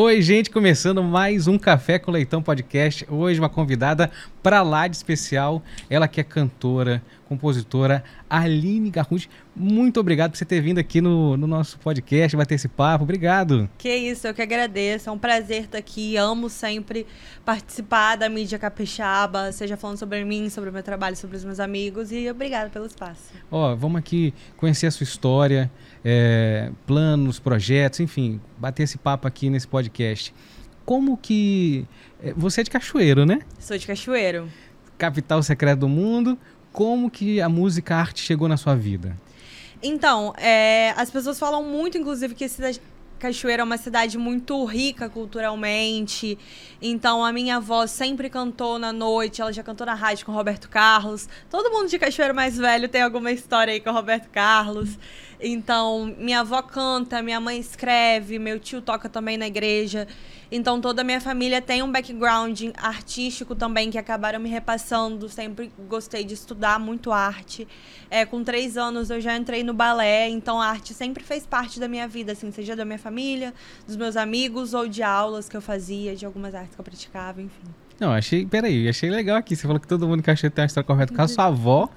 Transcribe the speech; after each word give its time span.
Oi, 0.00 0.22
gente, 0.22 0.48
começando 0.48 1.02
mais 1.02 1.48
um 1.48 1.58
Café 1.58 1.98
com 1.98 2.12
Leitão 2.12 2.40
podcast. 2.40 3.04
Hoje 3.10 3.40
uma 3.40 3.48
convidada 3.48 4.08
para 4.40 4.62
lá 4.62 4.86
de 4.86 4.94
especial, 4.94 5.60
ela 5.90 6.06
que 6.06 6.20
é 6.20 6.24
cantora, 6.24 7.02
compositora, 7.28 8.04
Aline 8.30 8.90
Garrude. 8.90 9.28
Muito 9.56 9.98
obrigado 9.98 10.30
por 10.30 10.38
você 10.38 10.44
ter 10.44 10.60
vindo 10.60 10.78
aqui 10.78 11.00
no, 11.00 11.36
no 11.36 11.48
nosso 11.48 11.80
podcast, 11.80 12.36
bater 12.36 12.54
esse 12.54 12.68
papo. 12.68 13.02
Obrigado. 13.02 13.68
Que 13.76 13.92
isso, 13.92 14.28
eu 14.28 14.32
que 14.32 14.40
agradeço. 14.40 15.08
É 15.08 15.12
um 15.12 15.18
prazer 15.18 15.64
estar 15.64 15.78
aqui. 15.78 16.16
Amo 16.16 16.48
sempre 16.48 17.04
participar 17.44 18.14
da 18.14 18.28
mídia 18.28 18.56
capixaba, 18.56 19.50
seja 19.50 19.76
falando 19.76 19.98
sobre 19.98 20.24
mim, 20.24 20.48
sobre 20.48 20.70
o 20.70 20.72
meu 20.72 20.82
trabalho, 20.82 21.16
sobre 21.16 21.36
os 21.36 21.44
meus 21.44 21.58
amigos. 21.58 22.12
E 22.12 22.30
obrigado 22.30 22.70
pelo 22.70 22.86
espaço. 22.86 23.32
Ó, 23.50 23.74
vamos 23.74 23.98
aqui 23.98 24.32
conhecer 24.56 24.86
a 24.86 24.90
sua 24.92 25.04
história, 25.04 25.68
é, 26.04 26.70
planos, 26.86 27.40
projetos, 27.40 27.98
enfim, 27.98 28.40
bater 28.56 28.84
esse 28.84 28.96
papo 28.96 29.26
aqui 29.26 29.50
nesse 29.50 29.66
podcast. 29.66 29.87
Como 30.84 31.16
que. 31.16 31.86
é, 32.22 32.32
Você 32.36 32.62
é 32.62 32.64
de 32.64 32.70
Cachoeiro, 32.70 33.26
né? 33.26 33.40
Sou 33.58 33.76
de 33.76 33.86
Cachoeiro. 33.86 34.50
Capital 34.96 35.42
secreta 35.42 35.76
do 35.76 35.88
mundo. 35.88 36.38
Como 36.72 37.10
que 37.10 37.40
a 37.40 37.48
música, 37.48 37.94
a 37.96 38.00
arte 38.00 38.22
chegou 38.22 38.48
na 38.48 38.56
sua 38.56 38.74
vida? 38.74 39.16
Então, 39.82 40.34
é, 40.36 40.92
as 40.96 41.10
pessoas 41.10 41.38
falam 41.38 41.62
muito, 41.62 41.96
inclusive, 41.96 42.34
que 42.34 42.48
cidade, 42.48 42.80
Cachoeira 43.18 43.62
é 43.62 43.64
uma 43.64 43.76
cidade 43.76 44.16
muito 44.16 44.64
rica 44.64 45.08
culturalmente. 45.08 46.38
Então, 46.80 47.24
a 47.24 47.32
minha 47.32 47.56
avó 47.56 47.86
sempre 47.86 48.30
cantou 48.30 48.78
na 48.78 48.92
noite, 48.92 49.40
ela 49.40 49.52
já 49.52 49.62
cantou 49.62 49.86
na 49.86 49.94
rádio 49.94 50.24
com 50.24 50.32
o 50.32 50.34
Roberto 50.34 50.68
Carlos. 50.68 51.28
Todo 51.50 51.70
mundo 51.70 51.88
de 51.88 51.98
Cachoeira 51.98 52.32
mais 52.32 52.56
velho 52.56 52.88
tem 52.88 53.02
alguma 53.02 53.32
história 53.32 53.72
aí 53.72 53.80
com 53.80 53.90
o 53.90 53.92
Roberto 53.92 54.28
Carlos. 54.30 54.98
Então, 55.40 56.14
minha 56.18 56.40
avó 56.40 56.60
canta, 56.62 57.22
minha 57.22 57.40
mãe 57.40 57.58
escreve, 57.58 58.38
meu 58.38 58.58
tio 58.58 58.82
toca 58.82 59.08
também 59.08 59.36
na 59.36 59.46
igreja. 59.46 60.08
Então, 60.50 60.80
toda 60.80 61.02
a 61.02 61.04
minha 61.04 61.20
família 61.20 61.60
tem 61.60 61.82
um 61.82 61.92
background 61.92 62.60
artístico 62.76 63.54
também 63.54 63.90
que 63.90 63.98
acabaram 63.98 64.40
me 64.40 64.48
repassando. 64.48 65.28
Sempre 65.28 65.70
gostei 65.88 66.24
de 66.24 66.34
estudar 66.34 66.80
muito 66.80 67.12
arte. 67.12 67.68
É, 68.10 68.24
com 68.24 68.42
três 68.42 68.76
anos 68.76 69.10
eu 69.10 69.20
já 69.20 69.36
entrei 69.36 69.62
no 69.62 69.74
balé, 69.74 70.28
então 70.28 70.60
a 70.60 70.66
arte 70.66 70.94
sempre 70.94 71.22
fez 71.22 71.46
parte 71.46 71.78
da 71.78 71.86
minha 71.86 72.08
vida, 72.08 72.32
assim, 72.32 72.50
seja 72.50 72.74
da 72.74 72.84
minha 72.84 72.98
família, 72.98 73.52
dos 73.86 73.96
meus 73.96 74.16
amigos 74.16 74.72
ou 74.72 74.88
de 74.88 75.02
aulas 75.02 75.48
que 75.48 75.56
eu 75.56 75.60
fazia, 75.60 76.16
de 76.16 76.24
algumas 76.24 76.54
artes 76.54 76.74
que 76.74 76.80
eu 76.80 76.84
praticava, 76.84 77.42
enfim. 77.42 77.68
Não, 78.00 78.12
achei. 78.12 78.46
Peraí, 78.46 78.88
achei 78.88 79.10
legal 79.10 79.36
aqui. 79.36 79.56
Você 79.56 79.62
falou 79.62 79.80
que 79.80 79.86
todo 79.86 80.06
mundo 80.06 80.20
em 80.20 80.22
Cachoeiro 80.22 80.54
tem 80.54 80.62
uma 80.62 80.66
história 80.66 80.86
com 80.86 80.92
o 80.92 80.96
Roberto 80.96 81.12
Carlos. 81.12 81.34
Sua 81.34 81.46
avó 81.46 81.88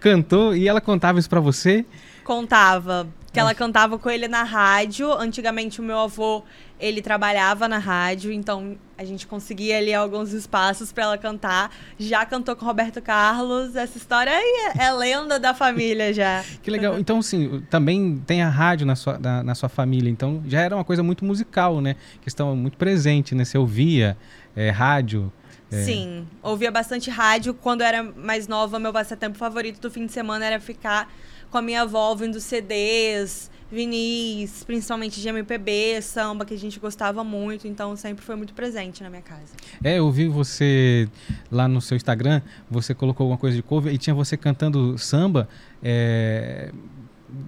cantou 0.00 0.54
e 0.54 0.68
ela 0.68 0.80
contava 0.80 1.18
isso 1.18 1.28
pra 1.28 1.40
você. 1.40 1.84
Contava 2.28 3.08
que 3.32 3.40
ela 3.40 3.54
cantava 3.54 3.98
com 3.98 4.10
ele 4.10 4.28
na 4.28 4.42
rádio. 4.42 5.10
Antigamente 5.14 5.80
o 5.80 5.82
meu 5.82 5.98
avô, 5.98 6.44
ele 6.78 7.00
trabalhava 7.00 7.66
na 7.66 7.78
rádio, 7.78 8.30
então 8.30 8.76
a 8.98 9.04
gente 9.04 9.26
conseguia 9.26 9.78
ali 9.78 9.94
alguns 9.94 10.34
espaços 10.34 10.92
pra 10.92 11.04
ela 11.04 11.16
cantar. 11.16 11.74
Já 11.98 12.26
cantou 12.26 12.54
com 12.54 12.66
Roberto 12.66 13.00
Carlos. 13.00 13.74
Essa 13.74 13.96
história 13.96 14.30
aí 14.30 14.72
é, 14.76 14.84
é 14.84 14.92
lenda 14.92 15.40
da 15.40 15.54
família 15.54 16.12
já. 16.12 16.44
Que 16.62 16.70
legal. 16.70 16.98
Então, 16.98 17.20
assim, 17.20 17.62
também 17.70 18.22
tem 18.26 18.42
a 18.42 18.50
rádio 18.50 18.86
na 18.86 18.94
sua, 18.94 19.18
na, 19.18 19.42
na 19.42 19.54
sua 19.54 19.70
família. 19.70 20.10
Então, 20.10 20.42
já 20.46 20.60
era 20.60 20.76
uma 20.76 20.84
coisa 20.84 21.02
muito 21.02 21.24
musical, 21.24 21.80
né? 21.80 21.96
Questão 22.20 22.54
muito 22.54 22.76
presente, 22.76 23.34
né? 23.34 23.46
Você 23.46 23.56
ouvia 23.56 24.18
é, 24.54 24.68
rádio. 24.68 25.32
É. 25.72 25.82
Sim, 25.82 26.26
ouvia 26.42 26.70
bastante 26.70 27.08
rádio. 27.08 27.54
Quando 27.54 27.80
eu 27.80 27.86
era 27.86 28.02
mais 28.02 28.46
nova, 28.46 28.78
meu 28.78 28.92
passatempo 28.92 29.38
favorito 29.38 29.80
do 29.80 29.90
fim 29.90 30.04
de 30.04 30.12
semana 30.12 30.44
era 30.44 30.60
ficar 30.60 31.10
com 31.50 31.58
a 31.58 31.62
minha 31.62 31.82
avó 31.82 32.10
ouvindo 32.10 32.40
CDs, 32.40 33.50
vinis, 33.70 34.64
principalmente 34.64 35.20
de 35.20 35.28
MPB, 35.28 36.00
samba, 36.02 36.44
que 36.44 36.54
a 36.54 36.58
gente 36.58 36.80
gostava 36.80 37.22
muito. 37.22 37.68
Então, 37.68 37.94
sempre 37.96 38.24
foi 38.24 38.36
muito 38.36 38.54
presente 38.54 39.02
na 39.02 39.10
minha 39.10 39.22
casa. 39.22 39.52
É, 39.82 39.98
eu 39.98 40.10
vi 40.10 40.26
você 40.26 41.08
lá 41.50 41.68
no 41.68 41.80
seu 41.80 41.96
Instagram, 41.96 42.40
você 42.70 42.94
colocou 42.94 43.24
alguma 43.24 43.38
coisa 43.38 43.56
de 43.56 43.62
cover 43.62 43.92
e 43.92 43.98
tinha 43.98 44.14
você 44.14 44.36
cantando 44.36 44.96
samba, 44.98 45.48
é, 45.82 46.72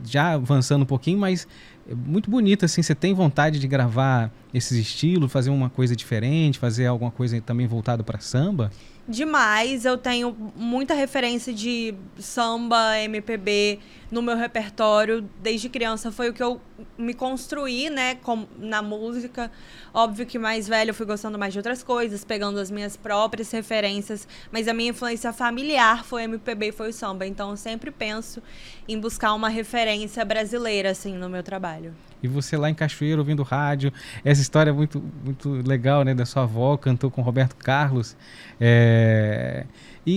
já 0.04 0.34
avançando 0.34 0.82
um 0.82 0.86
pouquinho, 0.86 1.18
mas 1.18 1.48
é 1.88 1.94
muito 1.94 2.30
bonito, 2.30 2.64
assim, 2.64 2.82
você 2.82 2.94
tem 2.94 3.14
vontade 3.14 3.58
de 3.58 3.66
gravar 3.66 4.30
esses 4.52 4.78
estilos, 4.78 5.32
fazer 5.32 5.50
uma 5.50 5.70
coisa 5.70 5.96
diferente, 5.96 6.58
fazer 6.58 6.86
alguma 6.86 7.10
coisa 7.10 7.40
também 7.40 7.66
voltada 7.66 8.04
para 8.04 8.20
samba? 8.20 8.70
Demais, 9.10 9.84
eu 9.84 9.98
tenho 9.98 10.36
muita 10.54 10.94
referência 10.94 11.52
de 11.52 11.92
samba, 12.16 12.96
MPB 13.00 13.80
no 14.08 14.22
meu 14.22 14.36
repertório 14.36 15.28
desde 15.42 15.68
criança. 15.68 16.12
Foi 16.12 16.28
o 16.28 16.32
que 16.32 16.40
eu 16.40 16.60
me 16.96 17.14
construí, 17.14 17.90
né, 17.90 18.14
com, 18.16 18.46
na 18.58 18.82
música. 18.82 19.50
Óbvio 19.92 20.26
que 20.26 20.38
mais 20.38 20.68
velho 20.68 20.90
eu 20.90 20.94
fui 20.94 21.06
gostando 21.06 21.38
mais 21.38 21.52
de 21.52 21.58
outras 21.58 21.82
coisas, 21.82 22.24
pegando 22.24 22.58
as 22.58 22.70
minhas 22.70 22.96
próprias 22.96 23.50
referências, 23.50 24.26
mas 24.52 24.68
a 24.68 24.74
minha 24.74 24.90
influência 24.90 25.32
familiar 25.32 26.04
foi 26.04 26.24
MPB 26.24 26.68
e 26.68 26.72
foi 26.72 26.90
o 26.90 26.92
samba. 26.92 27.26
Então 27.26 27.50
eu 27.50 27.56
sempre 27.56 27.90
penso 27.90 28.42
em 28.88 28.98
buscar 28.98 29.34
uma 29.34 29.48
referência 29.48 30.24
brasileira, 30.24 30.90
assim, 30.90 31.14
no 31.14 31.28
meu 31.28 31.42
trabalho. 31.42 31.94
E 32.22 32.28
você 32.28 32.56
lá 32.56 32.68
em 32.68 32.74
Cachoeiro 32.74 33.20
ouvindo 33.20 33.42
rádio, 33.42 33.92
essa 34.24 34.42
história 34.42 34.70
é 34.70 34.72
muito, 34.72 35.02
muito 35.24 35.50
legal, 35.66 36.04
né? 36.04 36.14
Da 36.14 36.26
sua 36.26 36.42
avó, 36.42 36.76
cantou 36.76 37.10
com 37.10 37.22
Roberto 37.22 37.56
Carlos. 37.56 38.16
É... 38.60 39.64
E, 40.06 40.12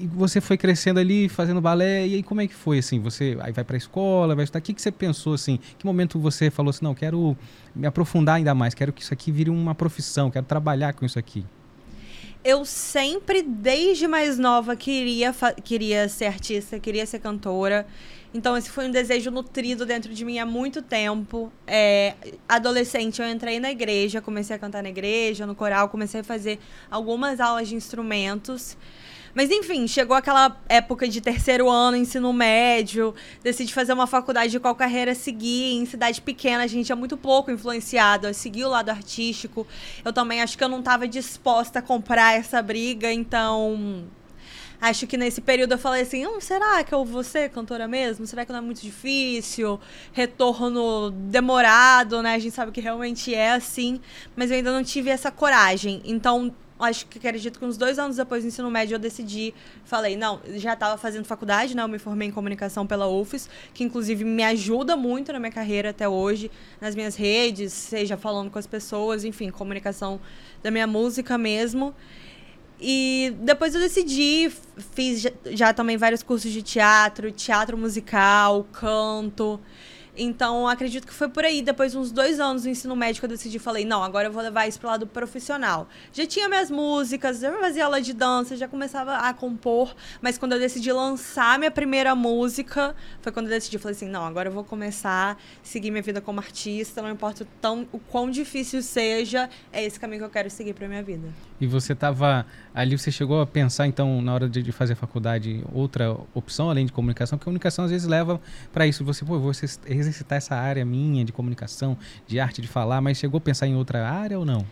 e, 0.00 0.04
e 0.04 0.06
você 0.06 0.40
foi 0.40 0.56
crescendo 0.56 1.00
ali, 1.00 1.28
fazendo 1.28 1.60
balé, 1.60 2.06
e 2.06 2.14
aí 2.14 2.22
como 2.22 2.40
é 2.40 2.46
que 2.46 2.54
foi, 2.54 2.78
assim? 2.78 3.00
Você 3.00 3.36
aí 3.40 3.52
vai 3.52 3.64
pra 3.64 3.76
escola, 3.76 4.34
vai 4.34 4.44
estudar, 4.44 4.60
o 4.60 4.62
que, 4.62 4.72
que 4.72 4.80
você 4.80 4.92
pensou, 4.92 5.34
assim? 5.34 5.58
Que 5.76 5.84
momento 5.84 6.18
você 6.18 6.50
falou 6.50 6.70
assim, 6.70 6.84
não, 6.84 6.94
quero 6.94 7.36
me 7.74 7.86
aprofundar 7.86 8.36
ainda 8.36 8.54
mais, 8.54 8.74
quero 8.74 8.92
que 8.92 9.02
isso 9.02 9.12
aqui 9.12 9.32
vire 9.32 9.50
uma 9.50 9.74
profissão, 9.74 10.30
quero 10.30 10.46
trabalhar 10.46 10.92
com 10.92 11.04
isso 11.04 11.18
aqui? 11.18 11.44
Eu 12.44 12.64
sempre, 12.64 13.42
desde 13.42 14.06
mais 14.06 14.38
nova, 14.38 14.76
queria, 14.76 15.34
queria 15.64 16.08
ser 16.08 16.26
artista, 16.26 16.78
queria 16.78 17.04
ser 17.04 17.18
cantora. 17.18 17.84
Então, 18.32 18.56
esse 18.56 18.70
foi 18.70 18.86
um 18.86 18.90
desejo 18.90 19.30
nutrido 19.30 19.84
dentro 19.84 20.14
de 20.14 20.24
mim 20.24 20.38
há 20.38 20.46
muito 20.46 20.80
tempo. 20.80 21.52
É, 21.66 22.14
adolescente, 22.48 23.20
eu 23.20 23.28
entrei 23.28 23.58
na 23.58 23.70
igreja, 23.70 24.20
comecei 24.20 24.54
a 24.54 24.58
cantar 24.58 24.82
na 24.82 24.88
igreja, 24.88 25.46
no 25.46 25.54
coral, 25.54 25.88
comecei 25.88 26.20
a 26.20 26.24
fazer 26.24 26.60
algumas 26.90 27.40
aulas 27.40 27.68
de 27.68 27.74
instrumentos. 27.74 28.76
Mas 29.38 29.52
enfim, 29.52 29.86
chegou 29.86 30.16
aquela 30.16 30.60
época 30.68 31.06
de 31.06 31.20
terceiro 31.20 31.70
ano, 31.70 31.96
ensino 31.96 32.32
médio, 32.32 33.14
decidi 33.40 33.72
fazer 33.72 33.92
uma 33.92 34.08
faculdade 34.08 34.50
de 34.50 34.58
qual 34.58 34.74
carreira 34.74 35.14
seguir. 35.14 35.76
Em 35.76 35.86
cidade 35.86 36.20
pequena, 36.20 36.64
a 36.64 36.66
gente 36.66 36.90
é 36.90 36.94
muito 36.96 37.16
pouco 37.16 37.48
influenciado 37.48 38.26
a 38.26 38.32
seguir 38.32 38.64
o 38.64 38.68
lado 38.68 38.88
artístico. 38.90 39.64
Eu 40.04 40.12
também 40.12 40.42
acho 40.42 40.58
que 40.58 40.64
eu 40.64 40.68
não 40.68 40.80
estava 40.80 41.06
disposta 41.06 41.78
a 41.78 41.82
comprar 41.82 42.36
essa 42.36 42.60
briga, 42.60 43.12
então 43.12 44.08
Acho 44.80 45.06
que 45.06 45.16
nesse 45.16 45.40
período 45.40 45.72
eu 45.72 45.78
falei 45.78 46.02
assim, 46.02 46.26
hum, 46.26 46.40
será 46.40 46.82
que 46.82 46.92
eu 46.94 47.04
vou 47.04 47.22
ser 47.24 47.48
cantora 47.50 47.86
mesmo? 47.88 48.26
Será 48.26 48.44
que 48.44 48.52
não 48.52 48.58
é 48.58 48.62
muito 48.62 48.80
difícil? 48.80 49.78
Retorno 50.12 51.10
demorado, 51.10 52.22
né? 52.22 52.34
A 52.34 52.38
gente 52.38 52.54
sabe 52.54 52.70
que 52.70 52.80
realmente 52.80 53.34
é 53.34 53.52
assim, 53.52 54.00
mas 54.36 54.50
eu 54.50 54.56
ainda 54.56 54.72
não 54.72 54.84
tive 54.84 55.10
essa 55.10 55.32
coragem. 55.32 56.00
Então, 56.04 56.54
acho 56.78 57.06
que 57.06 57.18
acredito 57.18 57.58
que 57.58 57.64
uns 57.64 57.76
dois 57.76 57.98
anos 57.98 58.16
depois 58.16 58.42
do 58.42 58.48
ensino 58.48 58.70
médio 58.70 58.94
eu 58.94 58.98
decidi, 58.98 59.54
falei, 59.84 60.16
não, 60.16 60.40
já 60.54 60.74
estava 60.74 60.96
fazendo 60.96 61.24
faculdade, 61.24 61.74
né? 61.76 61.82
Eu 61.82 61.88
me 61.88 61.98
formei 61.98 62.28
em 62.28 62.30
comunicação 62.30 62.86
pela 62.86 63.08
UFES, 63.08 63.48
que 63.74 63.82
inclusive 63.84 64.24
me 64.24 64.44
ajuda 64.44 64.96
muito 64.96 65.32
na 65.32 65.38
minha 65.38 65.52
carreira 65.52 65.90
até 65.90 66.08
hoje, 66.08 66.50
nas 66.80 66.94
minhas 66.94 67.16
redes, 67.16 67.72
seja 67.72 68.16
falando 68.16 68.50
com 68.50 68.58
as 68.58 68.66
pessoas, 68.66 69.24
enfim, 69.24 69.50
comunicação 69.50 70.20
da 70.62 70.70
minha 70.70 70.86
música 70.86 71.36
mesmo. 71.36 71.94
E 72.80 73.34
depois 73.40 73.74
eu 73.74 73.80
decidi, 73.80 74.50
fiz 74.94 75.20
já, 75.20 75.30
já 75.46 75.72
também 75.72 75.96
vários 75.96 76.22
cursos 76.22 76.52
de 76.52 76.62
teatro, 76.62 77.32
teatro 77.32 77.76
musical, 77.76 78.64
canto. 78.72 79.60
Então, 80.18 80.66
acredito 80.66 81.06
que 81.06 81.14
foi 81.14 81.28
por 81.28 81.44
aí. 81.44 81.62
Depois 81.62 81.92
de 81.92 81.98
uns 81.98 82.10
dois 82.10 82.40
anos 82.40 82.64
do 82.64 82.68
ensino 82.68 82.96
médio, 82.96 83.24
eu 83.24 83.28
decidi, 83.28 83.58
falei, 83.58 83.84
não, 83.84 84.02
agora 84.02 84.26
eu 84.26 84.32
vou 84.32 84.42
levar 84.42 84.66
isso 84.66 84.80
pro 84.80 84.88
lado 84.88 85.06
profissional. 85.06 85.88
Já 86.12 86.26
tinha 86.26 86.48
minhas 86.48 86.70
músicas, 86.70 87.38
já 87.38 87.52
fazia 87.52 87.84
aula 87.84 88.00
de 88.00 88.12
dança, 88.12 88.56
já 88.56 88.66
começava 88.66 89.16
a 89.16 89.32
compor. 89.32 89.94
Mas 90.20 90.36
quando 90.36 90.52
eu 90.52 90.58
decidi 90.58 90.92
lançar 90.92 91.58
minha 91.58 91.70
primeira 91.70 92.14
música, 92.16 92.96
foi 93.20 93.30
quando 93.30 93.46
eu 93.46 93.50
decidi, 93.50 93.78
falei 93.78 93.94
assim, 93.94 94.08
não, 94.08 94.24
agora 94.24 94.48
eu 94.48 94.52
vou 94.52 94.64
começar 94.64 95.32
a 95.32 95.36
seguir 95.62 95.92
minha 95.92 96.02
vida 96.02 96.20
como 96.20 96.40
artista, 96.40 97.00
não 97.00 97.10
importa 97.10 97.44
o, 97.44 97.46
tão, 97.60 97.88
o 97.92 97.98
quão 97.98 98.28
difícil 98.28 98.82
seja, 98.82 99.48
é 99.72 99.84
esse 99.84 100.00
caminho 100.00 100.20
que 100.20 100.26
eu 100.26 100.30
quero 100.30 100.50
seguir 100.50 100.74
pra 100.74 100.88
minha 100.88 101.02
vida. 101.02 101.28
E 101.60 101.66
você 101.66 101.92
estava 101.92 102.46
ali, 102.72 102.96
você 102.96 103.10
chegou 103.10 103.40
a 103.40 103.46
pensar 103.46 103.86
então 103.86 104.22
na 104.22 104.32
hora 104.32 104.48
de, 104.48 104.62
de 104.62 104.70
fazer 104.70 104.92
a 104.92 104.96
faculdade 104.96 105.64
outra 105.72 106.16
opção 106.34 106.70
além 106.70 106.86
de 106.86 106.92
comunicação? 106.92 107.36
Porque 107.36 107.44
comunicação 107.46 107.84
às 107.84 107.90
vezes 107.90 108.06
leva 108.06 108.40
para 108.72 108.86
isso. 108.86 109.04
Você, 109.04 109.24
pô, 109.24 109.38
vou 109.38 109.50
exerc- 109.50 109.80
exercitar 109.86 110.38
essa 110.38 110.54
área 110.54 110.84
minha 110.84 111.24
de 111.24 111.32
comunicação, 111.32 111.96
de 112.26 112.38
arte 112.38 112.62
de 112.62 112.68
falar, 112.68 113.00
mas 113.00 113.18
chegou 113.18 113.38
a 113.38 113.40
pensar 113.40 113.66
em 113.66 113.74
outra 113.74 114.08
área 114.08 114.38
ou 114.38 114.44
não? 114.44 114.64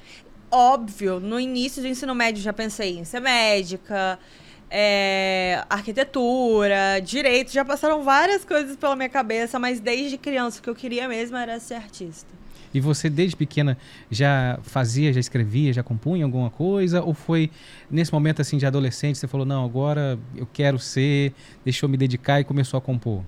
Óbvio, 0.51 1.19
no 1.19 1.41
início 1.41 1.83
do 1.83 1.89
ensino 1.89 2.15
médio 2.15 2.41
já 2.41 2.53
pensei 2.53 2.99
em 2.99 3.05
ser 3.05 3.21
médica, 3.21 4.17
é, 4.71 5.65
arquitetura, 5.69 7.01
direito, 7.05 7.51
já 7.51 7.65
passaram 7.65 8.03
várias 8.05 8.45
coisas 8.45 8.77
pela 8.77 8.95
minha 8.95 9.09
cabeça, 9.09 9.59
mas 9.59 9.81
desde 9.81 10.17
criança 10.17 10.61
o 10.61 10.63
que 10.63 10.71
eu 10.71 10.75
queria 10.75 11.09
mesmo 11.09 11.37
era 11.37 11.59
ser 11.59 11.75
artista. 11.75 12.36
E 12.77 12.81
você, 12.81 13.09
desde 13.09 13.35
pequena, 13.35 13.79
já 14.11 14.59
fazia, 14.63 15.11
já 15.11 15.19
escrevia, 15.19 15.73
já 15.73 15.83
compunha 15.83 16.27
alguma 16.27 16.51
coisa? 16.51 17.03
Ou 17.03 17.15
foi 17.15 17.51
nesse 17.91 18.13
momento 18.13 18.43
assim 18.43 18.59
de 18.59 18.67
adolescente, 18.67 19.17
você 19.17 19.27
falou, 19.27 19.47
não, 19.47 19.65
agora 19.65 20.19
eu 20.37 20.47
quero 20.53 20.79
ser, 20.79 21.33
deixou 21.65 21.89
me 21.89 21.97
dedicar 21.97 22.39
e 22.39 22.45
começou 22.45 22.77
a 22.77 22.81
compor? 22.83 23.23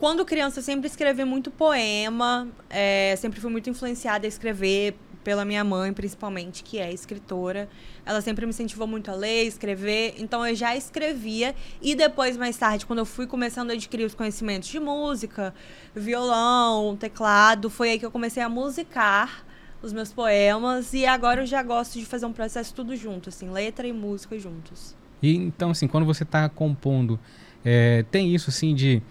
Quando 0.00 0.24
criança, 0.24 0.58
eu 0.58 0.64
sempre 0.64 0.88
escrevi 0.88 1.24
muito 1.24 1.48
poema, 1.48 2.48
é, 2.68 3.14
sempre 3.16 3.40
fui 3.40 3.52
muito 3.52 3.70
influenciada 3.70 4.26
a 4.26 4.28
escrever 4.28 4.96
pela 5.22 5.44
minha 5.44 5.64
mãe, 5.64 5.92
principalmente, 5.92 6.62
que 6.62 6.78
é 6.78 6.92
escritora. 6.92 7.68
Ela 8.04 8.20
sempre 8.20 8.44
me 8.46 8.50
incentivou 8.50 8.86
muito 8.86 9.10
a 9.10 9.14
ler, 9.14 9.44
escrever. 9.44 10.14
Então 10.18 10.46
eu 10.46 10.54
já 10.54 10.76
escrevia. 10.76 11.54
E 11.80 11.94
depois, 11.94 12.36
mais 12.36 12.56
tarde, 12.56 12.86
quando 12.86 13.00
eu 13.00 13.06
fui 13.06 13.26
começando 13.26 13.70
a 13.70 13.74
adquirir 13.74 14.04
os 14.04 14.14
conhecimentos 14.14 14.68
de 14.68 14.80
música, 14.80 15.54
violão, 15.94 16.96
teclado, 16.96 17.70
foi 17.70 17.90
aí 17.90 17.98
que 17.98 18.06
eu 18.06 18.10
comecei 18.10 18.42
a 18.42 18.48
musicar 18.48 19.44
os 19.82 19.92
meus 19.92 20.12
poemas. 20.12 20.92
E 20.92 21.06
agora 21.06 21.42
eu 21.42 21.46
já 21.46 21.62
gosto 21.62 21.98
de 21.98 22.06
fazer 22.06 22.26
um 22.26 22.32
processo 22.32 22.74
tudo 22.74 22.94
junto, 22.96 23.28
assim, 23.28 23.50
letra 23.50 23.86
e 23.86 23.92
música 23.92 24.38
juntos. 24.38 24.94
E 25.22 25.36
então, 25.36 25.70
assim, 25.70 25.86
quando 25.86 26.04
você 26.04 26.24
está 26.24 26.48
compondo, 26.48 27.18
é, 27.64 28.04
tem 28.10 28.34
isso 28.34 28.50
assim 28.50 28.74
de 28.74 29.02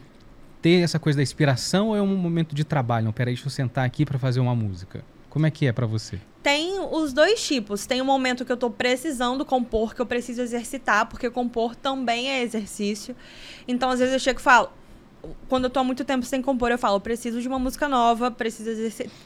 ter 0.61 0.83
essa 0.83 0.99
coisa 0.99 1.17
da 1.17 1.23
inspiração 1.23 1.89
ou 1.89 1.95
é 1.95 2.01
um 2.01 2.15
momento 2.15 2.53
de 2.53 2.63
trabalho? 2.63 3.05
Não, 3.05 3.13
peraí, 3.13 3.33
deixa 3.33 3.47
eu 3.47 3.51
sentar 3.51 3.85
aqui 3.85 4.05
para 4.05 4.19
fazer 4.19 4.39
uma 4.39 4.53
música. 4.53 5.03
Como 5.31 5.45
é 5.45 5.49
que 5.49 5.65
é 5.65 5.71
para 5.71 5.87
você? 5.87 6.19
Tem 6.43 6.77
os 6.91 7.13
dois 7.13 7.41
tipos. 7.41 7.85
Tem 7.85 8.01
um 8.01 8.05
momento 8.05 8.43
que 8.43 8.51
eu 8.51 8.57
tô 8.57 8.69
precisando 8.69 9.45
compor, 9.45 9.95
que 9.95 10.01
eu 10.01 10.05
preciso 10.05 10.41
exercitar, 10.41 11.07
porque 11.07 11.29
compor 11.29 11.73
também 11.73 12.29
é 12.29 12.43
exercício. 12.43 13.15
Então, 13.65 13.89
às 13.89 13.99
vezes 13.99 14.13
eu 14.13 14.19
chego 14.19 14.41
e 14.41 14.43
falo, 14.43 14.69
quando 15.47 15.65
eu 15.65 15.69
tô 15.69 15.79
há 15.79 15.83
muito 15.85 16.03
tempo 16.03 16.25
sem 16.25 16.41
compor, 16.41 16.69
eu 16.69 16.77
falo, 16.77 16.99
preciso 16.99 17.41
de 17.41 17.47
uma 17.47 17.57
música 17.57 17.87
nova, 17.87 18.29
preciso 18.29 18.71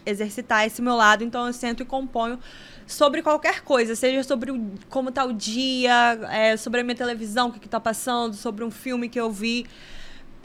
exercitar 0.06 0.68
esse 0.68 0.80
meu 0.80 0.96
lado, 0.96 1.24
então 1.24 1.48
eu 1.48 1.54
sento 1.54 1.82
e 1.82 1.86
componho 1.86 2.40
sobre 2.86 3.24
qualquer 3.24 3.62
coisa, 3.62 3.96
seja 3.96 4.22
sobre 4.22 4.52
o, 4.52 4.72
como 4.90 5.12
tá 5.12 5.26
o 5.26 5.34
dia, 5.34 6.20
é, 6.30 6.56
sobre 6.56 6.82
a 6.82 6.84
minha 6.84 6.96
televisão, 6.96 7.48
o 7.48 7.52
que, 7.52 7.60
que 7.60 7.70
tá 7.70 7.80
passando, 7.80 8.36
sobre 8.36 8.64
um 8.64 8.70
filme 8.70 9.10
que 9.10 9.20
eu 9.20 9.32
vi 9.32 9.66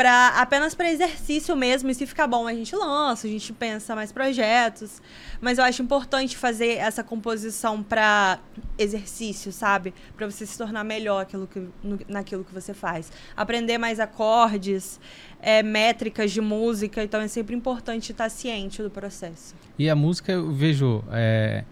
para 0.00 0.28
apenas 0.40 0.74
para 0.74 0.90
exercício 0.90 1.54
mesmo, 1.54 1.90
e 1.90 1.94
se 1.94 2.06
ficar 2.06 2.26
bom 2.26 2.46
a 2.46 2.54
gente 2.54 2.74
lança, 2.74 3.26
a 3.26 3.30
gente 3.30 3.52
pensa 3.52 3.94
mais 3.94 4.10
projetos, 4.10 5.02
mas 5.42 5.58
eu 5.58 5.64
acho 5.64 5.82
importante 5.82 6.38
fazer 6.38 6.78
essa 6.78 7.04
composição 7.04 7.82
para 7.82 8.38
exercício, 8.78 9.52
sabe? 9.52 9.92
Para 10.16 10.24
você 10.24 10.46
se 10.46 10.56
tornar 10.56 10.84
melhor 10.84 11.20
aquilo 11.20 11.46
que, 11.46 11.68
no, 11.84 11.98
naquilo 12.08 12.42
que 12.44 12.54
você 12.54 12.72
faz. 12.72 13.12
Aprender 13.36 13.76
mais 13.76 14.00
acordes, 14.00 14.98
é, 15.38 15.62
métricas 15.62 16.32
de 16.32 16.40
música, 16.40 17.04
então 17.04 17.20
é 17.20 17.28
sempre 17.28 17.54
importante 17.54 18.12
estar 18.12 18.30
ciente 18.30 18.82
do 18.82 18.88
processo. 18.88 19.54
E 19.78 19.90
a 19.90 19.94
música 19.94 20.32
eu 20.32 20.50
vejo 20.50 21.04
é 21.12 21.62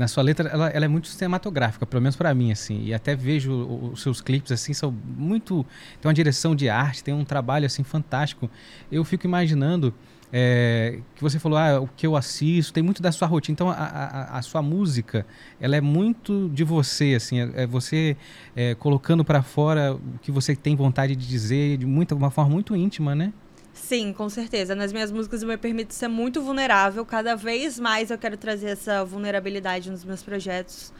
na 0.00 0.08
sua 0.08 0.22
letra, 0.22 0.48
ela, 0.48 0.68
ela 0.70 0.84
é 0.86 0.88
muito 0.88 1.08
cinematográfica, 1.08 1.84
pelo 1.84 2.00
menos 2.02 2.16
para 2.16 2.34
mim, 2.34 2.50
assim. 2.50 2.84
E 2.84 2.94
até 2.94 3.14
vejo 3.14 3.52
os 3.92 4.02
seus 4.02 4.20
clipes, 4.20 4.50
assim, 4.50 4.72
são 4.72 4.90
muito... 5.16 5.64
Tem 6.00 6.08
uma 6.08 6.14
direção 6.14 6.56
de 6.56 6.68
arte, 6.70 7.04
tem 7.04 7.12
um 7.12 7.24
trabalho, 7.24 7.66
assim, 7.66 7.84
fantástico. 7.84 8.50
Eu 8.90 9.04
fico 9.04 9.26
imaginando... 9.26 9.94
É, 10.32 11.00
que 11.16 11.22
você 11.22 11.40
falou, 11.40 11.58
ah, 11.58 11.80
o 11.80 11.88
que 11.88 12.06
eu 12.06 12.14
assisto, 12.14 12.72
tem 12.72 12.84
muito 12.84 13.02
da 13.02 13.10
sua 13.10 13.26
rotina. 13.26 13.52
Então, 13.52 13.68
a, 13.68 13.74
a, 13.74 14.38
a 14.38 14.42
sua 14.42 14.62
música, 14.62 15.26
ela 15.60 15.74
é 15.74 15.80
muito 15.80 16.48
de 16.54 16.62
você, 16.62 17.14
assim, 17.16 17.40
é, 17.40 17.62
é 17.62 17.66
você 17.66 18.16
é, 18.54 18.76
colocando 18.76 19.24
para 19.24 19.42
fora 19.42 19.92
o 19.92 20.18
que 20.22 20.30
você 20.30 20.54
tem 20.54 20.76
vontade 20.76 21.16
de 21.16 21.26
dizer 21.26 21.78
de 21.78 21.84
muita, 21.84 22.14
uma 22.14 22.30
forma 22.30 22.52
muito 22.52 22.76
íntima, 22.76 23.12
né? 23.12 23.32
Sim, 23.80 24.12
com 24.12 24.28
certeza. 24.28 24.74
Nas 24.74 24.92
minhas 24.92 25.10
músicas 25.10 25.42
eu 25.42 25.48
me 25.48 25.56
permito 25.56 25.94
ser 25.94 26.06
muito 26.06 26.40
vulnerável. 26.42 27.04
Cada 27.04 27.34
vez 27.34 27.80
mais 27.80 28.10
eu 28.10 28.18
quero 28.18 28.36
trazer 28.36 28.68
essa 28.68 29.04
vulnerabilidade 29.04 29.90
nos 29.90 30.04
meus 30.04 30.22
projetos. 30.22 30.92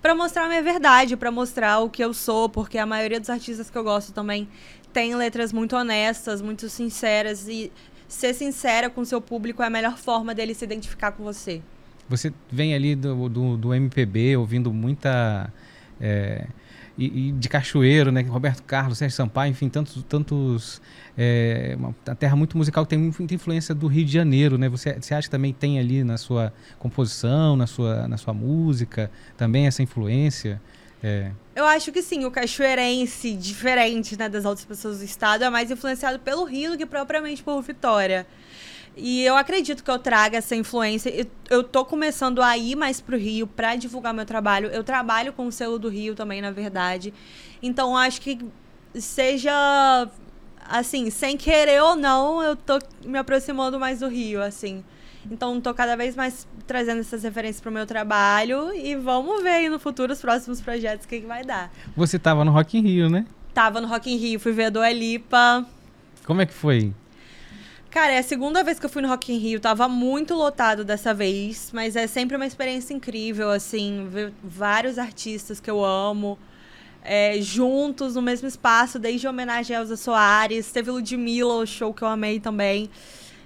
para 0.00 0.14
mostrar 0.14 0.44
a 0.44 0.48
minha 0.48 0.62
verdade, 0.62 1.16
para 1.16 1.32
mostrar 1.32 1.80
o 1.80 1.90
que 1.90 2.04
eu 2.04 2.12
sou, 2.12 2.48
porque 2.48 2.78
a 2.78 2.86
maioria 2.86 3.18
dos 3.18 3.30
artistas 3.30 3.70
que 3.70 3.76
eu 3.76 3.82
gosto 3.82 4.12
também 4.12 4.48
tem 4.92 5.16
letras 5.16 5.52
muito 5.52 5.74
honestas, 5.74 6.40
muito 6.42 6.68
sinceras. 6.68 7.48
E 7.48 7.72
ser 8.06 8.34
sincera 8.34 8.88
com 8.90 9.04
seu 9.04 9.20
público 9.20 9.62
é 9.62 9.66
a 9.66 9.70
melhor 9.70 9.96
forma 9.96 10.34
dele 10.34 10.54
se 10.54 10.64
identificar 10.64 11.12
com 11.12 11.24
você. 11.24 11.62
Você 12.08 12.32
vem 12.52 12.74
ali 12.74 12.94
do, 12.94 13.28
do, 13.28 13.56
do 13.56 13.74
MPB 13.74 14.36
ouvindo 14.36 14.72
muita. 14.72 15.52
É 16.00 16.46
e, 16.98 17.28
e, 17.28 17.32
de 17.32 17.48
Cachoeiro, 17.48 18.10
né? 18.10 18.22
Roberto 18.22 18.62
Carlos, 18.62 18.98
Sérgio 18.98 19.16
Sampaio, 19.16 19.50
enfim, 19.50 19.68
tantos, 19.68 20.02
tantos 20.08 20.80
é, 21.16 21.74
uma, 21.78 21.94
uma 22.06 22.14
terra 22.14 22.36
muito 22.36 22.56
musical 22.56 22.84
que 22.84 22.90
tem 22.90 22.98
muita 22.98 23.34
influência 23.34 23.74
do 23.74 23.86
Rio 23.86 24.04
de 24.04 24.12
Janeiro, 24.12 24.56
né? 24.56 24.68
Você, 24.68 24.94
você 24.94 25.14
acha 25.14 25.28
que 25.28 25.30
também 25.30 25.52
tem 25.52 25.78
ali 25.78 26.02
na 26.02 26.16
sua 26.16 26.52
composição, 26.78 27.56
na 27.56 27.66
sua, 27.66 28.08
na 28.08 28.16
sua 28.16 28.32
música, 28.32 29.10
também 29.36 29.66
essa 29.66 29.82
influência? 29.82 30.60
É. 31.02 31.30
Eu 31.54 31.64
acho 31.66 31.92
que 31.92 32.02
sim, 32.02 32.24
o 32.24 32.30
cachoeirense, 32.30 33.34
diferente 33.34 34.18
né, 34.18 34.28
das 34.28 34.44
outras 34.44 34.64
pessoas 34.64 34.98
do 34.98 35.04
estado, 35.04 35.44
é 35.44 35.50
mais 35.50 35.70
influenciado 35.70 36.18
pelo 36.18 36.44
Rio 36.44 36.72
do 36.72 36.78
que 36.78 36.86
propriamente 36.86 37.42
por 37.42 37.60
Vitória. 37.62 38.26
E 38.96 39.22
eu 39.22 39.36
acredito 39.36 39.84
que 39.84 39.90
eu 39.90 39.98
traga 39.98 40.38
essa 40.38 40.56
influência. 40.56 41.10
Eu, 41.10 41.26
eu 41.50 41.62
tô 41.62 41.84
começando 41.84 42.40
a 42.40 42.56
ir 42.56 42.74
mais 42.74 43.00
pro 43.00 43.16
Rio 43.16 43.46
para 43.46 43.76
divulgar 43.76 44.14
meu 44.14 44.24
trabalho. 44.24 44.68
Eu 44.68 44.82
trabalho 44.82 45.32
com 45.34 45.46
o 45.46 45.52
selo 45.52 45.78
do 45.78 45.88
Rio 45.88 46.14
também, 46.14 46.40
na 46.40 46.50
verdade. 46.50 47.12
Então 47.62 47.96
acho 47.96 48.20
que 48.22 48.38
seja 48.94 50.08
assim, 50.68 51.10
sem 51.10 51.36
querer 51.36 51.82
ou 51.82 51.94
não, 51.94 52.42
eu 52.42 52.56
tô 52.56 52.78
me 53.04 53.18
aproximando 53.18 53.78
mais 53.78 54.00
do 54.00 54.08
Rio, 54.08 54.42
assim. 54.42 54.82
Então 55.30 55.60
tô 55.60 55.74
cada 55.74 55.96
vez 55.96 56.14
mais 56.16 56.46
trazendo 56.66 57.00
essas 57.00 57.22
referências 57.22 57.60
pro 57.60 57.70
meu 57.70 57.86
trabalho 57.86 58.72
e 58.74 58.94
vamos 58.94 59.42
ver 59.42 59.50
aí 59.50 59.68
no 59.68 59.78
futuro 59.78 60.12
os 60.12 60.20
próximos 60.20 60.60
projetos 60.60 61.04
o 61.04 61.08
que, 61.08 61.20
que 61.20 61.26
vai 61.26 61.44
dar. 61.44 61.70
Você 61.96 62.18
tava 62.18 62.44
no 62.44 62.52
Rock 62.52 62.78
in 62.78 62.82
Rio, 62.82 63.08
né? 63.08 63.26
Tava 63.52 63.80
no 63.80 63.88
Rock 63.88 64.12
in 64.12 64.16
Rio, 64.16 64.40
fui 64.40 64.52
ver 64.52 64.66
a 64.66 64.70
Dua 64.70 64.90
Lipa. 64.92 65.66
Como 66.24 66.40
é 66.40 66.46
que 66.46 66.54
foi? 66.54 66.92
Cara, 67.90 68.12
é 68.12 68.18
a 68.18 68.22
segunda 68.22 68.62
vez 68.62 68.78
que 68.78 68.84
eu 68.84 68.90
fui 68.90 69.00
no 69.00 69.08
Rock 69.08 69.32
in 69.32 69.38
Rio. 69.38 69.58
Tava 69.58 69.88
muito 69.88 70.34
lotado 70.34 70.84
dessa 70.84 71.14
vez, 71.14 71.70
mas 71.72 71.96
é 71.96 72.06
sempre 72.06 72.36
uma 72.36 72.46
experiência 72.46 72.92
incrível, 72.92 73.50
assim, 73.50 74.06
ver 74.10 74.32
vários 74.44 74.98
artistas 74.98 75.60
que 75.60 75.70
eu 75.70 75.82
amo. 75.84 76.38
É, 77.02 77.40
juntos 77.40 78.16
no 78.16 78.22
mesmo 78.22 78.48
espaço, 78.48 78.98
desde 78.98 79.28
homenagem 79.28 79.76
a 79.76 79.80
Elza 79.80 79.96
Soares, 79.96 80.70
teve 80.72 80.90
Ludmilla, 80.90 81.54
o 81.54 81.66
show 81.66 81.94
que 81.94 82.02
eu 82.02 82.08
amei 82.08 82.40
também, 82.40 82.90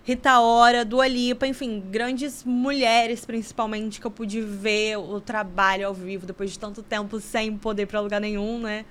Rita 0.03 0.41
Ora, 0.41 0.83
Dua 0.83 1.07
Lipa, 1.07 1.47
enfim, 1.47 1.79
grandes 1.91 2.43
mulheres 2.43 3.27
principalmente 3.27 4.01
que 4.01 4.07
eu 4.07 4.11
pude 4.11 4.41
ver 4.41 4.97
o 4.97 5.21
trabalho 5.21 5.87
ao 5.87 5.93
vivo 5.95 6.25
depois 6.27 6.51
de 6.51 6.59
tanto 6.59 6.83
tempo 6.83 7.21
sem 7.21 7.55
poder 7.55 7.83
ir 7.83 7.87
pra 7.87 8.01
lugar 8.01 8.19
nenhum, 8.19 8.59
né? 8.61 8.87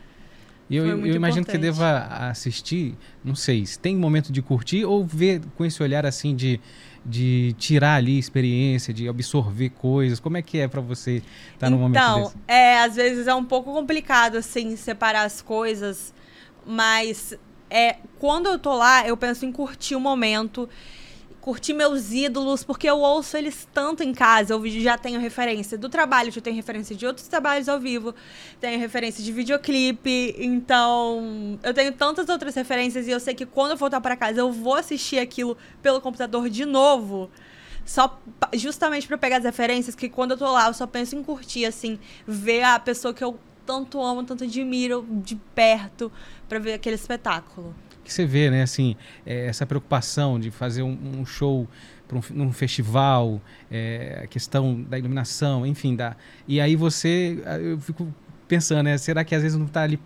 E 0.69 0.75
eu, 0.75 0.85
eu 0.85 1.15
imagino 1.15 1.43
que 1.43 1.51
você 1.51 1.57
deva 1.57 2.07
assistir, 2.29 2.95
não 3.23 3.33
sei, 3.33 3.65
se 3.65 3.79
tem 3.79 3.95
momento 3.95 4.31
de 4.31 4.41
curtir 4.41 4.85
ou 4.85 5.03
ver 5.03 5.41
com 5.57 5.65
esse 5.65 5.81
olhar 5.81 6.05
assim 6.05 6.35
de, 6.35 6.61
de 7.03 7.55
tirar 7.57 7.95
ali 7.95 8.19
experiência, 8.19 8.93
de 8.93 9.09
absorver 9.09 9.69
coisas. 9.71 10.19
Como 10.19 10.37
é 10.37 10.43
que 10.43 10.59
é 10.59 10.67
para 10.67 10.79
você 10.79 11.23
estar 11.53 11.57
tá 11.57 11.69
no 11.71 11.77
então, 11.77 11.89
momento 11.89 12.23
desse? 12.25 12.37
Então, 12.43 12.55
é, 12.55 12.79
às 12.81 12.95
vezes 12.95 13.25
é 13.25 13.33
um 13.33 13.43
pouco 13.43 13.73
complicado 13.73 14.35
assim 14.35 14.75
separar 14.75 15.23
as 15.23 15.41
coisas, 15.41 16.13
mas 16.67 17.35
é 17.67 17.95
quando 18.19 18.47
eu 18.47 18.59
tô 18.59 18.75
lá, 18.75 19.07
eu 19.07 19.17
penso 19.17 19.45
em 19.45 19.51
curtir 19.51 19.95
o 19.95 19.99
momento 19.99 20.69
curtir 21.41 21.73
meus 21.73 22.11
ídolos, 22.11 22.63
porque 22.63 22.89
eu 22.89 22.99
ouço 22.99 23.37
eles 23.37 23.67
tanto 23.73 24.03
em 24.03 24.13
casa. 24.13 24.53
Eu 24.53 24.67
já 24.67 24.97
tenho 24.97 25.19
referência 25.19 25.77
do 25.77 25.89
trabalho, 25.89 26.31
já 26.31 26.41
tenho 26.41 26.55
referência 26.55 26.95
de 26.95 27.05
outros 27.05 27.27
trabalhos 27.27 27.69
ao 27.69 27.79
vivo, 27.79 28.13
tenho 28.59 28.79
referência 28.79 29.23
de 29.23 29.31
videoclipe, 29.31 30.35
então 30.37 31.59
eu 31.63 31.73
tenho 31.73 31.91
tantas 31.93 32.29
outras 32.29 32.55
referências 32.55 33.07
e 33.07 33.11
eu 33.11 33.19
sei 33.19 33.33
que 33.33 33.45
quando 33.45 33.71
eu 33.71 33.77
voltar 33.77 34.01
para 34.01 34.15
casa 34.15 34.39
eu 34.39 34.51
vou 34.51 34.75
assistir 34.75 35.19
aquilo 35.19 35.57
pelo 35.81 36.01
computador 36.01 36.49
de 36.49 36.65
novo. 36.65 37.29
Só 37.85 38.19
justamente 38.53 39.07
para 39.07 39.17
pegar 39.17 39.37
as 39.37 39.43
referências 39.43 39.95
que 39.95 40.09
quando 40.09 40.31
eu 40.31 40.37
tô 40.37 40.51
lá 40.51 40.67
eu 40.67 40.73
só 40.73 40.85
penso 40.85 41.15
em 41.15 41.23
curtir 41.23 41.65
assim, 41.65 41.97
ver 42.27 42.63
a 42.63 42.79
pessoa 42.79 43.13
que 43.13 43.23
eu 43.23 43.39
tanto 43.65 44.01
amo, 44.01 44.23
tanto 44.23 44.43
admiro 44.43 45.05
de 45.09 45.35
perto 45.35 46.11
para 46.47 46.59
ver 46.59 46.73
aquele 46.73 46.95
espetáculo 46.95 47.73
que 48.09 48.13
você 48.13 48.25
vê, 48.25 48.49
né? 48.49 48.63
Assim, 48.63 48.95
é, 49.25 49.45
essa 49.45 49.65
preocupação 49.65 50.39
de 50.39 50.51
fazer 50.51 50.83
um, 50.83 50.97
um 51.19 51.25
show 51.25 51.67
para 52.07 52.17
um, 52.17 52.21
num 52.31 52.51
festival, 52.51 53.41
é, 53.71 54.21
a 54.23 54.27
questão 54.27 54.81
da 54.81 54.97
iluminação, 54.97 55.65
enfim, 55.65 55.95
da, 55.95 56.15
e 56.47 56.59
aí 56.59 56.75
você, 56.75 57.41
eu 57.61 57.79
fico 57.79 58.13
pensando, 58.47 58.83
né? 58.83 58.97
Será 58.97 59.23
que 59.23 59.33
às 59.35 59.43
vezes 59.43 59.57
não 59.57 59.67
está 59.67 59.83
ali 59.83 59.99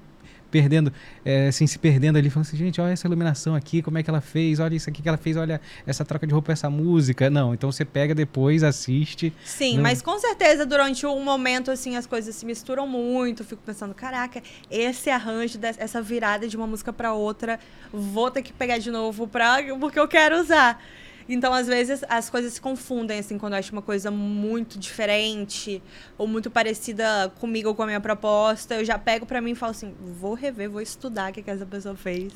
perdendo, 0.53 0.93
é, 1.25 1.47
assim, 1.47 1.65
se 1.65 1.79
perdendo 1.79 2.15
ali, 2.15 2.29
falando 2.29 2.45
assim, 2.45 2.57
gente, 2.57 2.79
olha 2.79 2.91
essa 2.91 3.07
iluminação 3.07 3.55
aqui, 3.55 3.81
como 3.81 3.97
é 3.97 4.03
que 4.03 4.09
ela 4.11 4.21
fez, 4.21 4.59
olha 4.59 4.75
isso 4.75 4.87
aqui 4.87 5.01
que 5.01 5.09
ela 5.09 5.17
fez, 5.17 5.35
olha 5.35 5.59
essa 5.87 6.05
troca 6.05 6.27
de 6.27 6.31
roupa, 6.31 6.51
essa 6.51 6.69
música. 6.69 7.27
Não, 7.27 7.55
então 7.55 7.71
você 7.71 7.83
pega 7.83 8.13
depois, 8.13 8.61
assiste. 8.61 9.33
Sim, 9.43 9.77
não... 9.77 9.81
mas 9.81 9.99
com 9.99 10.19
certeza 10.19 10.63
durante 10.63 11.07
um 11.07 11.23
momento, 11.23 11.71
assim, 11.71 11.95
as 11.95 12.05
coisas 12.05 12.35
se 12.35 12.45
misturam 12.45 12.87
muito, 12.87 13.43
fico 13.43 13.63
pensando, 13.65 13.95
caraca, 13.95 14.43
esse 14.69 15.09
arranjo, 15.09 15.57
essa 15.79 16.03
virada 16.03 16.47
de 16.47 16.55
uma 16.55 16.67
música 16.67 16.93
para 16.93 17.13
outra, 17.13 17.59
vou 17.91 18.29
ter 18.29 18.43
que 18.43 18.53
pegar 18.53 18.77
de 18.77 18.91
novo 18.91 19.27
pra, 19.27 19.57
porque 19.79 19.99
eu 19.99 20.07
quero 20.07 20.39
usar. 20.39 20.79
Então, 21.27 21.53
às 21.53 21.67
vezes, 21.67 22.03
as 22.09 22.29
coisas 22.29 22.53
se 22.53 22.61
confundem, 22.61 23.19
assim, 23.19 23.37
quando 23.37 23.53
eu 23.53 23.59
acho 23.59 23.71
uma 23.71 23.81
coisa 23.81 24.11
muito 24.11 24.77
diferente 24.77 25.81
ou 26.17 26.27
muito 26.27 26.51
parecida 26.51 27.31
comigo 27.39 27.69
ou 27.69 27.75
com 27.75 27.83
a 27.83 27.85
minha 27.85 28.01
proposta. 28.01 28.75
Eu 28.75 28.85
já 28.85 28.97
pego 28.97 29.25
pra 29.25 29.41
mim 29.41 29.51
e 29.51 29.55
falo 29.55 29.71
assim: 29.71 29.93
vou 30.19 30.33
rever, 30.33 30.69
vou 30.69 30.81
estudar 30.81 31.31
o 31.31 31.33
que, 31.33 31.41
que 31.41 31.49
essa 31.49 31.65
pessoa 31.65 31.95
fez. 31.95 32.33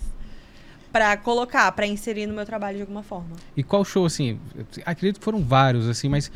Pra 0.91 1.17
colocar, 1.17 1.69
pra 1.73 1.85
inserir 1.85 2.25
no 2.27 2.33
meu 2.33 2.45
trabalho 2.45 2.77
de 2.77 2.81
alguma 2.81 3.03
forma. 3.03 3.35
E 3.55 3.61
qual 3.61 3.83
show, 3.83 4.05
assim? 4.05 4.39
Acredito 4.85 5.19
que 5.19 5.23
foram 5.25 5.43
vários, 5.43 5.87
assim, 5.87 6.07
mas 6.07 6.31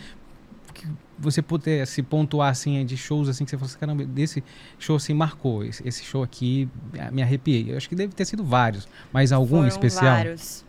que 0.74 0.86
você 1.18 1.42
pudesse 1.42 2.04
pontuar, 2.04 2.50
assim, 2.50 2.86
de 2.86 2.98
shows, 2.98 3.30
assim, 3.30 3.46
que 3.46 3.52
você 3.52 3.58
falou 3.58 3.70
assim, 3.70 3.80
caramba, 3.80 4.04
desse 4.04 4.44
show, 4.78 4.98
assim, 4.98 5.14
marcou. 5.14 5.64
Esse, 5.64 5.88
esse 5.88 6.04
show 6.04 6.22
aqui, 6.22 6.68
me 7.12 7.24
arrepiei. 7.24 7.72
Eu 7.72 7.78
acho 7.78 7.88
que 7.88 7.96
deve 7.96 8.14
ter 8.14 8.26
sido 8.26 8.44
vários, 8.44 8.88
mas 9.12 9.32
algum 9.32 9.58
Foram 9.58 9.68
especial? 9.68 10.16
vários. 10.16 10.66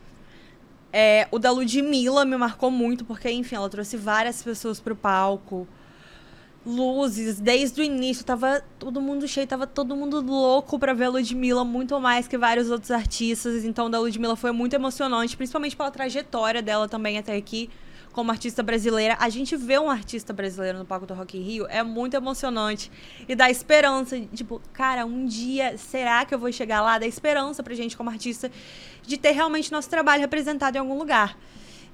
É, 0.92 1.26
o 1.30 1.38
da 1.38 1.50
Ludmilla 1.50 2.24
me 2.24 2.36
marcou 2.36 2.70
muito, 2.70 3.04
porque, 3.04 3.30
enfim, 3.30 3.56
ela 3.56 3.68
trouxe 3.70 3.96
várias 3.96 4.42
pessoas 4.42 4.78
pro 4.78 4.94
palco. 4.94 5.66
Luzes, 6.64 7.40
desde 7.40 7.80
o 7.80 7.84
início, 7.84 8.24
tava 8.24 8.62
todo 8.78 9.00
mundo 9.00 9.26
cheio, 9.26 9.46
tava 9.46 9.66
todo 9.66 9.96
mundo 9.96 10.20
louco 10.20 10.78
pra 10.78 10.92
ver 10.92 11.06
a 11.06 11.10
Ludmilla, 11.10 11.64
muito 11.64 11.98
mais 11.98 12.28
que 12.28 12.38
vários 12.38 12.70
outros 12.70 12.90
artistas. 12.90 13.64
Então, 13.64 13.86
o 13.86 13.88
da 13.88 13.98
Ludmilla 13.98 14.36
foi 14.36 14.52
muito 14.52 14.74
emocionante, 14.74 15.36
principalmente 15.36 15.76
pela 15.76 15.90
trajetória 15.90 16.62
dela 16.62 16.88
também 16.88 17.18
até 17.18 17.34
aqui 17.34 17.68
como 18.12 18.30
artista 18.30 18.62
brasileira. 18.62 19.16
A 19.18 19.28
gente 19.28 19.56
vê 19.56 19.78
um 19.78 19.90
artista 19.90 20.32
brasileiro 20.32 20.78
no 20.78 20.84
palco 20.84 21.06
do 21.06 21.14
Rock 21.14 21.38
in 21.38 21.42
Rio 21.42 21.66
é 21.68 21.82
muito 21.82 22.14
emocionante 22.14 22.90
e 23.28 23.34
dá 23.34 23.50
esperança, 23.50 24.20
tipo, 24.32 24.60
cara, 24.72 25.04
um 25.04 25.26
dia 25.26 25.76
será 25.78 26.24
que 26.24 26.34
eu 26.34 26.38
vou 26.38 26.52
chegar 26.52 26.82
lá? 26.82 26.98
Dá 26.98 27.06
esperança 27.06 27.62
pra 27.62 27.74
gente 27.74 27.96
como 27.96 28.10
artista 28.10 28.50
de 29.02 29.16
ter 29.16 29.32
realmente 29.32 29.72
nosso 29.72 29.88
trabalho 29.88 30.20
representado 30.20 30.76
em 30.76 30.80
algum 30.80 30.98
lugar. 30.98 31.36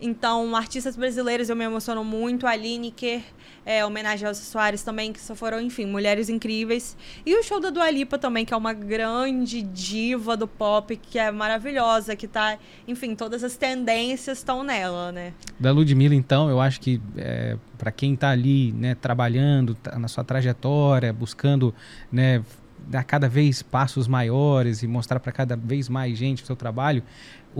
Então, 0.00 0.54
artistas 0.54 0.96
brasileiros 0.96 1.48
eu 1.48 1.56
me 1.56 1.64
emociono 1.64 2.04
muito. 2.04 2.46
A 2.46 2.54
Lineker, 2.54 3.20
é, 3.66 3.84
homenagem 3.84 4.28
aos 4.28 4.38
Soares 4.38 4.82
também, 4.82 5.12
que 5.12 5.20
só 5.20 5.34
foram, 5.34 5.60
enfim, 5.60 5.86
mulheres 5.86 6.28
incríveis. 6.28 6.96
E 7.26 7.34
o 7.34 7.42
show 7.42 7.60
da 7.60 7.70
Dua 7.70 7.90
Lipa 7.90 8.16
também, 8.16 8.44
que 8.44 8.54
é 8.54 8.56
uma 8.56 8.72
grande 8.72 9.60
diva 9.60 10.36
do 10.36 10.46
pop, 10.46 10.96
que 10.96 11.18
é 11.18 11.32
maravilhosa, 11.32 12.14
que 12.14 12.28
tá, 12.28 12.58
enfim, 12.86 13.16
todas 13.16 13.42
as 13.42 13.56
tendências 13.56 14.38
estão 14.38 14.62
nela, 14.62 15.10
né? 15.10 15.32
Da 15.58 15.72
Ludmilla, 15.72 16.14
então, 16.14 16.48
eu 16.48 16.60
acho 16.60 16.80
que 16.80 17.00
é, 17.16 17.56
para 17.76 17.90
quem 17.90 18.14
tá 18.14 18.30
ali, 18.30 18.72
né, 18.72 18.94
trabalhando 18.94 19.74
tá 19.74 19.98
na 19.98 20.06
sua 20.06 20.22
trajetória, 20.22 21.12
buscando, 21.12 21.74
né, 22.10 22.44
dar 22.86 23.04
cada 23.04 23.28
vez 23.28 23.62
passos 23.62 24.08
maiores 24.08 24.82
e 24.82 24.86
mostrar 24.86 25.20
para 25.20 25.32
cada 25.32 25.56
vez 25.56 25.88
mais 25.88 26.16
gente 26.16 26.42
o 26.42 26.46
seu 26.46 26.56
trabalho, 26.56 27.02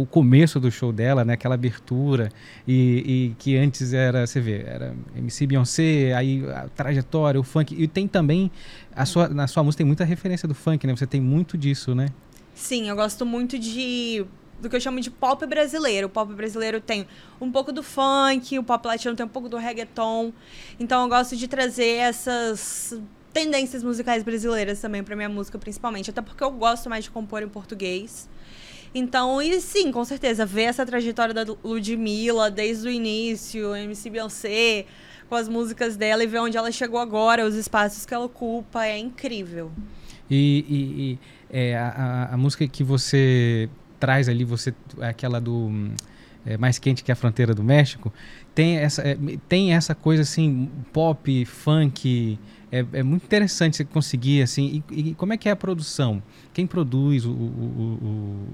o 0.00 0.06
começo 0.06 0.60
do 0.60 0.70
show 0.70 0.92
dela, 0.92 1.24
né, 1.24 1.32
aquela 1.32 1.56
abertura 1.56 2.28
e, 2.66 3.32
e, 3.32 3.34
que 3.36 3.56
antes 3.56 3.92
era, 3.92 4.24
você 4.24 4.40
vê, 4.40 4.62
era 4.64 4.94
MC 5.16 5.44
Beyoncé, 5.44 6.14
aí 6.14 6.48
a 6.48 6.68
trajetória, 6.68 7.40
o 7.40 7.42
funk 7.42 7.74
e 7.76 7.88
tem 7.88 8.06
também 8.06 8.48
a 8.94 9.04
sua 9.04 9.28
na 9.28 9.48
sua 9.48 9.64
música 9.64 9.78
tem 9.78 9.86
muita 9.86 10.04
referência 10.04 10.46
do 10.46 10.54
funk, 10.54 10.86
né? 10.86 10.94
Você 10.94 11.06
tem 11.06 11.20
muito 11.20 11.58
disso, 11.58 11.96
né? 11.96 12.10
Sim, 12.54 12.88
eu 12.88 12.94
gosto 12.94 13.26
muito 13.26 13.58
de 13.58 14.24
do 14.60 14.70
que 14.70 14.76
eu 14.76 14.80
chamo 14.80 15.00
de 15.00 15.10
pop 15.10 15.44
brasileiro. 15.46 16.06
O 16.06 16.10
pop 16.10 16.32
brasileiro 16.32 16.80
tem 16.80 17.06
um 17.40 17.50
pouco 17.50 17.72
do 17.72 17.82
funk, 17.82 18.56
o 18.56 18.62
pop 18.62 18.86
latino 18.86 19.16
tem 19.16 19.26
um 19.26 19.28
pouco 19.28 19.48
do 19.48 19.56
reggaeton. 19.56 20.32
Então 20.78 21.02
eu 21.02 21.08
gosto 21.08 21.36
de 21.36 21.48
trazer 21.48 21.96
essas 21.96 22.96
tendências 23.32 23.82
musicais 23.82 24.22
brasileiras 24.22 24.80
também 24.80 25.02
para 25.02 25.16
minha 25.16 25.28
música, 25.28 25.58
principalmente. 25.58 26.10
Até 26.10 26.22
porque 26.22 26.42
eu 26.42 26.52
gosto 26.52 26.88
mais 26.88 27.04
de 27.04 27.10
compor 27.10 27.42
em 27.42 27.48
português. 27.48 28.28
Então, 28.94 29.40
e 29.40 29.60
sim, 29.60 29.92
com 29.92 30.04
certeza, 30.04 30.46
ver 30.46 30.62
essa 30.62 30.84
trajetória 30.84 31.34
da 31.34 31.44
Ludmilla 31.62 32.50
desde 32.50 32.88
o 32.88 32.90
início, 32.90 33.74
MC 33.74 34.10
Beyoncé, 34.10 34.86
com 35.28 35.34
as 35.34 35.48
músicas 35.48 35.96
dela 35.96 36.24
e 36.24 36.26
ver 36.26 36.38
onde 36.38 36.56
ela 36.56 36.72
chegou 36.72 36.98
agora, 36.98 37.46
os 37.46 37.54
espaços 37.54 38.06
que 38.06 38.14
ela 38.14 38.24
ocupa, 38.24 38.86
é 38.86 38.98
incrível. 38.98 39.70
E, 40.30 40.64
e, 40.68 41.02
e 41.02 41.18
é, 41.50 41.76
a, 41.76 42.30
a, 42.32 42.36
música 42.36 42.66
que 42.66 42.82
você 42.82 43.68
traz 43.98 44.28
ali, 44.28 44.44
você 44.44 44.74
aquela 45.00 45.40
do 45.40 45.70
é, 46.44 46.56
Mais 46.56 46.78
Quente 46.78 47.02
que 47.02 47.12
a 47.12 47.16
Fronteira 47.16 47.54
do 47.54 47.62
México, 47.62 48.12
tem 48.54 48.76
essa, 48.76 49.02
é, 49.02 49.16
tem 49.48 49.74
essa 49.74 49.94
coisa 49.94 50.22
assim, 50.22 50.70
pop, 50.92 51.44
funk 51.44 52.38
é, 52.70 52.84
é, 52.92 53.02
muito 53.02 53.24
interessante 53.24 53.76
você 53.76 53.84
conseguir 53.84 54.42
assim. 54.42 54.82
E, 54.90 55.10
e, 55.10 55.14
como 55.14 55.32
é 55.32 55.36
que 55.36 55.48
é 55.48 55.52
a 55.52 55.56
produção? 55.56 56.22
Quem 56.52 56.66
produz 56.66 57.24
o, 57.24 57.30
o, 57.30 57.34
o, 57.34 58.46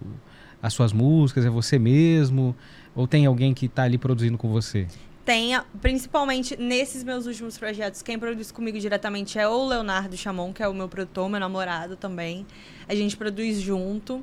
as 0.63 0.73
suas 0.73 0.93
músicas? 0.93 1.45
É 1.45 1.51
você 1.51 1.79
mesmo? 1.79 2.55
Ou 2.95 3.07
tem 3.07 3.27
alguém 3.27 3.53
que 3.53 3.67
está 3.67 3.83
ali 3.83 3.99
produzindo 3.99 4.39
com 4.39 4.49
você? 4.49 4.87
Tem, 5.25 5.59
principalmente 5.81 6.55
nesses 6.57 7.03
meus 7.03 7.27
últimos 7.27 7.57
projetos, 7.57 8.03
quem 8.03 8.19
produz 8.19 8.53
comigo 8.53 8.79
diretamente 8.79 9.39
é 9.39 9.49
o 9.49 9.67
Leonardo 9.67 10.17
Chamon, 10.19 10.53
que 10.53 10.63
é 10.63 10.69
o 10.69 10.75
meu 10.75 10.87
produtor, 10.87 11.31
meu 11.31 11.41
namorado 11.41 11.97
também. 11.97 12.47
A 12.87 12.95
gente 12.95 13.17
produz 13.17 13.59
junto. 13.59 14.23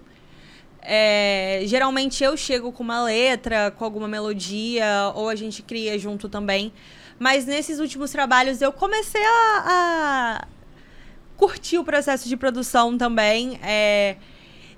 É, 0.79 1.63
geralmente 1.65 2.24
eu 2.24 2.38
chego 2.38 2.71
com 2.71 2.83
uma 2.83 3.03
letra, 3.03 3.71
com 3.71 3.83
alguma 3.83 4.07
melodia, 4.07 5.12
ou 5.15 5.27
a 5.27 5.36
gente 5.36 5.63
cria 5.63 5.98
junto 5.98 6.29
também. 6.29 6.71
Mas 7.22 7.46
nesses 7.46 7.78
últimos 7.78 8.10
trabalhos 8.10 8.63
eu 8.63 8.74
comecei 8.74 9.24
a, 9.24 9.63
a 9.63 10.48
curtir 11.38 11.78
o 11.78 11.84
processo 11.84 12.28
de 12.28 12.36
produção 12.36 12.98
também. 12.98 13.60
É... 13.62 14.16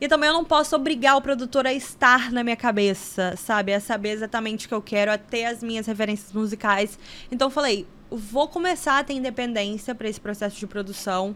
E 0.01 0.09
também 0.09 0.27
eu 0.27 0.33
não 0.33 0.43
posso 0.43 0.75
obrigar 0.75 1.15
o 1.15 1.21
produtor 1.21 1.65
a 1.65 1.71
estar 1.71 2.33
na 2.33 2.43
minha 2.43 2.57
cabeça, 2.57 3.33
sabe? 3.37 3.73
A 3.73 3.79
saber 3.79 4.09
exatamente 4.09 4.65
o 4.65 4.67
que 4.67 4.75
eu 4.75 4.81
quero, 4.81 5.09
a 5.09 5.17
ter 5.17 5.45
as 5.45 5.63
minhas 5.63 5.87
referências 5.87 6.33
musicais. 6.33 6.99
Então 7.31 7.47
eu 7.47 7.49
falei, 7.49 7.87
vou 8.11 8.49
começar 8.49 8.99
a 8.99 9.03
ter 9.05 9.13
independência 9.13 9.95
para 9.95 10.09
esse 10.09 10.19
processo 10.19 10.59
de 10.59 10.67
produção. 10.67 11.33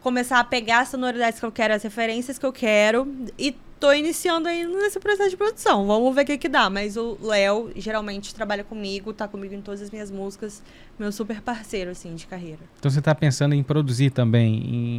Começar 0.00 0.40
a 0.40 0.44
pegar 0.44 0.80
as 0.80 0.88
sonoridades 0.88 1.38
que 1.38 1.46
eu 1.46 1.52
quero, 1.52 1.72
as 1.72 1.84
referências 1.84 2.36
que 2.36 2.44
eu 2.44 2.52
quero 2.52 3.14
e 3.38 3.54
tô 3.78 3.92
iniciando 3.92 4.48
aí 4.48 4.66
nesse 4.66 4.98
processo 4.98 5.30
de 5.30 5.36
produção. 5.36 5.86
Vamos 5.86 6.14
ver 6.14 6.22
o 6.22 6.26
que 6.26 6.38
que 6.38 6.48
dá. 6.48 6.68
Mas 6.70 6.96
o 6.96 7.16
Léo 7.20 7.70
geralmente 7.76 8.34
trabalha 8.34 8.64
comigo, 8.64 9.12
tá 9.12 9.28
comigo 9.28 9.54
em 9.54 9.60
todas 9.60 9.82
as 9.82 9.90
minhas 9.90 10.10
músicas. 10.10 10.62
Meu 10.98 11.12
super 11.12 11.42
parceiro, 11.42 11.90
assim, 11.90 12.14
de 12.14 12.26
carreira. 12.26 12.60
Então 12.78 12.90
você 12.90 13.02
tá 13.02 13.14
pensando 13.14 13.54
em 13.54 13.62
produzir 13.62 14.10
também? 14.10 14.54
Em, 14.54 14.96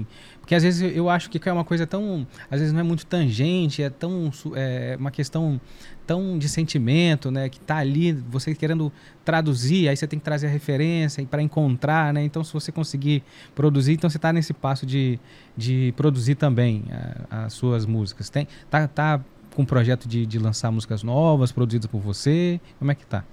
em... 0.00 0.06
Porque 0.40 0.54
às 0.54 0.62
vezes 0.62 0.96
eu 0.96 1.10
acho 1.10 1.28
que 1.28 1.48
é 1.48 1.52
uma 1.52 1.64
coisa 1.64 1.84
tão. 1.86 2.26
Às 2.50 2.60
vezes 2.60 2.72
não 2.72 2.80
é 2.80 2.84
muito 2.84 3.04
tangente, 3.04 3.82
é 3.82 3.90
tão. 3.90 4.30
É 4.54 4.96
uma 4.98 5.10
questão 5.10 5.60
tão 6.06 6.38
de 6.38 6.48
sentimento, 6.48 7.30
né? 7.30 7.48
Que 7.48 7.58
tá 7.58 7.78
ali, 7.78 8.12
você 8.12 8.54
querendo 8.54 8.92
traduzir, 9.24 9.88
aí 9.88 9.96
você 9.96 10.06
tem 10.06 10.18
que 10.18 10.24
trazer 10.24 10.46
a 10.46 10.50
referência 10.50 11.24
para 11.26 11.42
encontrar, 11.42 12.12
né? 12.12 12.22
Então, 12.22 12.44
se 12.44 12.52
você 12.52 12.70
conseguir 12.70 13.22
produzir, 13.54 13.94
então 13.94 14.08
você 14.08 14.18
está 14.18 14.32
nesse 14.32 14.52
passo 14.52 14.86
de, 14.86 15.18
de 15.56 15.92
produzir 15.96 16.34
também 16.34 16.84
as 17.30 17.52
suas 17.52 17.86
músicas. 17.86 18.30
Tem, 18.30 18.46
tá, 18.70 18.86
tá 18.86 19.20
com 19.54 19.64
projeto 19.64 20.08
de, 20.08 20.24
de 20.26 20.38
lançar 20.38 20.70
músicas 20.70 21.02
novas, 21.02 21.52
produzidas 21.52 21.90
por 21.90 22.00
você? 22.00 22.60
Como 22.78 22.90
é 22.90 22.94
que 22.94 23.06
tá? 23.06 23.24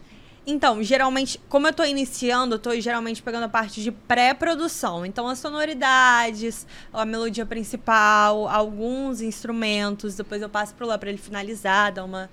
Então, 0.50 0.82
geralmente, 0.82 1.40
como 1.48 1.68
eu 1.68 1.72
estou 1.72 1.86
iniciando, 1.86 2.56
eu 2.56 2.60
tô 2.60 2.80
geralmente 2.80 3.22
pegando 3.22 3.44
a 3.44 3.50
parte 3.50 3.84
de 3.84 3.92
pré-produção. 3.92 5.06
Então, 5.06 5.28
as 5.28 5.38
sonoridades, 5.38 6.66
a 6.92 7.06
melodia 7.06 7.46
principal, 7.46 8.48
alguns 8.48 9.22
instrumentos, 9.22 10.16
depois 10.16 10.42
eu 10.42 10.50
passo 10.50 10.74
para 10.74 10.88
lá 10.88 10.98
para 10.98 11.10
ele 11.10 11.20
finalizar, 11.20 11.94
dar 11.94 12.04
uma 12.04 12.30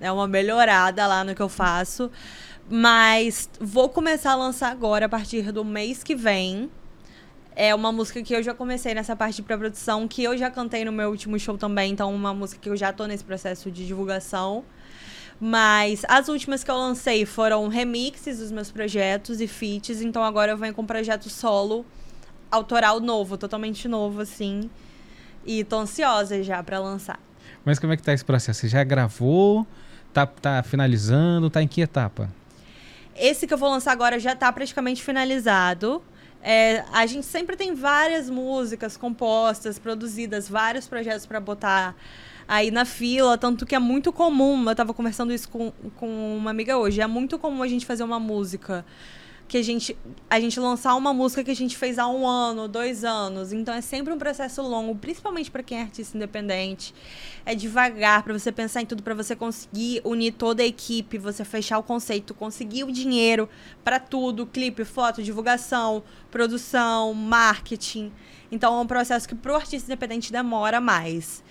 é 0.00 0.12
uma 0.12 0.28
melhorada 0.28 1.04
lá 1.08 1.24
no 1.24 1.34
que 1.34 1.42
eu 1.42 1.48
faço. 1.48 2.10
Mas 2.70 3.48
vou 3.58 3.88
começar 3.88 4.32
a 4.32 4.36
lançar 4.36 4.70
agora, 4.70 5.06
a 5.06 5.08
partir 5.08 5.50
do 5.50 5.64
mês 5.64 6.04
que 6.04 6.14
vem. 6.14 6.70
É 7.56 7.74
uma 7.74 7.90
música 7.90 8.22
que 8.22 8.32
eu 8.32 8.40
já 8.40 8.54
comecei 8.54 8.94
nessa 8.94 9.16
parte 9.16 9.36
de 9.36 9.42
pré-produção, 9.42 10.06
que 10.06 10.22
eu 10.22 10.38
já 10.38 10.48
cantei 10.48 10.84
no 10.84 10.92
meu 10.92 11.10
último 11.10 11.36
show 11.40 11.58
também. 11.58 11.90
Então, 11.90 12.14
uma 12.14 12.32
música 12.32 12.60
que 12.60 12.68
eu 12.68 12.76
já 12.76 12.92
tô 12.92 13.06
nesse 13.06 13.24
processo 13.24 13.68
de 13.68 13.84
divulgação. 13.84 14.64
Mas 15.40 16.04
as 16.08 16.28
últimas 16.28 16.64
que 16.64 16.70
eu 16.70 16.76
lancei 16.76 17.24
foram 17.24 17.68
remixes 17.68 18.38
dos 18.38 18.50
meus 18.50 18.70
projetos 18.70 19.40
e 19.40 19.46
feats. 19.46 20.02
Então, 20.02 20.22
agora 20.24 20.52
eu 20.52 20.56
venho 20.56 20.74
com 20.74 20.82
um 20.82 20.86
projeto 20.86 21.30
solo, 21.30 21.86
autoral 22.50 22.98
novo, 22.98 23.38
totalmente 23.38 23.86
novo, 23.86 24.20
assim. 24.20 24.68
E 25.46 25.62
tô 25.62 25.78
ansiosa 25.78 26.42
já 26.42 26.62
para 26.62 26.78
lançar. 26.80 27.20
Mas 27.64 27.78
como 27.78 27.92
é 27.92 27.96
que 27.96 28.02
tá 28.02 28.12
esse 28.12 28.24
processo? 28.24 28.60
Você 28.60 28.68
já 28.68 28.82
gravou? 28.82 29.66
Tá, 30.12 30.26
tá 30.26 30.62
finalizando? 30.62 31.48
Tá 31.48 31.62
em 31.62 31.68
que 31.68 31.80
etapa? 31.80 32.28
Esse 33.14 33.46
que 33.46 33.54
eu 33.54 33.58
vou 33.58 33.70
lançar 33.70 33.92
agora 33.92 34.18
já 34.18 34.34
tá 34.34 34.52
praticamente 34.52 35.02
finalizado. 35.02 36.02
É, 36.42 36.84
a 36.92 37.04
gente 37.06 37.26
sempre 37.26 37.56
tem 37.56 37.74
várias 37.74 38.30
músicas 38.30 38.96
compostas, 38.96 39.78
produzidas, 39.78 40.48
vários 40.48 40.86
projetos 40.86 41.26
para 41.26 41.40
botar 41.40 41.96
aí 42.48 42.70
na 42.70 42.86
fila, 42.86 43.36
tanto 43.36 43.66
que 43.66 43.74
é 43.74 43.78
muito 43.78 44.10
comum, 44.12 44.64
eu 44.64 44.70
estava 44.72 44.94
conversando 44.94 45.32
isso 45.32 45.48
com, 45.48 45.70
com 45.96 46.36
uma 46.36 46.50
amiga 46.50 46.78
hoje, 46.78 47.00
é 47.00 47.06
muito 47.06 47.38
comum 47.38 47.62
a 47.62 47.68
gente 47.68 47.84
fazer 47.84 48.02
uma 48.02 48.18
música 48.18 48.84
que 49.48 49.56
a 49.56 49.62
gente, 49.62 49.96
a 50.28 50.38
gente 50.38 50.60
lançar 50.60 50.94
uma 50.94 51.14
música 51.14 51.42
que 51.42 51.50
a 51.50 51.56
gente 51.56 51.76
fez 51.76 51.98
há 51.98 52.06
um 52.06 52.26
ano, 52.26 52.68
dois 52.68 53.02
anos. 53.02 53.50
Então 53.50 53.72
é 53.72 53.80
sempre 53.80 54.12
um 54.12 54.18
processo 54.18 54.60
longo, 54.60 54.94
principalmente 54.94 55.50
para 55.50 55.62
quem 55.62 55.78
é 55.78 55.82
artista 55.82 56.16
independente. 56.16 56.94
É 57.46 57.54
devagar 57.54 58.22
para 58.22 58.38
você 58.38 58.52
pensar 58.52 58.82
em 58.82 58.86
tudo, 58.86 59.02
para 59.02 59.14
você 59.14 59.34
conseguir 59.34 60.02
unir 60.04 60.32
toda 60.32 60.62
a 60.62 60.66
equipe, 60.66 61.16
você 61.16 61.46
fechar 61.46 61.78
o 61.78 61.82
conceito, 61.82 62.34
conseguir 62.34 62.84
o 62.84 62.92
dinheiro 62.92 63.48
para 63.82 63.98
tudo, 63.98 64.46
clipe, 64.46 64.84
foto, 64.84 65.22
divulgação, 65.22 66.02
produção, 66.30 67.14
marketing. 67.14 68.12
Então 68.52 68.76
é 68.76 68.80
um 68.82 68.86
processo 68.86 69.26
que 69.26 69.34
pro 69.34 69.56
artista 69.56 69.90
independente 69.90 70.30
demora 70.30 70.78
mais. 70.78 71.42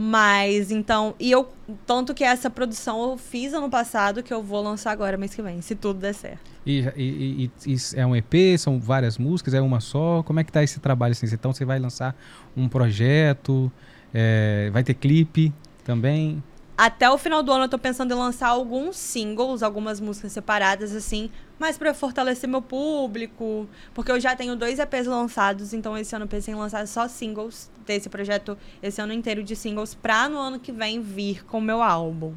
Mas 0.00 0.70
então, 0.70 1.12
e 1.18 1.28
eu 1.28 1.48
tanto 1.84 2.14
que 2.14 2.22
essa 2.22 2.48
produção 2.48 3.10
eu 3.10 3.18
fiz 3.18 3.52
ano 3.52 3.68
passado 3.68 4.22
que 4.22 4.32
eu 4.32 4.40
vou 4.40 4.62
lançar 4.62 4.92
agora 4.92 5.16
mês 5.16 5.34
que 5.34 5.42
vem, 5.42 5.60
se 5.60 5.74
tudo 5.74 5.98
der 5.98 6.14
certo. 6.14 6.48
E, 6.64 6.84
e, 6.96 7.50
e, 7.66 7.74
e 7.74 7.76
é 7.96 8.06
um 8.06 8.14
EP, 8.14 8.56
são 8.56 8.78
várias 8.78 9.18
músicas, 9.18 9.54
é 9.54 9.60
uma 9.60 9.80
só? 9.80 10.22
Como 10.22 10.38
é 10.38 10.44
que 10.44 10.52
tá 10.52 10.62
esse 10.62 10.78
trabalho 10.78 11.10
assim? 11.10 11.26
Então 11.26 11.52
você 11.52 11.64
vai 11.64 11.80
lançar 11.80 12.16
um 12.56 12.68
projeto, 12.68 13.72
é, 14.14 14.70
vai 14.72 14.84
ter 14.84 14.94
clipe 14.94 15.52
também? 15.82 16.40
Até 16.78 17.10
o 17.10 17.18
final 17.18 17.42
do 17.42 17.50
ano 17.50 17.64
eu 17.64 17.68
tô 17.68 17.76
pensando 17.76 18.14
em 18.14 18.16
lançar 18.16 18.46
alguns 18.46 18.96
singles, 18.96 19.64
algumas 19.64 19.98
músicas 19.98 20.30
separadas, 20.30 20.94
assim, 20.94 21.28
mas 21.58 21.76
para 21.76 21.92
fortalecer 21.92 22.48
meu 22.48 22.62
público. 22.62 23.68
Porque 23.92 24.12
eu 24.12 24.20
já 24.20 24.36
tenho 24.36 24.54
dois 24.54 24.78
EPs 24.78 25.08
lançados, 25.08 25.72
então 25.72 25.98
esse 25.98 26.14
ano 26.14 26.26
eu 26.26 26.28
pensei 26.28 26.54
em 26.54 26.56
lançar 26.56 26.86
só 26.86 27.08
singles 27.08 27.68
desse 27.84 28.08
projeto, 28.08 28.56
esse 28.80 29.00
ano 29.00 29.12
inteiro 29.12 29.42
de 29.42 29.56
singles, 29.56 29.92
pra 29.92 30.28
no 30.28 30.38
ano 30.38 30.60
que 30.60 30.70
vem 30.70 31.02
vir 31.02 31.44
com 31.46 31.60
meu 31.60 31.82
álbum. 31.82 32.32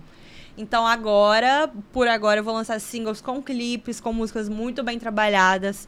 Então 0.57 0.87
agora, 0.87 1.69
por 1.93 2.07
agora, 2.07 2.39
eu 2.39 2.43
vou 2.43 2.55
lançar 2.55 2.79
singles 2.81 3.21
com 3.21 3.43
clipes, 3.43 4.01
com 4.01 4.11
músicas 4.11 4.49
muito 4.49 4.81
bem 4.81 4.97
trabalhadas 4.97 5.87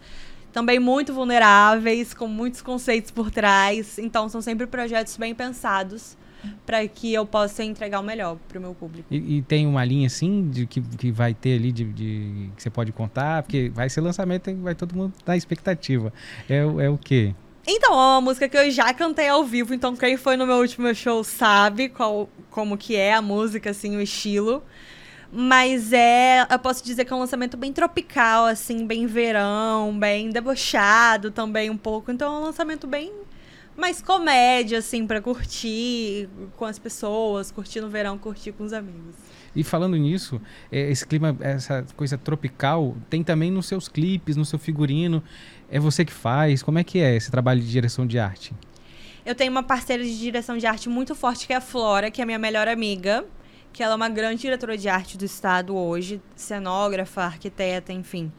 também 0.51 0.79
muito 0.79 1.11
vulneráveis, 1.11 2.13
com 2.13 2.27
muitos 2.27 2.61
conceitos 2.61 3.09
por 3.09 3.31
trás. 3.31 3.97
Então, 3.97 4.29
são 4.29 4.39
sempre 4.39 4.67
projetos 4.67 5.17
bem 5.17 5.33
pensados 5.33 6.15
para 6.65 6.87
que 6.87 7.13
eu 7.13 7.25
possa 7.25 7.63
entregar 7.63 7.99
o 7.99 8.03
melhor 8.03 8.37
para 8.47 8.57
o 8.57 8.61
meu 8.61 8.73
público. 8.73 9.07
E, 9.09 9.37
e, 9.37 9.41
tem 9.41 9.65
uma 9.67 9.83
linha 9.83 10.07
assim 10.07 10.49
de 10.49 10.65
que, 10.65 10.81
que 10.81 11.11
vai 11.11 11.33
ter 11.33 11.55
ali 11.55 11.71
de, 11.71 11.83
de, 11.85 12.49
que 12.55 12.63
você 12.63 12.69
pode 12.69 12.91
contar, 12.91 13.43
porque 13.43 13.69
vai 13.73 13.89
ser 13.89 14.01
lançamento 14.01 14.49
e 14.49 14.53
vai 14.53 14.75
todo 14.75 14.95
mundo 14.95 15.13
na 15.25 15.35
expectativa. 15.35 16.13
É, 16.49 16.57
é 16.57 16.89
o 16.89 16.97
quê? 16.97 17.33
Então, 17.65 17.93
é 17.93 17.95
uma 17.95 18.21
música 18.21 18.49
que 18.49 18.57
eu 18.57 18.69
já 18.69 18.93
cantei 18.93 19.27
ao 19.29 19.43
vivo, 19.45 19.73
então 19.73 19.95
quem 19.95 20.17
foi 20.17 20.35
no 20.35 20.45
meu 20.45 20.57
último 20.57 20.93
show 20.93 21.23
sabe 21.23 21.87
qual, 21.87 22.29
como 22.49 22.77
que 22.77 22.95
é 22.95 23.13
a 23.13 23.21
música, 23.21 23.69
assim, 23.69 23.95
o 23.95 24.01
estilo. 24.01 24.61
Mas 25.31 25.91
é, 25.93 26.45
eu 26.47 26.59
posso 26.59 26.83
dizer 26.83 27.05
que 27.05 27.13
é 27.13 27.15
um 27.15 27.19
lançamento 27.19 27.57
bem 27.57 27.73
tropical, 27.73 28.45
assim, 28.45 28.85
bem 28.85 29.07
verão, 29.07 29.97
bem 29.97 30.29
debochado 30.29 31.31
também 31.31 31.71
um 31.71 31.77
pouco. 31.77 32.11
Então 32.11 32.35
é 32.35 32.39
um 32.39 32.43
lançamento 32.43 32.85
bem 32.85 33.11
mais 33.77 34.01
comédia, 34.01 34.79
assim, 34.79 35.05
para 35.05 35.21
curtir 35.21 36.29
com 36.57 36.65
as 36.65 36.77
pessoas, 36.77 37.51
curtir 37.51 37.81
no 37.81 37.89
verão, 37.89 38.17
curtir 38.17 38.51
com 38.51 38.63
os 38.63 38.73
amigos. 38.73 39.15
E 39.55 39.63
falando 39.63 39.95
nisso, 39.95 40.41
é, 40.71 40.89
esse 40.89 41.05
clima, 41.05 41.35
essa 41.39 41.85
coisa 41.95 42.17
tropical, 42.17 42.95
tem 43.09 43.23
também 43.23 43.51
nos 43.51 43.67
seus 43.67 43.87
clipes, 43.87 44.35
no 44.35 44.45
seu 44.45 44.57
figurino. 44.57 45.23
É 45.69 45.79
você 45.79 46.03
que 46.03 46.13
faz? 46.13 46.63
Como 46.63 46.79
é 46.79 46.83
que 46.83 46.99
é 46.99 47.15
esse 47.15 47.29
trabalho 47.29 47.61
de 47.61 47.69
direção 47.69 48.05
de 48.05 48.17
arte? 48.17 48.53
Eu 49.25 49.35
tenho 49.35 49.51
uma 49.51 49.63
parceira 49.63 50.03
de 50.03 50.19
direção 50.19 50.57
de 50.57 50.65
arte 50.65 50.89
muito 50.89 51.15
forte, 51.15 51.47
que 51.47 51.53
é 51.53 51.55
a 51.55 51.61
Flora, 51.61 52.11
que 52.11 52.19
é 52.19 52.23
a 52.23 52.25
minha 52.25 52.39
melhor 52.39 52.67
amiga. 52.67 53.25
Que 53.71 53.81
ela 53.81 53.93
é 53.93 53.95
uma 53.95 54.09
grande 54.09 54.41
diretora 54.41 54.77
de 54.77 54.87
arte 54.87 55.17
do 55.17 55.25
estado 55.25 55.75
hoje, 55.75 56.21
cenógrafa, 56.35 57.23
arquiteta, 57.23 57.91
enfim. 57.91 58.31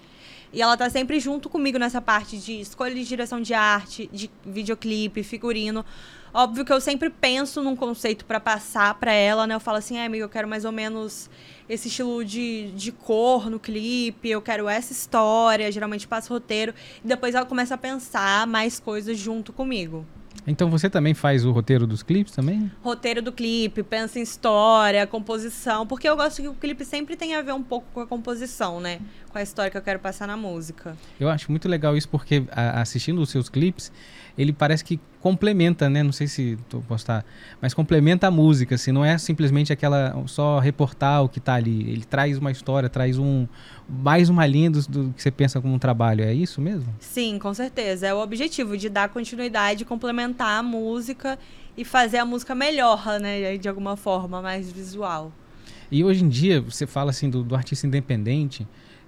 E 0.54 0.62
ela 0.62 0.76
tá 0.76 0.88
sempre 0.88 1.18
junto 1.18 1.48
comigo 1.48 1.78
nessa 1.78 2.00
parte 2.00 2.38
de 2.38 2.60
escolha 2.60 2.94
de 2.94 3.04
direção 3.04 3.40
de 3.40 3.52
arte, 3.52 4.08
de 4.12 4.30
videoclipe, 4.46 5.24
figurino. 5.24 5.84
Óbvio 6.32 6.64
que 6.64 6.72
eu 6.72 6.80
sempre 6.80 7.10
penso 7.10 7.60
num 7.60 7.74
conceito 7.74 8.24
para 8.24 8.38
passar 8.38 8.94
para 8.94 9.12
ela, 9.12 9.48
né? 9.48 9.54
Eu 9.56 9.60
falo 9.60 9.78
assim, 9.78 9.98
ah, 9.98 10.04
amiga, 10.04 10.24
eu 10.24 10.28
quero 10.28 10.46
mais 10.46 10.64
ou 10.64 10.70
menos 10.70 11.28
esse 11.68 11.88
estilo 11.88 12.24
de, 12.24 12.70
de 12.70 12.92
cor 12.92 13.50
no 13.50 13.58
clipe, 13.58 14.28
eu 14.28 14.40
quero 14.40 14.68
essa 14.68 14.92
história, 14.92 15.72
geralmente 15.72 16.06
passo 16.06 16.32
roteiro. 16.32 16.72
E 17.04 17.08
depois 17.08 17.34
ela 17.34 17.46
começa 17.46 17.74
a 17.74 17.78
pensar 17.78 18.46
mais 18.46 18.78
coisas 18.78 19.18
junto 19.18 19.52
comigo. 19.52 20.06
Então 20.46 20.70
você 20.70 20.90
também 20.90 21.14
faz 21.14 21.44
o 21.44 21.52
roteiro 21.52 21.86
dos 21.86 22.02
clipes 22.02 22.34
também? 22.34 22.70
Roteiro 22.82 23.22
do 23.22 23.32
clipe, 23.32 23.82
pensa 23.82 24.18
em 24.18 24.22
história, 24.22 25.06
composição, 25.06 25.86
porque 25.86 26.08
eu 26.08 26.16
gosto 26.16 26.42
que 26.42 26.48
o 26.48 26.54
clipe 26.54 26.84
sempre 26.84 27.16
tem 27.16 27.34
a 27.34 27.42
ver 27.42 27.52
um 27.52 27.62
pouco 27.62 27.86
com 27.94 28.00
a 28.00 28.06
composição, 28.06 28.80
né? 28.80 29.00
Com 29.30 29.38
a 29.38 29.42
história 29.42 29.70
que 29.70 29.76
eu 29.76 29.82
quero 29.82 29.98
passar 29.98 30.26
na 30.26 30.36
música. 30.36 30.96
Eu 31.18 31.28
acho 31.28 31.50
muito 31.50 31.68
legal 31.68 31.96
isso 31.96 32.08
porque 32.08 32.44
a, 32.52 32.80
assistindo 32.80 33.20
os 33.20 33.30
seus 33.30 33.48
clipes, 33.48 33.90
ele 34.36 34.52
parece 34.52 34.84
que 34.84 35.00
complementa, 35.20 35.88
né? 35.88 36.02
Não 36.02 36.12
sei 36.12 36.26
se 36.26 36.58
tô 36.68 36.80
postar, 36.80 37.24
mas 37.60 37.72
complementa 37.72 38.26
a 38.26 38.30
música, 38.30 38.74
assim, 38.74 38.92
não 38.92 39.04
é 39.04 39.16
simplesmente 39.16 39.72
aquela 39.72 40.22
só 40.26 40.58
reportar 40.58 41.22
o 41.22 41.28
que 41.28 41.38
está 41.38 41.54
ali. 41.54 41.88
Ele 41.90 42.04
traz 42.04 42.36
uma 42.36 42.50
história, 42.50 42.88
traz 42.88 43.18
um 43.18 43.46
mais 43.88 44.28
uma 44.28 44.46
linha 44.46 44.70
do, 44.70 44.82
do, 44.82 45.14
que 45.14 45.22
você 45.22 45.30
pensa 45.30 45.60
como 45.60 45.72
um 45.72 45.78
trabalho. 45.78 46.24
É 46.24 46.34
isso 46.34 46.60
mesmo? 46.60 46.94
Sim, 47.00 47.38
com 47.38 47.54
certeza. 47.54 48.06
É 48.06 48.14
o 48.14 48.18
objetivo 48.18 48.76
de 48.76 48.88
dar 48.88 49.08
continuidade, 49.08 49.84
complementar 49.84 50.58
a 50.58 50.62
música 50.62 51.38
e 51.76 51.84
fazer 51.84 52.18
a 52.18 52.24
música 52.24 52.54
melhor, 52.54 53.02
né? 53.20 53.56
De 53.56 53.68
alguma 53.68 53.96
forma, 53.96 54.42
mais 54.42 54.70
visual. 54.70 55.32
E 55.90 56.02
hoje 56.02 56.24
em 56.24 56.28
dia, 56.28 56.60
você 56.60 56.86
fala 56.86 57.10
assim 57.10 57.30
do, 57.30 57.42
do 57.42 57.54
artista 57.54 57.86
independente. 57.86 58.66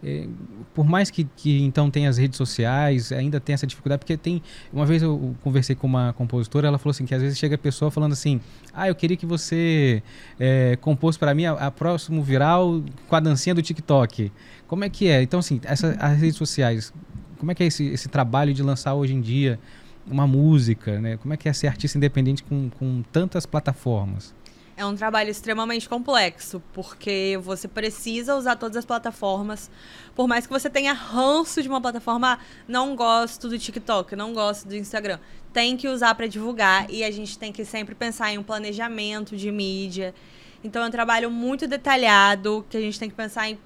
É, 0.09 0.25
por 0.73 0.87
mais 0.87 1.11
que, 1.11 1.25
que 1.25 1.61
então 1.65 1.91
tenha 1.91 2.09
as 2.09 2.17
redes 2.17 2.37
sociais, 2.37 3.11
ainda 3.11 3.41
tem 3.41 3.55
essa 3.55 3.67
dificuldade, 3.67 3.99
porque 3.99 4.17
tem. 4.17 4.41
Uma 4.73 4.87
vez 4.87 5.03
eu 5.03 5.35
conversei 5.43 5.75
com 5.75 5.89
uma 5.89 6.13
compositora, 6.13 6.69
ela 6.69 6.79
falou 6.79 6.93
assim: 6.93 7.05
que 7.05 7.13
às 7.13 7.21
vezes 7.21 7.37
chega 7.37 7.57
a 7.57 7.59
pessoa 7.59 7.91
falando 7.91 8.13
assim, 8.13 8.41
ah, 8.73 8.87
eu 8.87 8.95
queria 8.95 9.17
que 9.17 9.27
você 9.27 10.01
é, 10.39 10.79
compôs 10.81 11.17
para 11.17 11.35
mim 11.35 11.47
a, 11.47 11.55
a, 11.55 11.71
próximo 11.73 12.23
viral 12.23 12.85
com 13.09 13.17
a 13.17 13.21
dancinha 13.21 13.53
do 13.53 13.61
TikTok. 13.61 14.31
Como 14.69 14.85
é 14.85 14.89
que 14.89 15.09
é? 15.09 15.23
Então, 15.23 15.41
assim, 15.41 15.61
essa, 15.65 15.97
as 15.99 16.21
redes 16.21 16.37
sociais, 16.37 16.93
como 17.37 17.51
é 17.51 17.55
que 17.57 17.65
é 17.65 17.67
esse, 17.67 17.87
esse 17.87 18.09
trabalho 18.09 18.55
de 18.55 18.63
lançar 18.63 18.95
hoje 18.95 19.13
em 19.13 19.21
dia 19.21 19.59
uma 20.07 20.25
música, 20.25 21.01
né? 21.01 21.17
Como 21.17 21.35
é 21.35 21.37
que 21.37 21.49
é 21.49 21.53
ser 21.53 21.67
artista 21.67 21.99
independente 21.99 22.45
com, 22.45 22.71
com 22.71 23.03
tantas 23.11 23.45
plataformas? 23.45 24.33
É 24.77 24.85
um 24.85 24.95
trabalho 24.95 25.31
extremamente 25.31 25.89
complexo, 25.89 26.63
porque 26.75 27.39
você 27.43 27.67
precisa 27.67 28.37
usar 28.37 28.57
todas 28.57 28.77
as 28.77 28.85
plataformas. 28.85 29.71
Por 30.15 30.29
mais 30.29 30.47
que 30.47 30.53
você 30.53 30.69
tenha 30.69 30.93
ranço 30.93 31.63
de 31.63 31.69
uma 31.69 31.81
plataforma, 31.81 32.35
ah, 32.35 32.39
não 32.69 32.95
gosto 32.95 33.49
do 33.49 33.59
TikTok, 33.59 34.15
não 34.15 34.35
gosto 34.35 34.69
do 34.69 34.77
Instagram. 34.77 35.19
Tem 35.51 35.79
que 35.79 35.89
usar 35.89 36.15
para 36.15 36.27
divulgar 36.27 36.91
e 36.91 37.03
a 37.03 37.11
gente 37.11 37.39
tem 37.39 37.51
que 37.51 37.65
sempre 37.65 37.95
pensar 37.95 38.31
em 38.31 38.37
um 38.37 38.43
planejamento 38.43 39.35
de 39.35 39.51
mídia. 39.51 40.15
Então 40.63 40.85
é 40.85 40.89
um 40.89 40.91
trabalho 40.91 41.31
muito 41.31 41.67
detalhado, 41.67 42.67
que 42.69 42.77
a 42.77 42.81
gente 42.81 43.01
tem 43.01 43.09
que 43.09 43.17
pensar 43.17 43.49
em 43.49 43.59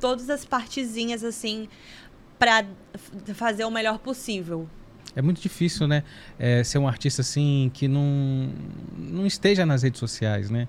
todas 0.00 0.30
as 0.30 0.46
partezinhas 0.46 1.22
assim 1.22 1.68
para 2.38 2.64
fazer 3.34 3.66
o 3.66 3.70
melhor 3.70 3.98
possível. 3.98 4.66
É 5.16 5.22
muito 5.22 5.40
difícil, 5.40 5.86
né? 5.86 6.02
É, 6.38 6.64
ser 6.64 6.78
um 6.78 6.88
artista 6.88 7.20
assim 7.20 7.70
que 7.72 7.86
não, 7.86 8.50
não 8.98 9.26
esteja 9.26 9.64
nas 9.64 9.82
redes 9.82 10.00
sociais, 10.00 10.50
né? 10.50 10.68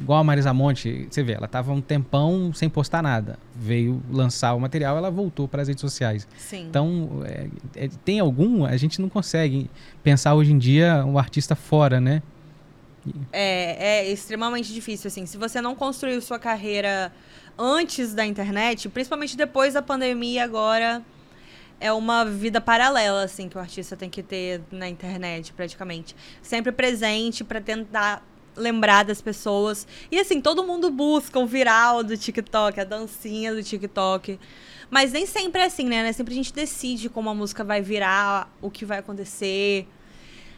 Igual 0.00 0.20
a 0.20 0.24
Marisa 0.24 0.52
Monte, 0.54 1.06
você 1.10 1.22
vê, 1.22 1.32
ela 1.32 1.44
estava 1.44 1.72
um 1.72 1.80
tempão 1.80 2.52
sem 2.54 2.70
postar 2.70 3.02
nada. 3.02 3.38
Veio 3.54 4.02
lançar 4.10 4.54
o 4.54 4.60
material, 4.60 4.96
ela 4.96 5.10
voltou 5.10 5.46
para 5.46 5.60
as 5.60 5.68
redes 5.68 5.82
sociais. 5.82 6.26
Sim. 6.38 6.66
Então, 6.68 7.22
é, 7.26 7.48
é, 7.76 7.88
tem 8.02 8.18
algum, 8.18 8.64
a 8.64 8.76
gente 8.78 9.00
não 9.00 9.10
consegue 9.10 9.70
pensar 10.02 10.34
hoje 10.34 10.52
em 10.52 10.58
dia 10.58 11.04
um 11.04 11.18
artista 11.18 11.54
fora, 11.54 12.00
né? 12.00 12.22
É, 13.30 14.06
é 14.06 14.10
extremamente 14.10 14.72
difícil, 14.72 15.08
assim. 15.08 15.26
Se 15.26 15.36
você 15.36 15.60
não 15.60 15.74
construiu 15.74 16.20
sua 16.22 16.38
carreira 16.38 17.12
antes 17.58 18.14
da 18.14 18.24
internet, 18.24 18.88
principalmente 18.88 19.36
depois 19.36 19.74
da 19.74 19.82
pandemia 19.82 20.44
agora 20.44 21.02
é 21.80 21.92
uma 21.92 22.24
vida 22.24 22.60
paralela, 22.60 23.22
assim, 23.22 23.48
que 23.48 23.56
o 23.56 23.60
artista 23.60 23.96
tem 23.96 24.10
que 24.10 24.22
ter 24.22 24.60
na 24.70 24.88
internet, 24.88 25.52
praticamente. 25.52 26.14
Sempre 26.42 26.72
presente 26.72 27.44
para 27.44 27.60
tentar 27.60 28.22
lembrar 28.56 29.04
das 29.04 29.22
pessoas. 29.22 29.86
E 30.10 30.18
assim, 30.18 30.40
todo 30.40 30.64
mundo 30.64 30.90
busca 30.90 31.38
o 31.38 31.46
viral 31.46 32.02
do 32.02 32.16
TikTok, 32.16 32.80
a 32.80 32.84
dancinha 32.84 33.54
do 33.54 33.62
TikTok. 33.62 34.38
Mas 34.90 35.12
nem 35.12 35.26
sempre 35.26 35.62
é 35.62 35.66
assim, 35.66 35.84
né? 35.84 36.12
Sempre 36.12 36.32
a 36.32 36.36
gente 36.36 36.52
decide 36.52 37.08
como 37.08 37.30
a 37.30 37.34
música 37.34 37.62
vai 37.62 37.80
virar, 37.80 38.50
o 38.60 38.70
que 38.70 38.84
vai 38.84 38.98
acontecer. 38.98 39.86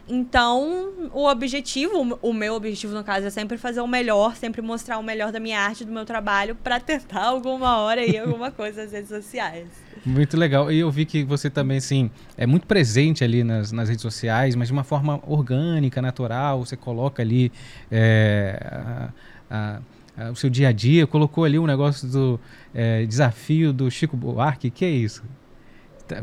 Então, 0.07 1.09
o 1.13 1.27
objetivo, 1.27 2.17
o 2.21 2.33
meu 2.33 2.55
objetivo 2.55 2.93
no 2.93 3.03
caso, 3.03 3.27
é 3.27 3.29
sempre 3.29 3.57
fazer 3.57 3.81
o 3.81 3.87
melhor, 3.87 4.35
sempre 4.35 4.61
mostrar 4.61 4.97
o 4.97 5.03
melhor 5.03 5.31
da 5.31 5.39
minha 5.39 5.59
arte, 5.59 5.85
do 5.85 5.91
meu 5.91 6.05
trabalho, 6.05 6.55
para 6.55 6.79
tentar 6.79 7.25
alguma 7.25 7.77
hora 7.77 8.01
aí 8.01 8.17
alguma 8.17 8.49
coisa 8.51 8.83
nas 8.83 8.91
redes 8.91 9.09
sociais. 9.09 9.67
Muito 10.05 10.35
legal. 10.35 10.71
E 10.71 10.79
eu 10.79 10.91
vi 10.91 11.05
que 11.05 11.23
você 11.23 11.49
também, 11.49 11.77
assim, 11.77 12.09
é 12.35 12.45
muito 12.45 12.67
presente 12.67 13.23
ali 13.23 13.43
nas, 13.43 13.71
nas 13.71 13.87
redes 13.87 14.01
sociais, 14.01 14.55
mas 14.55 14.67
de 14.67 14.73
uma 14.73 14.83
forma 14.83 15.21
orgânica, 15.25 16.01
natural. 16.01 16.65
Você 16.65 16.75
coloca 16.75 17.21
ali 17.21 17.51
é, 17.91 18.59
a, 19.49 19.79
a 20.17 20.31
o 20.31 20.35
seu 20.35 20.49
dia 20.49 20.67
a 20.67 20.71
dia, 20.71 21.07
colocou 21.07 21.45
ali 21.45 21.57
um 21.57 21.65
negócio 21.65 22.07
do 22.07 22.39
é, 22.73 23.05
desafio 23.05 23.71
do 23.71 23.89
Chico 23.89 24.17
Buarque. 24.17 24.69
Que 24.69 24.85
é 24.85 24.89
isso? 24.89 25.23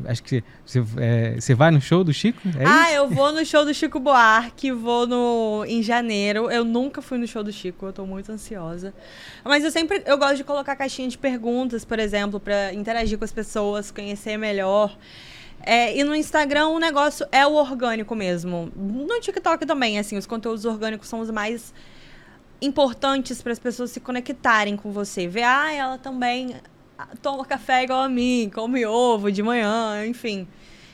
Acho 0.06 0.22
que 0.22 0.44
você, 0.64 0.82
é, 0.98 1.40
você 1.40 1.54
vai 1.54 1.70
no 1.70 1.80
show 1.80 2.02
do 2.02 2.12
Chico? 2.12 2.40
É 2.58 2.64
ah, 2.64 2.88
isso? 2.88 2.96
eu 2.96 3.08
vou 3.08 3.32
no 3.32 3.44
show 3.44 3.64
do 3.64 3.72
Chico 3.72 3.98
Buarque, 3.98 4.72
vou 4.72 5.06
no 5.06 5.64
em 5.66 5.82
janeiro. 5.82 6.50
Eu 6.50 6.64
nunca 6.64 7.02
fui 7.02 7.18
no 7.18 7.26
show 7.26 7.42
do 7.42 7.52
Chico, 7.52 7.86
eu 7.86 7.92
tô 7.92 8.06
muito 8.06 8.30
ansiosa. 8.30 8.94
Mas 9.44 9.64
eu 9.64 9.70
sempre 9.70 10.02
eu 10.06 10.18
gosto 10.18 10.36
de 10.36 10.44
colocar 10.44 10.76
caixinha 10.76 11.08
de 11.08 11.18
perguntas, 11.18 11.84
por 11.84 11.98
exemplo, 11.98 12.38
para 12.40 12.72
interagir 12.74 13.18
com 13.18 13.24
as 13.24 13.32
pessoas, 13.32 13.90
conhecer 13.90 14.36
melhor. 14.36 14.96
É, 15.60 15.96
e 15.96 16.04
no 16.04 16.14
Instagram 16.14 16.68
o 16.68 16.78
negócio 16.78 17.26
é 17.32 17.46
o 17.46 17.52
orgânico 17.52 18.14
mesmo. 18.14 18.70
No 18.76 19.20
TikTok 19.20 19.66
também, 19.66 19.98
assim, 19.98 20.16
os 20.16 20.26
conteúdos 20.26 20.64
orgânicos 20.64 21.08
são 21.08 21.20
os 21.20 21.30
mais 21.30 21.74
importantes 22.60 23.40
para 23.42 23.52
as 23.52 23.58
pessoas 23.58 23.90
se 23.90 24.00
conectarem 24.00 24.76
com 24.76 24.90
você. 24.90 25.26
Ver, 25.26 25.44
ah, 25.44 25.72
ela 25.72 25.98
também 25.98 26.56
toma 27.22 27.44
café 27.44 27.84
igual 27.84 28.02
a 28.02 28.08
mim, 28.08 28.50
come 28.52 28.84
ovo 28.86 29.30
de 29.30 29.42
manhã, 29.42 30.06
enfim. 30.06 30.46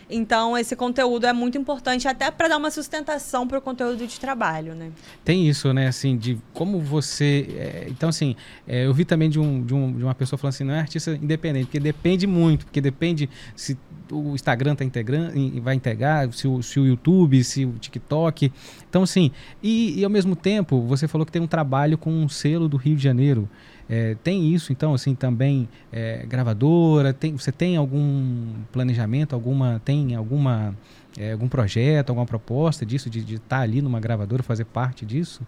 Então, 0.09 0.57
esse 0.57 0.77
conteúdo 0.77 1.27
é 1.27 1.33
muito 1.33 1.57
importante 1.57 2.07
até 2.07 2.31
para 2.31 2.49
dar 2.49 2.59
uma 2.59 2.71
sustentação 2.71 3.49
para 3.49 3.59
o 3.59 3.63
conteúdo 3.63 4.07
de 4.07 4.21
trabalho, 4.21 4.75
né? 4.75 4.93
Tem 5.25 5.49
isso, 5.49 5.73
né? 5.73 5.87
Assim, 5.87 6.17
de 6.17 6.39
como 6.53 6.79
você... 6.79 7.47
É, 7.57 7.87
então, 7.89 8.11
assim, 8.11 8.37
é, 8.67 8.87
eu 8.87 8.93
vi 8.93 9.05
também 9.05 9.31
de, 9.31 9.41
um, 9.41 9.63
de, 9.63 9.75
um, 9.75 9.93
de 9.93 10.05
uma 10.05 10.15
pessoa 10.15 10.39
falando 10.39 10.55
assim, 10.55 10.65
não 10.65 10.75
é 10.75 10.81
artista 10.81 11.13
independente, 11.13 11.67
porque 11.67 11.81
depende 11.81 12.27
muito, 12.27 12.67
porque 12.67 12.81
depende 12.81 13.31
se 13.57 13.79
o 14.13 14.35
Instagram 14.35 14.75
tá 14.75 14.85
integrando, 14.85 15.33
vai 15.63 15.75
integrar, 15.75 16.31
se 16.33 16.47
o, 16.47 16.63
se 16.63 16.79
o 16.79 16.87
YouTube, 16.87 17.43
se 17.43 17.65
o 17.65 17.73
TikTok. 17.73 18.53
Então, 18.89 19.03
assim, 19.03 19.31
e, 19.63 19.99
e 19.99 20.05
ao 20.05 20.11
mesmo 20.11 20.37
tempo, 20.37 20.83
você 20.83 21.09
falou 21.09 21.25
que 21.25 21.33
tem 21.33 21.41
um 21.41 21.47
trabalho 21.47 21.97
com 21.97 22.11
um 22.11 22.29
selo 22.29 22.69
do 22.69 22.77
Rio 22.77 22.97
de 22.97 23.03
Janeiro. 23.03 23.49
É, 23.89 24.17
tem 24.23 24.53
isso, 24.55 24.73
então, 24.73 24.95
assim, 24.95 25.15
também 25.15 25.69
é, 25.93 26.25
gravadora? 26.27 27.13
Tem, 27.13 27.37
você 27.37 27.53
tem 27.53 27.77
algum 27.77 28.53
planejamento, 28.73 29.35
alguma, 29.35 29.81
tem 29.85 30.15
alguma, 30.15 30.75
é, 31.19 31.33
algum 31.33 31.49
projeto, 31.49 32.11
alguma 32.11 32.27
proposta 32.27 32.87
disso, 32.87 33.11
de 33.11 33.21
estar 33.21 33.57
tá 33.57 33.61
ali 33.61 33.83
numa 33.83 34.01
gravadora, 34.01 34.43
fazer 34.43 34.65
parte 34.65 35.05
disso? 35.05 35.47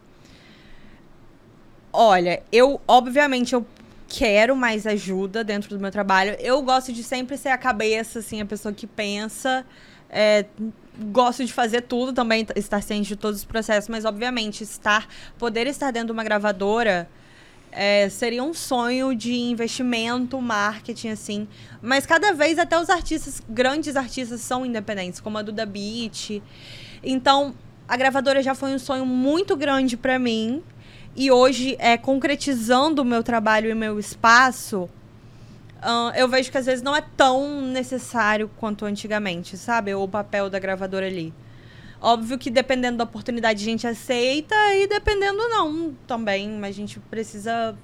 Olha, 1.92 2.42
eu, 2.52 2.78
obviamente, 2.86 3.54
eu 3.54 3.64
quero 4.06 4.54
mais 4.54 4.86
ajuda 4.86 5.42
dentro 5.42 5.70
do 5.70 5.80
meu 5.80 5.90
trabalho. 5.90 6.36
Eu 6.38 6.60
gosto 6.62 6.92
de 6.92 7.02
sempre 7.02 7.38
ser 7.38 7.48
a 7.48 7.58
cabeça, 7.58 8.18
assim, 8.18 8.40
a 8.40 8.46
pessoa 8.46 8.72
que 8.72 8.86
pensa. 8.86 9.64
É, 10.10 10.44
gosto 11.10 11.44
de 11.44 11.52
fazer 11.52 11.82
tudo 11.82 12.12
também, 12.12 12.46
estar 12.54 12.82
ciente 12.82 13.08
de 13.08 13.16
todos 13.16 13.40
os 13.40 13.44
processos, 13.44 13.88
mas 13.88 14.04
obviamente 14.04 14.62
estar, 14.62 15.08
poder 15.38 15.66
estar 15.66 15.90
dentro 15.90 16.08
de 16.08 16.12
uma 16.12 16.22
gravadora 16.22 17.08
é, 17.78 18.08
seria 18.08 18.42
um 18.42 18.54
sonho 18.54 19.14
de 19.14 19.34
investimento, 19.34 20.40
marketing, 20.40 21.10
assim. 21.10 21.46
Mas 21.82 22.06
cada 22.06 22.32
vez 22.32 22.58
até 22.58 22.80
os 22.80 22.88
artistas, 22.88 23.42
grandes 23.46 23.96
artistas, 23.96 24.40
são 24.40 24.64
independentes, 24.64 25.20
como 25.20 25.36
a 25.36 25.42
Duda 25.42 25.66
Beat. 25.66 26.42
Então, 27.04 27.54
a 27.86 27.94
gravadora 27.94 28.42
já 28.42 28.54
foi 28.54 28.74
um 28.74 28.78
sonho 28.78 29.04
muito 29.04 29.54
grande 29.54 29.94
para 29.94 30.18
mim. 30.18 30.62
E 31.14 31.30
hoje, 31.30 31.76
é, 31.78 31.98
concretizando 31.98 33.02
o 33.02 33.04
meu 33.04 33.22
trabalho 33.22 33.68
e 33.68 33.74
meu 33.74 34.00
espaço, 34.00 34.88
uh, 35.82 36.16
eu 36.16 36.28
vejo 36.28 36.50
que 36.50 36.56
às 36.56 36.64
vezes 36.64 36.82
não 36.82 36.96
é 36.96 37.02
tão 37.14 37.60
necessário 37.60 38.50
quanto 38.56 38.86
antigamente, 38.86 39.58
sabe? 39.58 39.94
O 39.94 40.08
papel 40.08 40.48
da 40.48 40.58
gravadora 40.58 41.06
ali. 41.06 41.32
Óbvio 42.06 42.38
que 42.38 42.50
dependendo 42.50 42.98
da 42.98 43.02
oportunidade 43.02 43.60
a 43.60 43.64
gente 43.64 43.84
aceita 43.84 44.54
e 44.76 44.86
dependendo 44.86 45.38
não 45.48 45.92
também. 46.06 46.48
Mas 46.50 46.70
a 46.70 46.78
gente 46.78 47.00
precisa. 47.00 47.76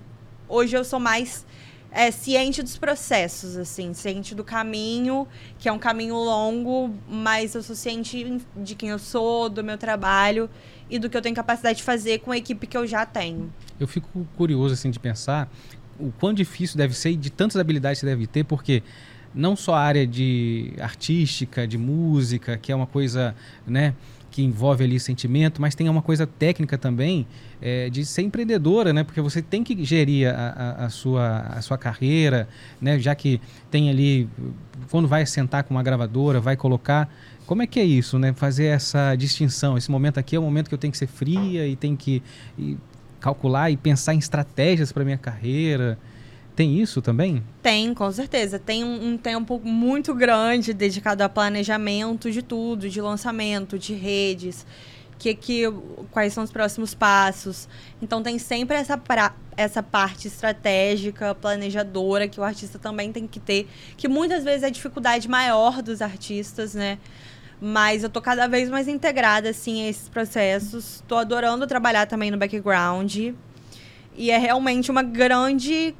Hoje 0.49 0.77
eu 0.77 0.85
sou 0.85 1.01
mais 1.01 1.45
é, 1.91 2.09
ciente 2.13 2.63
dos 2.63 2.79
processos, 2.79 3.57
assim, 3.57 3.93
ciente 3.93 4.33
do 4.33 4.45
caminho, 4.45 5.27
que 5.59 5.69
é 5.69 5.73
um 5.73 5.79
caminho 5.79 6.15
longo, 6.15 6.95
mas 7.09 7.57
eu 7.57 7.65
sou 7.65 7.75
ciente 7.75 8.41
de 8.57 8.77
quem 8.77 8.91
eu 8.91 8.99
sou, 9.01 9.49
do 9.49 9.65
meu 9.65 9.77
trabalho 9.77 10.49
e 10.89 11.01
do 11.01 11.11
que 11.11 11.17
eu 11.17 11.23
tenho 11.23 11.35
capacidade 11.35 11.79
de 11.79 11.83
fazer 11.83 12.21
com 12.21 12.31
a 12.31 12.37
equipe 12.37 12.65
que 12.69 12.77
eu 12.77 12.87
já 12.87 13.05
tenho. 13.05 13.53
Eu 13.81 13.89
fico 13.89 14.25
curioso, 14.37 14.75
assim, 14.75 14.93
de 14.93 15.01
pensar 15.01 15.51
o 15.99 16.13
quão 16.13 16.33
difícil 16.33 16.77
deve 16.77 16.95
ser 16.95 17.11
e 17.11 17.17
de 17.17 17.29
tantas 17.29 17.57
habilidades 17.57 17.99
que 17.99 18.07
você 18.07 18.13
deve 18.13 18.29
ter, 18.29 18.45
porque 18.45 18.85
não 19.35 19.57
só 19.57 19.75
a 19.75 19.81
área 19.81 20.07
de 20.07 20.73
artística, 20.81 21.67
de 21.67 21.79
música, 21.79 22.57
que 22.57 22.71
é 22.71 22.77
uma 22.77 22.87
coisa, 22.87 23.35
né, 23.67 23.95
que 24.33 24.43
envolve 24.43 24.83
ali 24.83 24.99
sentimento, 24.99 25.61
mas 25.61 25.75
tem 25.75 25.89
uma 25.89 26.01
coisa 26.01 26.27
técnica 26.27 26.79
também 26.79 27.27
é, 27.61 27.91
de 27.91 28.05
ser 28.05 28.23
empreendedora, 28.23 28.93
né? 28.93 29.05
Porque 29.05 29.21
você 29.21 29.43
tem 29.43 29.63
que 29.63 29.85
gerir 29.85 30.35
a, 30.35 30.49
a, 30.81 30.87
a, 30.87 30.89
sua, 30.89 31.41
a 31.41 31.61
sua 31.61 31.77
carreira, 31.77 32.49
né? 32.81 32.99
Já 32.99 33.15
que 33.15 33.41
tem 33.71 33.91
ali, 33.91 34.29
quando 34.91 35.07
vai 35.07 35.25
sentar 35.27 35.63
com 35.65 35.75
uma 35.75 35.83
gravadora, 35.83 36.41
vai 36.41 36.57
colocar. 36.57 37.15
Como 37.47 37.61
é 37.61 37.67
que 37.67 37.79
é 37.79 37.85
isso, 37.85 38.19
né? 38.19 38.33
Fazer 38.33 38.67
essa 38.67 39.15
distinção. 39.15 39.77
Esse 39.77 39.91
momento 39.91 40.19
aqui 40.19 40.35
é 40.35 40.39
o 40.39 40.43
momento 40.43 40.69
que 40.69 40.75
eu 40.75 40.79
tenho 40.79 40.93
que 40.93 40.99
ser 40.99 41.09
fria 41.09 41.69
e 41.69 41.77
tenho 41.77 41.97
que 41.97 42.23
e 42.59 42.79
calcular 43.21 43.71
e 43.71 43.77
pensar 43.77 44.15
em 44.15 44.19
estratégias 44.19 44.91
para 44.91 45.05
minha 45.05 45.19
carreira. 45.19 45.99
Tem 46.55 46.79
isso 46.79 47.01
também? 47.01 47.43
Tem, 47.63 47.95
com 47.95 48.11
certeza. 48.13 48.59
Tem 48.59 48.85
um, 48.85 49.13
um, 49.13 49.17
tempo 49.17 49.61
muito 49.65 50.15
grande 50.15 50.75
dedicado 50.75 51.23
a 51.23 51.29
planejamento 51.29 52.31
de 52.31 52.43
tudo, 52.43 52.91
de 52.91 53.01
lançamento, 53.01 53.79
de 53.79 53.95
redes, 53.95 54.67
que, 55.19 55.35
que, 55.35 55.63
quais 56.11 56.35
são 56.35 56.45
os 56.45 56.53
próximos 56.53 56.93
passos. 56.95 57.69
Então 58.03 58.23
tem 58.23 58.39
sempre 58.39 58.77
essa, 58.77 58.99
pra, 58.99 59.35
essa 59.57 59.83
parte 59.83 60.29
estratégica, 60.29 61.35
planejadora, 61.35 62.29
que 62.29 62.39
o 62.39 62.45
artista 62.45 62.79
também 62.79 63.11
tem 63.13 63.27
que 63.27 63.41
ter, 63.41 63.67
que 63.97 64.07
muitas 64.07 64.45
vezes 64.45 64.63
é 64.63 64.67
a 64.67 64.71
dificuldade 64.71 65.29
maior 65.29 65.81
dos 65.81 66.03
artistas, 66.03 66.75
né? 66.75 66.99
Mas 67.59 68.03
eu 68.03 68.11
tô 68.11 68.21
cada 68.21 68.47
vez 68.47 68.69
mais 68.69 68.89
integrada, 68.89 69.49
assim, 69.51 69.87
a 69.87 69.89
esses 69.89 70.09
processos. 70.09 71.03
Tô 71.07 71.15
adorando 71.15 71.67
trabalhar 71.67 72.07
também 72.07 72.31
no 72.31 72.37
background. 72.37 73.17
E 74.15 74.31
é 74.31 74.37
realmente 74.37 74.91
uma 74.91 75.03
grande 75.03 75.95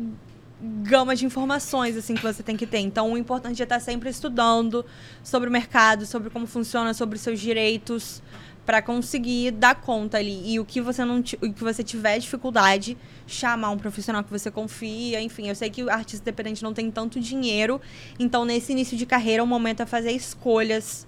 gama 0.63 1.17
de 1.17 1.27
informações 1.27 1.97
assim 1.97 2.15
que 2.15 2.23
você 2.23 2.43
tem 2.43 2.57
que 2.57 2.67
ter. 2.67 2.79
Então, 2.79 3.13
o 3.13 3.19
importante 3.19 3.61
é 3.61 3.65
estar 3.65 3.81
sempre 3.81 4.09
estudando 4.09 4.85
sobre 5.23 5.49
o 5.49 5.53
mercado, 5.53 6.07
sobre 6.07 6.31
como 6.31 6.47
funciona, 6.47 6.95
sobre 6.95 7.19
seus 7.19 7.41
direitos 7.41 8.23
para 8.65 8.81
conseguir 8.81 9.51
dar 9.51 9.75
conta 9.75 10.19
ali. 10.19 10.53
E 10.53 10.61
o 10.61 10.65
que 10.65 10.81
você 10.81 11.05
não 11.05 11.19
o 11.19 11.53
que 11.53 11.65
você 11.65 11.83
tiver 11.83 12.19
dificuldade, 12.19 12.97
chamar 13.27 13.71
um 13.71 13.79
profissional 13.79 14.23
que 14.23 14.31
você 14.31 14.51
confia, 14.51 15.21
enfim, 15.21 15.49
eu 15.49 15.55
sei 15.55 15.69
que 15.69 15.83
o 15.83 15.91
artista 15.91 16.23
independente 16.23 16.63
não 16.63 16.73
tem 16.73 16.91
tanto 16.91 17.19
dinheiro, 17.21 17.81
então 18.19 18.45
nesse 18.45 18.73
início 18.73 18.97
de 18.97 19.05
carreira 19.05 19.43
o 19.43 19.47
momento 19.47 19.83
é 19.83 19.87
fazer 19.87 20.13
escolhas 20.13 21.07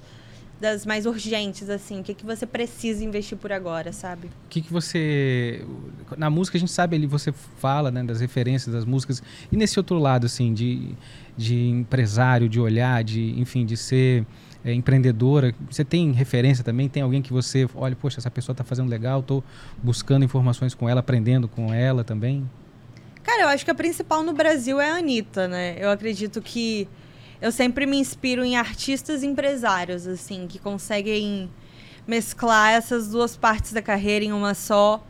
das 0.60 0.86
mais 0.86 1.04
urgentes, 1.06 1.68
assim? 1.68 2.00
O 2.00 2.02
que, 2.02 2.14
que 2.14 2.24
você 2.24 2.46
precisa 2.46 3.04
investir 3.04 3.36
por 3.36 3.52
agora, 3.52 3.92
sabe? 3.92 4.28
O 4.28 4.48
que, 4.48 4.60
que 4.62 4.72
você. 4.72 5.64
Na 6.16 6.30
música 6.30 6.56
a 6.56 6.60
gente 6.60 6.72
sabe 6.72 6.96
ali, 6.96 7.06
você 7.06 7.32
fala 7.58 7.90
né, 7.90 8.02
das 8.02 8.20
referências 8.20 8.74
das 8.74 8.84
músicas. 8.84 9.22
E 9.50 9.56
nesse 9.56 9.78
outro 9.78 9.98
lado, 9.98 10.26
assim, 10.26 10.54
de, 10.54 10.94
de 11.36 11.68
empresário, 11.68 12.48
de 12.48 12.60
olhar, 12.60 13.02
de, 13.02 13.38
enfim, 13.38 13.66
de 13.66 13.76
ser 13.76 14.24
é, 14.64 14.72
empreendedora, 14.72 15.54
você 15.70 15.84
tem 15.84 16.12
referência 16.12 16.64
também? 16.64 16.88
Tem 16.88 17.02
alguém 17.02 17.20
que 17.20 17.32
você 17.32 17.68
olha, 17.74 17.94
poxa, 17.94 18.20
essa 18.20 18.30
pessoa 18.30 18.54
está 18.54 18.64
fazendo 18.64 18.88
legal, 18.88 19.20
estou 19.20 19.44
buscando 19.82 20.24
informações 20.24 20.74
com 20.74 20.88
ela, 20.88 21.00
aprendendo 21.00 21.48
com 21.48 21.74
ela 21.74 22.02
também? 22.02 22.48
Cara, 23.22 23.42
eu 23.42 23.48
acho 23.48 23.64
que 23.64 23.70
a 23.70 23.74
principal 23.74 24.22
no 24.22 24.32
Brasil 24.32 24.80
é 24.80 24.90
a 24.90 24.96
Anitta, 24.96 25.48
né? 25.48 25.76
Eu 25.78 25.90
acredito 25.90 26.40
que 26.40 26.88
eu 27.44 27.52
sempre 27.52 27.84
me 27.84 27.98
inspiro 27.98 28.42
em 28.42 28.56
artistas 28.56 29.22
empresários, 29.22 30.06
assim, 30.06 30.46
que 30.46 30.58
conseguem 30.58 31.50
mesclar 32.06 32.72
essas 32.72 33.08
duas 33.08 33.36
partes 33.36 33.70
da 33.70 33.82
carreira 33.82 34.24
em 34.24 34.32
uma 34.32 34.54
só. 34.54 35.04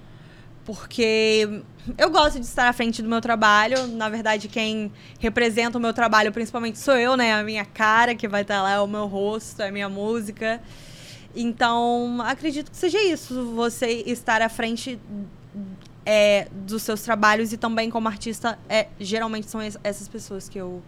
Porque 0.64 1.62
eu 1.96 2.10
gosto 2.10 2.40
de 2.40 2.44
estar 2.44 2.66
à 2.66 2.72
frente 2.72 3.00
do 3.00 3.08
meu 3.08 3.20
trabalho. 3.20 3.86
Na 3.86 4.08
verdade, 4.08 4.48
quem 4.48 4.90
representa 5.20 5.78
o 5.78 5.80
meu 5.80 5.94
trabalho 5.94 6.32
principalmente 6.32 6.76
sou 6.76 6.96
eu, 6.96 7.16
né? 7.16 7.32
A 7.34 7.44
minha 7.44 7.64
cara 7.64 8.16
que 8.16 8.26
vai 8.26 8.42
estar 8.42 8.60
lá, 8.62 8.72
é 8.72 8.80
o 8.80 8.88
meu 8.88 9.06
rosto, 9.06 9.62
é 9.62 9.68
a 9.68 9.72
minha 9.72 9.88
música. 9.88 10.60
Então, 11.36 12.20
acredito 12.20 12.68
que 12.68 12.76
seja 12.76 13.00
isso. 13.00 13.52
Você 13.54 14.02
estar 14.06 14.42
à 14.42 14.48
frente 14.48 14.98
é, 16.04 16.48
dos 16.50 16.82
seus 16.82 17.00
trabalhos 17.02 17.52
e 17.52 17.56
também 17.56 17.90
como 17.90 18.08
artista, 18.08 18.58
é, 18.68 18.88
geralmente 18.98 19.48
são 19.48 19.60
essas 19.60 20.08
pessoas 20.08 20.48
que 20.48 20.58
eu 20.58 20.82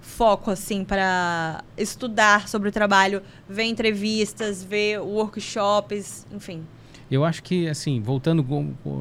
foco 0.00 0.50
assim 0.50 0.84
para 0.84 1.62
estudar 1.76 2.48
sobre 2.48 2.68
o 2.68 2.72
trabalho, 2.72 3.22
ver 3.48 3.64
entrevistas, 3.64 4.62
ver 4.62 5.00
workshops, 5.00 6.26
enfim. 6.32 6.64
Eu 7.10 7.24
acho 7.24 7.42
que, 7.42 7.68
assim, 7.68 8.00
voltando 8.00 8.44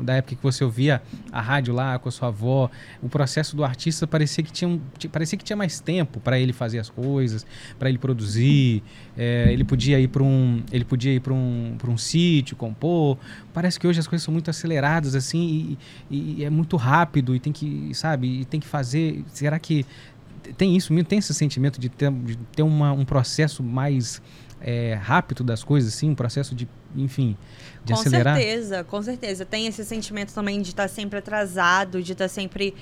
da 0.04 0.14
época 0.14 0.36
que 0.36 0.44
você 0.44 0.64
ouvia 0.64 1.02
a 1.32 1.42
rádio 1.42 1.74
lá 1.74 1.98
com 1.98 2.08
a 2.08 2.12
sua 2.12 2.28
avó, 2.28 2.70
o 3.02 3.10
processo 3.10 3.56
do 3.56 3.64
artista 3.64 4.06
parecia 4.06 4.44
que 4.44 4.52
tinha, 4.52 4.80
parecia 5.12 5.38
que 5.38 5.44
tinha 5.44 5.58
mais 5.58 5.80
tempo 5.80 6.20
para 6.20 6.40
ele 6.40 6.54
fazer 6.54 6.78
as 6.78 6.90
coisas, 6.90 7.46
para 7.80 7.90
ele 7.90 7.98
produzir. 7.98 8.84
É, 9.18 9.52
ele 9.52 9.64
podia 9.64 10.00
ir 10.00 10.08
para 10.08 10.22
um, 10.22 10.62
ele 10.72 10.86
podia 10.86 11.14
ir 11.14 11.20
para 11.20 11.34
um, 11.34 11.76
um 11.88 11.98
sítio, 11.98 12.56
compor. 12.56 13.18
Parece 13.52 13.80
que 13.80 13.88
hoje 13.88 14.00
as 14.00 14.08
coisas 14.08 14.24
são 14.24 14.32
muito 14.32 14.52
aceleradas, 14.52 15.16
assim, 15.16 15.76
e, 16.12 16.38
e 16.40 16.44
é 16.44 16.50
muito 16.50 16.78
rápido 16.78 17.36
e 17.36 17.40
tem 17.40 17.52
que, 17.52 17.90
sabe, 17.96 18.42
e 18.42 18.46
tem 18.46 18.60
que 18.60 18.68
fazer. 18.68 19.24
Será 19.30 19.58
que 19.58 19.84
tem 20.54 20.76
isso, 20.76 20.94
tem 21.04 21.20
esse 21.20 21.34
sentimento 21.34 21.80
de 21.80 21.90
ter, 21.90 22.12
de 22.12 22.38
ter 22.38 22.64
uma, 22.64 22.92
um 22.92 23.06
processo 23.06 23.64
mais 23.64 24.22
é, 24.62 24.96
rápido 24.96 25.44
das 25.44 25.64
coisas, 25.64 25.94
assim, 25.94 26.10
um 26.10 26.16
processo 26.16 26.56
de, 26.56 26.68
enfim, 26.96 27.38
de 27.84 27.94
com 27.94 28.00
acelerar? 28.00 28.36
Com 28.36 28.42
certeza, 28.42 28.84
com 28.84 29.02
certeza. 29.02 29.46
Tem 29.46 29.68
esse 29.68 29.86
sentimento 29.86 30.34
também 30.34 30.60
de 30.60 30.70
estar 30.70 30.84
tá 30.84 30.90
sempre 30.90 31.20
atrasado, 31.20 32.02
de 32.02 32.14
estar 32.14 32.26
tá 32.26 32.30
sempre 32.30 32.74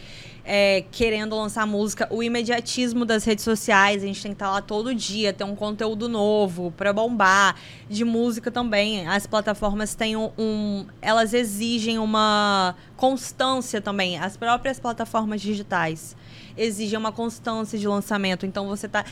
é, 0.46 0.86
querendo 0.92 1.36
lançar 1.36 1.68
música. 1.68 2.08
O 2.10 2.24
imediatismo 2.24 3.04
das 3.04 3.26
redes 3.26 3.44
sociais, 3.44 4.02
a 4.02 4.06
gente 4.06 4.22
tem 4.22 4.32
que 4.32 4.36
estar 4.36 4.46
tá 4.46 4.52
lá 4.54 4.62
todo 4.62 4.96
dia, 4.96 5.34
ter 5.34 5.44
um 5.44 5.56
conteúdo 5.56 6.08
novo 6.08 6.72
para 6.72 6.94
bombar. 6.94 7.56
De 7.90 8.06
música 8.06 8.50
também, 8.50 9.06
as 9.06 9.28
plataformas 9.28 9.94
têm 9.94 10.16
um, 10.16 10.32
um, 10.38 10.86
Elas 11.02 11.34
exigem 11.34 11.98
uma 11.98 12.76
constância 12.96 13.82
também. 13.82 14.18
As 14.18 14.38
próprias 14.38 14.80
plataformas 14.80 15.42
digitais 15.42 16.16
exigem 16.58 16.98
uma 16.98 17.12
constância 17.12 17.78
de 17.78 17.88
lançamento. 17.88 18.46
Então 18.46 18.68
você 18.68 18.86
está 18.86 19.06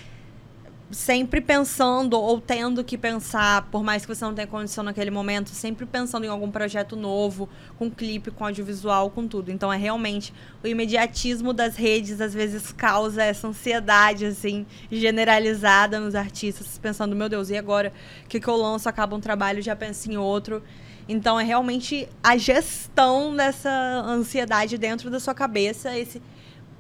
sempre 0.92 1.40
pensando 1.40 2.20
ou 2.20 2.40
tendo 2.40 2.84
que 2.84 2.98
pensar, 2.98 3.68
por 3.72 3.84
mais 3.84 4.06
que 4.06 4.14
você 4.14 4.24
não 4.26 4.34
tenha 4.34 4.48
condição 4.48 4.84
naquele 4.84 5.10
momento, 5.10 5.50
sempre 5.50 5.86
pensando 5.86 6.26
em 6.26 6.30
algum 6.30 6.52
projeto 6.52 6.96
novo, 6.96 7.50
com 7.78 7.90
clipe, 7.90 8.30
com 8.32 8.46
audiovisual, 8.46 9.10
com 9.10 9.28
tudo. 9.28 9.52
Então 9.52 9.72
é 9.72 9.78
realmente 9.78 10.34
o 10.64 10.68
imediatismo 10.68 11.54
das 11.54 11.76
redes 11.76 12.20
às 12.20 12.34
vezes 12.34 12.72
causa 12.72 13.24
essa 13.24 13.48
ansiedade 13.48 14.26
assim 14.26 14.66
generalizada 14.92 16.00
nos 16.00 16.16
artistas, 16.16 16.78
pensando, 16.78 17.16
meu 17.16 17.30
Deus, 17.30 17.50
e 17.50 17.58
agora? 17.58 17.94
O 18.26 18.28
que, 18.28 18.40
que 18.40 18.48
eu 18.48 18.56
lanço? 18.56 18.90
Acaba 18.90 19.16
um 19.16 19.22
trabalho, 19.22 19.62
já 19.62 19.76
penso 19.76 20.12
em 20.12 20.18
outro. 20.18 20.62
Então 21.08 21.40
é 21.40 21.44
realmente 21.44 22.08
a 22.24 22.38
gestão 22.38 23.36
dessa 23.36 23.70
ansiedade 24.06 24.78
dentro 24.78 25.10
da 25.10 25.20
sua 25.20 25.34
cabeça, 25.34 25.98
esse 25.98 26.22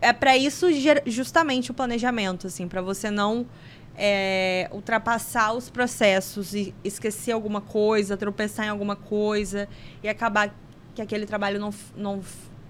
é 0.02 0.12
para 0.12 0.36
isso 0.36 0.68
justamente 1.06 1.72
o 1.72 1.74
planejamento, 1.74 2.48
assim, 2.48 2.68
para 2.68 2.82
você 2.82 3.12
não 3.12 3.46
é, 3.96 4.68
ultrapassar 4.72 5.54
os 5.54 5.70
processos 5.70 6.54
e 6.54 6.74
esquecer 6.84 7.32
alguma 7.32 7.62
coisa, 7.62 8.18
tropeçar 8.18 8.66
em 8.66 8.70
alguma 8.70 8.96
coisa 8.96 9.70
e 10.04 10.10
acabar 10.10 10.54
que 10.96 11.02
aquele 11.02 11.26
trabalho 11.26 11.60
não, 11.60 11.72
não 11.96 12.22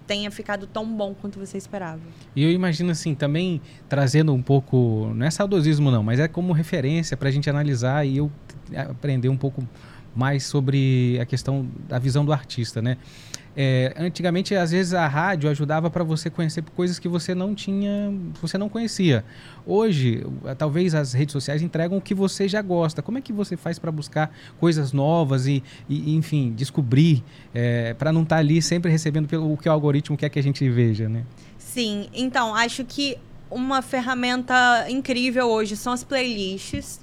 tenha 0.05 0.29
ficado 0.29 0.67
tão 0.67 0.85
bom 0.85 1.13
quanto 1.13 1.39
você 1.39 1.57
esperava. 1.57 2.01
E 2.35 2.43
eu 2.43 2.51
imagino 2.51 2.91
assim, 2.91 3.15
também 3.15 3.61
trazendo 3.87 4.33
um 4.33 4.41
pouco, 4.41 5.11
não 5.15 5.25
é 5.25 5.31
saudosismo 5.31 5.89
não, 5.89 6.03
mas 6.03 6.19
é 6.19 6.27
como 6.27 6.51
referência 6.51 7.15
para 7.15 7.29
a 7.29 7.31
gente 7.31 7.49
analisar 7.49 8.05
e 8.05 8.17
eu 8.17 8.29
aprender 8.75 9.29
um 9.29 9.37
pouco 9.37 9.65
mais 10.13 10.43
sobre 10.43 11.17
a 11.21 11.25
questão 11.25 11.65
da 11.87 11.97
visão 11.97 12.25
do 12.25 12.33
artista, 12.33 12.81
né? 12.81 12.97
É, 13.55 13.93
antigamente, 13.97 14.55
às 14.55 14.71
vezes, 14.71 14.93
a 14.93 15.07
rádio 15.07 15.49
ajudava 15.49 15.89
para 15.89 16.03
você 16.03 16.29
conhecer 16.29 16.63
coisas 16.75 16.97
que 16.99 17.07
você 17.07 17.35
não 17.35 17.53
tinha, 17.53 18.13
você 18.41 18.57
não 18.57 18.69
conhecia. 18.69 19.25
Hoje, 19.65 20.25
talvez 20.57 20.95
as 20.95 21.13
redes 21.13 21.33
sociais 21.33 21.61
entregam 21.61 21.97
o 21.97 22.01
que 22.01 22.13
você 22.13 22.47
já 22.47 22.61
gosta. 22.61 23.01
Como 23.01 23.17
é 23.17 23.21
que 23.21 23.33
você 23.33 23.57
faz 23.57 23.77
para 23.77 23.91
buscar 23.91 24.33
coisas 24.59 24.93
novas 24.93 25.47
e, 25.47 25.61
e 25.89 26.15
enfim, 26.15 26.53
descobrir, 26.55 27.23
é, 27.53 27.93
para 27.93 28.13
não 28.13 28.23
estar 28.23 28.37
tá 28.37 28.39
ali 28.39 28.61
sempre 28.61 28.89
recebendo 28.89 29.27
pelo 29.27 29.51
o 29.51 29.57
que 29.57 29.67
o 29.67 29.71
algoritmo 29.71 30.15
quer 30.15 30.29
que 30.29 30.39
a 30.39 30.43
gente 30.43 30.67
veja, 30.69 31.09
né? 31.09 31.25
Sim, 31.57 32.07
então, 32.13 32.55
acho 32.55 32.85
que 32.85 33.17
uma 33.49 33.81
ferramenta 33.81 34.87
incrível 34.89 35.47
hoje 35.47 35.75
são 35.75 35.91
as 35.91 36.05
playlists 36.05 37.00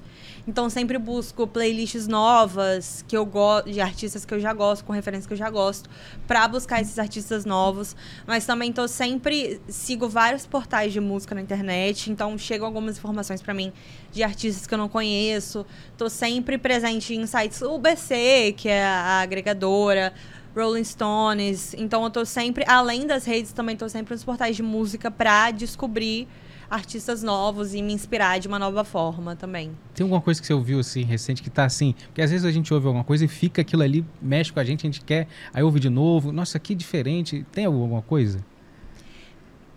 então 0.49 0.71
sempre 0.71 0.97
busco 0.97 1.47
playlists 1.47 2.09
novas 2.09 3.05
que 3.07 3.15
eu 3.15 3.27
gosto 3.27 3.71
de 3.71 3.83
artistas 3.83 4.25
que 4.25 4.33
eu 4.33 4.41
já 4.41 4.55
gosto, 4.55 4.83
com 4.83 4.95
referências 4.95 5.27
que 5.27 5.35
eu 5.35 5.37
já 5.37 5.51
gosto, 5.51 5.91
para 6.27 6.49
buscar 6.49 6.81
esses 6.81 6.99
artistas 6.99 7.45
novos. 7.45 7.95
Mas 8.27 8.47
também 8.47 8.73
tô 8.73 8.89
sempre 8.89 9.61
sigo 9.69 10.09
vários 10.09 10.47
portais 10.47 10.91
de 10.91 11.01
música 11.01 11.35
na 11.35 11.43
internet, 11.43 12.11
então 12.11 12.39
chegam 12.39 12.67
algumas 12.67 12.97
informações 12.97 13.43
para 13.43 13.53
mim 13.53 13.71
de 14.11 14.23
artistas 14.23 14.67
que 14.67 14.73
eu 14.73 14.79
não 14.79 14.89
conheço. 14.89 15.67
Tô 15.99 16.09
sempre 16.09 16.57
presente 16.57 17.15
em 17.15 17.27
sites 17.27 17.61
UBC, 17.61 18.55
que 18.57 18.71
é 18.71 18.87
a 18.87 19.21
agregadora, 19.21 20.15
Rolling 20.57 20.83
Stones. 20.83 21.75
Então 21.75 22.03
eu 22.05 22.11
tô 22.11 22.25
sempre, 22.25 22.65
além 22.67 23.07
das 23.07 23.27
redes, 23.27 23.53
também 23.53 23.77
tô 23.77 23.87
sempre 23.87 24.15
nos 24.15 24.25
portais 24.25 24.57
de 24.57 24.63
música 24.63 25.11
para 25.11 25.51
descobrir 25.51 26.27
artistas 26.71 27.23
novos 27.23 27.75
e 27.75 27.83
me 27.83 27.93
inspirar 27.93 28.39
de 28.39 28.49
uma 28.49 28.59
nova 28.59 28.85
forma 28.85 29.35
também. 29.35 29.71
Tem 29.95 30.05
alguma 30.05 30.21
coisa 30.21 30.41
que 30.41 30.47
você 30.47 30.55
ouviu 30.55 30.79
assim 30.81 31.03
recente 31.03 31.43
que 31.43 31.51
tá 31.51 31.65
assim? 31.65 31.95
Porque 32.07 32.23
às 32.23 32.31
vezes 32.31 32.45
a 32.45 32.51
gente 32.51 32.73
ouve 32.73 32.87
alguma 32.87 33.05
coisa 33.05 33.25
e 33.25 33.29
fica 33.29 33.63
aquilo 33.63 33.83
ali, 33.83 34.05
mexe 34.21 34.53
com 34.53 34.61
a 34.61 34.65
gente, 34.65 34.87
a 34.87 34.91
gente 34.91 35.03
quer, 35.03 35.27
aí 35.53 35.63
ouve 35.63 35.81
de 35.81 35.89
novo. 35.89 36.33
Nossa, 36.33 36.59
que 36.59 36.75
diferente. 36.75 37.47
Tem 37.53 37.65
alguma 37.65 38.03
coisa? 38.03 38.45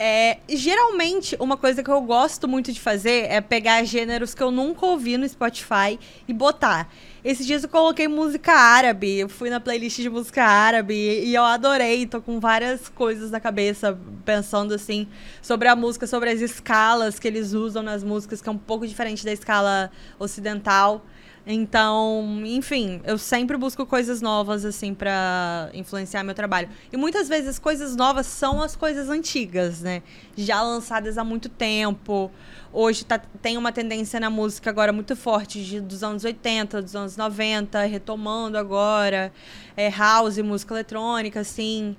É, 0.03 0.39
geralmente, 0.49 1.37
uma 1.39 1.55
coisa 1.55 1.83
que 1.83 1.91
eu 1.91 2.01
gosto 2.01 2.47
muito 2.47 2.73
de 2.73 2.79
fazer 2.79 3.27
é 3.29 3.39
pegar 3.39 3.83
gêneros 3.83 4.33
que 4.33 4.41
eu 4.41 4.49
nunca 4.49 4.83
ouvi 4.83 5.15
no 5.15 5.29
Spotify 5.29 5.99
e 6.27 6.33
botar. 6.33 6.91
Esses 7.23 7.45
dias 7.45 7.61
eu 7.61 7.69
coloquei 7.69 8.07
música 8.07 8.51
árabe, 8.51 9.19
eu 9.19 9.29
fui 9.29 9.51
na 9.51 9.59
playlist 9.59 10.01
de 10.01 10.09
música 10.09 10.43
árabe 10.43 10.95
e 10.95 11.35
eu 11.35 11.43
adorei, 11.43 12.07
tô 12.07 12.19
com 12.19 12.39
várias 12.39 12.89
coisas 12.89 13.29
na 13.29 13.39
cabeça, 13.39 13.95
pensando 14.25 14.73
assim, 14.73 15.07
sobre 15.39 15.67
a 15.67 15.75
música, 15.75 16.07
sobre 16.07 16.31
as 16.31 16.41
escalas 16.41 17.19
que 17.19 17.27
eles 17.27 17.53
usam 17.53 17.83
nas 17.83 18.03
músicas, 18.03 18.41
que 18.41 18.49
é 18.49 18.51
um 18.51 18.57
pouco 18.57 18.87
diferente 18.87 19.23
da 19.23 19.31
escala 19.31 19.91
ocidental. 20.17 21.05
Então, 21.45 22.41
enfim, 22.45 23.01
eu 23.03 23.17
sempre 23.17 23.57
busco 23.57 23.85
coisas 23.85 24.21
novas, 24.21 24.63
assim, 24.63 24.93
para 24.93 25.71
influenciar 25.73 26.23
meu 26.23 26.35
trabalho. 26.35 26.69
E 26.91 26.97
muitas 26.97 27.27
vezes 27.27 27.57
coisas 27.57 27.95
novas 27.95 28.27
são 28.27 28.61
as 28.61 28.75
coisas 28.75 29.09
antigas, 29.09 29.81
né? 29.81 30.03
Já 30.35 30.61
lançadas 30.61 31.17
há 31.17 31.23
muito 31.23 31.49
tempo. 31.49 32.31
Hoje 32.71 33.03
tá, 33.03 33.19
tem 33.41 33.57
uma 33.57 33.71
tendência 33.71 34.19
na 34.19 34.29
música 34.29 34.69
agora 34.69 34.93
muito 34.93 35.15
forte 35.15 35.63
de, 35.63 35.81
dos 35.81 36.03
anos 36.03 36.23
80, 36.23 36.81
dos 36.81 36.95
anos 36.95 37.17
90, 37.17 37.81
retomando 37.85 38.57
agora. 38.57 39.33
É, 39.75 39.89
house, 39.89 40.37
música 40.37 40.75
eletrônica, 40.75 41.39
assim. 41.39 41.95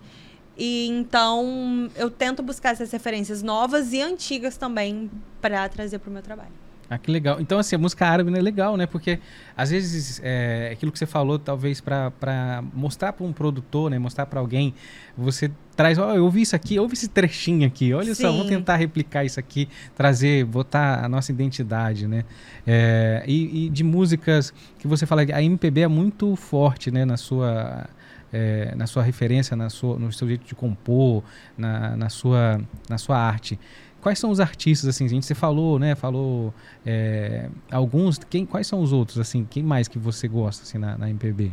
E 0.56 0.86
então 0.88 1.90
eu 1.96 2.10
tento 2.10 2.42
buscar 2.42 2.70
essas 2.70 2.92
referências 2.92 3.42
novas 3.42 3.92
e 3.92 4.00
antigas 4.00 4.56
também 4.56 5.10
para 5.40 5.68
trazer 5.68 5.98
para 5.98 6.10
o 6.10 6.12
meu 6.12 6.22
trabalho. 6.22 6.52
Ah, 6.92 6.98
que 6.98 7.10
legal. 7.10 7.40
Então, 7.40 7.58
assim, 7.58 7.74
a 7.74 7.78
música 7.78 8.06
árabe 8.06 8.36
é 8.36 8.42
legal, 8.42 8.76
né? 8.76 8.84
Porque, 8.84 9.18
às 9.56 9.70
vezes, 9.70 10.20
é, 10.22 10.68
aquilo 10.72 10.92
que 10.92 10.98
você 10.98 11.06
falou, 11.06 11.38
talvez 11.38 11.80
para 11.80 12.62
mostrar 12.74 13.14
para 13.14 13.24
um 13.24 13.32
produtor, 13.32 13.90
né? 13.90 13.98
Mostrar 13.98 14.26
para 14.26 14.38
alguém, 14.38 14.74
você 15.16 15.50
traz, 15.74 15.96
ó, 15.96 16.10
oh, 16.10 16.14
eu 16.14 16.24
ouvi 16.24 16.42
isso 16.42 16.54
aqui, 16.54 16.78
ouve 16.78 16.92
esse 16.92 17.08
trechinho 17.08 17.66
aqui, 17.66 17.94
olha 17.94 18.14
Sim. 18.14 18.24
só, 18.24 18.30
vamos 18.30 18.48
tentar 18.48 18.76
replicar 18.76 19.24
isso 19.24 19.40
aqui, 19.40 19.70
trazer, 19.96 20.44
botar 20.44 21.02
a 21.02 21.08
nossa 21.08 21.32
identidade, 21.32 22.06
né? 22.06 22.26
É, 22.66 23.24
e, 23.26 23.64
e, 23.64 23.68
de 23.70 23.82
músicas 23.82 24.52
que 24.78 24.86
você 24.86 25.06
fala, 25.06 25.22
a 25.22 25.42
MPB 25.42 25.80
é 25.80 25.88
muito 25.88 26.36
forte, 26.36 26.90
né? 26.90 27.06
Na 27.06 27.16
sua... 27.16 27.88
É, 28.34 28.74
na 28.74 28.86
sua 28.86 29.02
referência, 29.02 29.54
na 29.54 29.68
sua, 29.68 29.98
no 29.98 30.10
seu 30.10 30.26
jeito 30.26 30.46
de 30.46 30.54
compor, 30.54 31.22
na, 31.54 31.94
na, 31.98 32.08
sua, 32.08 32.62
na 32.88 32.96
sua 32.96 33.18
arte. 33.18 33.60
Quais 34.02 34.18
são 34.18 34.30
os 34.30 34.40
artistas, 34.40 34.90
assim, 34.90 35.06
a 35.06 35.08
gente 35.08 35.24
você 35.24 35.34
falou, 35.34 35.78
né, 35.78 35.94
falou 35.94 36.52
é, 36.84 37.48
alguns, 37.70 38.18
quem, 38.18 38.44
quais 38.44 38.66
são 38.66 38.82
os 38.82 38.92
outros, 38.92 39.16
assim, 39.18 39.46
quem 39.48 39.62
mais 39.62 39.86
que 39.86 39.96
você 39.96 40.26
gosta, 40.26 40.64
assim, 40.64 40.76
na, 40.76 40.98
na 40.98 41.08
MPB? 41.08 41.52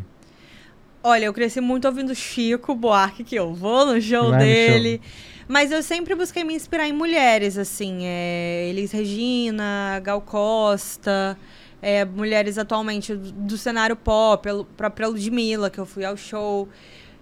Olha, 1.04 1.26
eu 1.26 1.34
cresci 1.34 1.62
muito 1.62 1.86
ouvindo 1.86 2.14
Chico 2.14 2.74
Buarque, 2.74 3.24
que 3.24 3.36
eu 3.36 3.54
vou 3.54 3.86
no 3.86 4.02
show 4.02 4.32
Vai 4.32 4.40
dele. 4.40 4.98
No 4.98 5.04
show. 5.04 5.46
Mas 5.48 5.72
eu 5.72 5.82
sempre 5.82 6.14
busquei 6.14 6.44
me 6.44 6.54
inspirar 6.54 6.88
em 6.88 6.92
mulheres, 6.92 7.58
assim. 7.58 8.00
É, 8.04 8.68
Elis 8.70 8.92
Regina, 8.92 10.02
Gal 10.04 10.20
Costa, 10.20 11.38
é, 11.82 12.04
mulheres 12.04 12.58
atualmente 12.58 13.16
do, 13.16 13.32
do 13.32 13.58
cenário 13.58 13.96
pop, 13.96 14.50
a 14.50 14.64
própria 14.76 15.08
Ludmilla, 15.08 15.70
que 15.70 15.80
eu 15.80 15.86
fui 15.86 16.04
ao 16.04 16.18
show. 16.18 16.68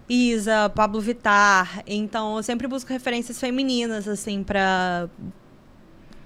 Isa, 0.10 0.70
Pablo 0.70 1.02
Vittar. 1.02 1.84
Então 1.86 2.38
eu 2.38 2.43
sempre 2.43 2.67
busco 2.67 2.91
referências 2.91 3.39
femininas, 3.39 4.08
assim, 4.08 4.43
pra 4.43 5.10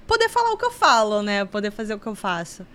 poder 0.07 0.29
falar 0.29 0.51
o 0.51 0.57
que 0.57 0.65
eu 0.65 0.71
falo, 0.71 1.21
né? 1.21 1.45
Poder 1.45 1.71
fazer 1.71 1.93
o 1.93 1.99
que 1.99 2.07
eu 2.07 2.15
faço. 2.15 2.65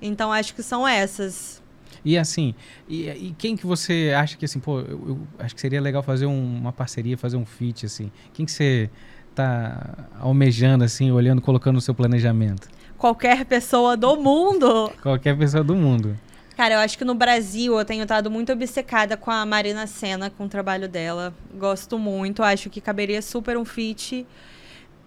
Então 0.00 0.32
acho 0.32 0.54
que 0.54 0.62
são 0.62 0.86
essas. 0.86 1.62
E 2.04 2.18
assim, 2.18 2.54
e, 2.88 3.08
e 3.08 3.34
quem 3.38 3.56
que 3.56 3.64
você 3.64 4.12
acha 4.16 4.36
que 4.36 4.44
assim, 4.44 4.58
pô, 4.58 4.80
eu, 4.80 5.08
eu 5.08 5.18
acho 5.38 5.54
que 5.54 5.60
seria 5.60 5.80
legal 5.80 6.02
fazer 6.02 6.26
um, 6.26 6.56
uma 6.58 6.72
parceria, 6.72 7.16
fazer 7.16 7.36
um 7.36 7.46
feat, 7.46 7.86
assim? 7.86 8.10
Quem 8.32 8.44
que 8.44 8.50
você 8.50 8.90
tá 9.34 10.08
almejando, 10.20 10.84
assim, 10.84 11.10
olhando, 11.12 11.40
colocando 11.40 11.76
no 11.76 11.80
seu 11.80 11.94
planejamento? 11.94 12.68
Qualquer 12.98 13.44
pessoa 13.44 13.96
do 13.96 14.16
mundo. 14.16 14.92
Qualquer 15.00 15.36
pessoa 15.36 15.62
do 15.62 15.74
mundo. 15.74 16.18
Cara, 16.56 16.74
eu 16.74 16.78
acho 16.80 16.98
que 16.98 17.04
no 17.04 17.14
Brasil 17.14 17.78
eu 17.78 17.84
tenho 17.84 18.02
estado 18.02 18.30
muito 18.30 18.52
obcecada 18.52 19.16
com 19.16 19.30
a 19.30 19.44
Marina 19.46 19.86
Senna, 19.86 20.30
com 20.30 20.44
o 20.44 20.48
trabalho 20.48 20.88
dela. 20.88 21.34
Gosto 21.54 21.98
muito, 21.98 22.42
acho 22.42 22.68
que 22.68 22.80
caberia 22.80 23.22
super 23.22 23.56
um 23.56 23.64
feat. 23.64 24.26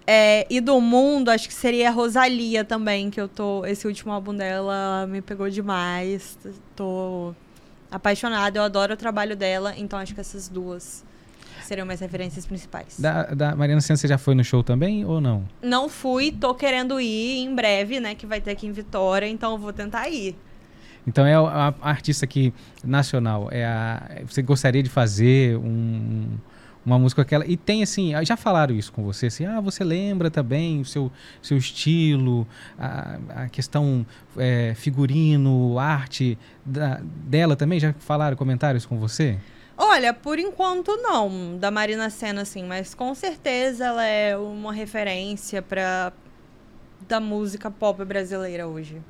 É, 0.07 0.45
e 0.49 0.61
do 0.61 0.79
mundo, 0.79 1.29
acho 1.29 1.47
que 1.47 1.53
seria 1.53 1.89
a 1.89 1.91
Rosalia 1.91 2.63
também, 2.63 3.09
que 3.09 3.19
eu 3.19 3.27
tô. 3.27 3.65
Esse 3.65 3.87
último 3.87 4.11
álbum 4.11 4.35
dela 4.35 5.07
me 5.07 5.21
pegou 5.21 5.49
demais. 5.49 6.37
Tô 6.75 7.33
apaixonada, 7.89 8.59
eu 8.59 8.63
adoro 8.63 8.93
o 8.93 8.97
trabalho 8.97 9.35
dela, 9.35 9.73
então 9.77 9.97
acho 9.97 10.13
que 10.13 10.19
essas 10.19 10.47
duas 10.47 11.03
seriam 11.63 11.85
minhas 11.85 11.99
referências 11.99 12.45
principais. 12.45 12.99
Da, 12.99 13.23
da 13.23 13.55
Mariana 13.55 13.81
Senna, 13.81 13.97
você 13.97 14.07
já 14.07 14.17
foi 14.17 14.35
no 14.35 14.43
show 14.43 14.63
também 14.63 15.05
ou 15.05 15.19
não? 15.19 15.47
Não 15.61 15.89
fui, 15.89 16.31
tô 16.31 16.53
querendo 16.53 16.99
ir 16.99 17.43
em 17.43 17.55
breve, 17.55 17.99
né? 17.99 18.13
Que 18.13 18.25
vai 18.25 18.39
ter 18.39 18.51
aqui 18.51 18.67
em 18.67 18.71
Vitória, 18.71 19.27
então 19.27 19.53
eu 19.53 19.57
vou 19.57 19.73
tentar 19.73 20.07
ir. 20.09 20.35
Então 21.07 21.25
é 21.25 21.35
a, 21.35 21.73
artista 21.81 22.25
que 22.25 22.53
nacional, 22.83 23.49
é 23.51 23.65
a, 23.65 24.21
você 24.27 24.41
gostaria 24.41 24.81
de 24.81 24.89
fazer 24.89 25.57
um, 25.57 26.27
uma 26.85 26.99
música 26.99 27.21
aquela 27.21 27.45
e 27.45 27.57
tem 27.57 27.83
assim, 27.83 28.13
já 28.23 28.37
falaram 28.37 28.75
isso 28.75 28.91
com 28.91 29.03
você, 29.03 29.27
assim, 29.27 29.45
ah, 29.45 29.59
você 29.59 29.83
lembra 29.83 30.29
também 30.29 30.81
o 30.81 30.85
seu, 30.85 31.11
seu 31.41 31.57
estilo, 31.57 32.47
a, 32.77 33.17
a 33.35 33.49
questão 33.49 34.05
é, 34.37 34.73
figurino, 34.75 35.77
arte 35.79 36.37
da, 36.65 36.99
dela 37.03 37.55
também, 37.55 37.79
já 37.79 37.93
falaram 37.99 38.35
comentários 38.35 38.85
com 38.85 38.99
você? 38.99 39.37
Olha, 39.77 40.13
por 40.13 40.39
enquanto 40.39 40.95
não, 40.97 41.57
da 41.57 41.69
Marina 41.69 42.09
Senna, 42.09 42.43
assim, 42.43 42.63
mas 42.63 42.93
com 42.93 43.13
certeza 43.13 43.85
ela 43.85 44.05
é 44.05 44.37
uma 44.37 44.71
referência 44.71 45.61
para 45.61 46.13
da 47.07 47.19
música 47.19 47.69
pop 47.69 48.03
brasileira 48.05 48.67
hoje. 48.67 49.01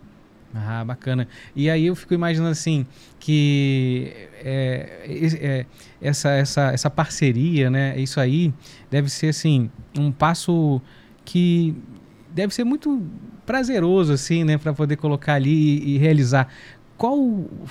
Ah, 0.58 0.86
bacana. 0.86 1.28
E 1.54 1.70
aí 1.70 1.86
eu 1.88 1.96
fico 1.96 2.13
imaginando 2.13 2.52
assim 2.52 2.86
que 3.20 4.13
é, 4.41 5.10
é, 5.41 5.65
essa, 6.02 6.30
essa, 6.30 6.72
essa 6.72 6.89
parceria, 6.89 7.70
né? 7.70 8.00
Isso 8.00 8.22
aí 8.22 8.54
deve 8.89 9.10
ser 9.10 9.28
assim 9.28 9.70
um 10.00 10.13
passo 10.13 10.82
que 11.26 11.76
deve 12.34 12.54
ser 12.54 12.63
muito 12.63 13.06
prazeroso 13.46 14.13
assim, 14.13 14.46
né? 14.46 14.58
Para 14.58 14.74
poder 14.74 14.96
colocar 14.96 15.34
ali 15.34 15.80
e, 15.80 15.96
e 15.96 15.98
realizar 15.98 16.48
qual 16.98 17.18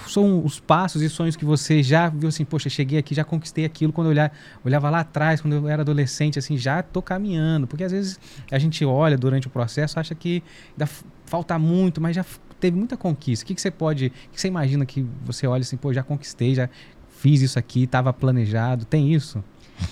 são 0.06 0.44
os 0.44 0.60
passos 0.60 1.00
e 1.00 1.08
sonhos 1.08 1.34
que 1.36 1.44
você 1.44 1.82
já 1.82 2.08
viu 2.08 2.28
assim, 2.28 2.44
poxa, 2.44 2.68
cheguei 2.68 2.98
aqui, 2.98 3.14
já 3.14 3.24
conquistei 3.24 3.64
aquilo 3.64 3.92
quando 3.92 4.08
eu 4.08 4.10
olhar, 4.10 4.32
olhava 4.62 4.90
lá 4.90 5.00
atrás, 5.00 5.40
quando 5.40 5.54
eu 5.54 5.68
era 5.68 5.82
adolescente, 5.82 6.38
assim, 6.38 6.58
já 6.58 6.82
tô 6.82 7.00
caminhando, 7.00 7.66
porque 7.66 7.84
às 7.84 7.92
vezes 7.92 8.20
a 8.50 8.58
gente 8.58 8.84
olha 8.84 9.16
durante 9.16 9.46
o 9.46 9.50
processo, 9.50 9.98
acha 9.98 10.14
que 10.14 10.42
ainda 10.72 10.86
falta 11.24 11.58
muito, 11.58 12.00
mas 12.00 12.14
já 12.14 12.24
teve 12.60 12.76
muita 12.76 12.96
conquista. 12.96 13.44
O 13.44 13.46
que, 13.46 13.54
que 13.54 13.60
você 13.60 13.70
pode, 13.70 14.06
o 14.06 14.30
que 14.32 14.40
você 14.40 14.48
imagina 14.48 14.86
que 14.86 15.06
você 15.24 15.46
olha 15.46 15.62
assim, 15.62 15.76
pô, 15.76 15.92
já 15.92 16.02
conquistei, 16.02 16.54
já 16.54 16.68
fiz 17.08 17.40
isso 17.40 17.58
aqui, 17.58 17.84
estava 17.84 18.12
planejado, 18.12 18.84
tem 18.84 19.12
isso? 19.12 19.42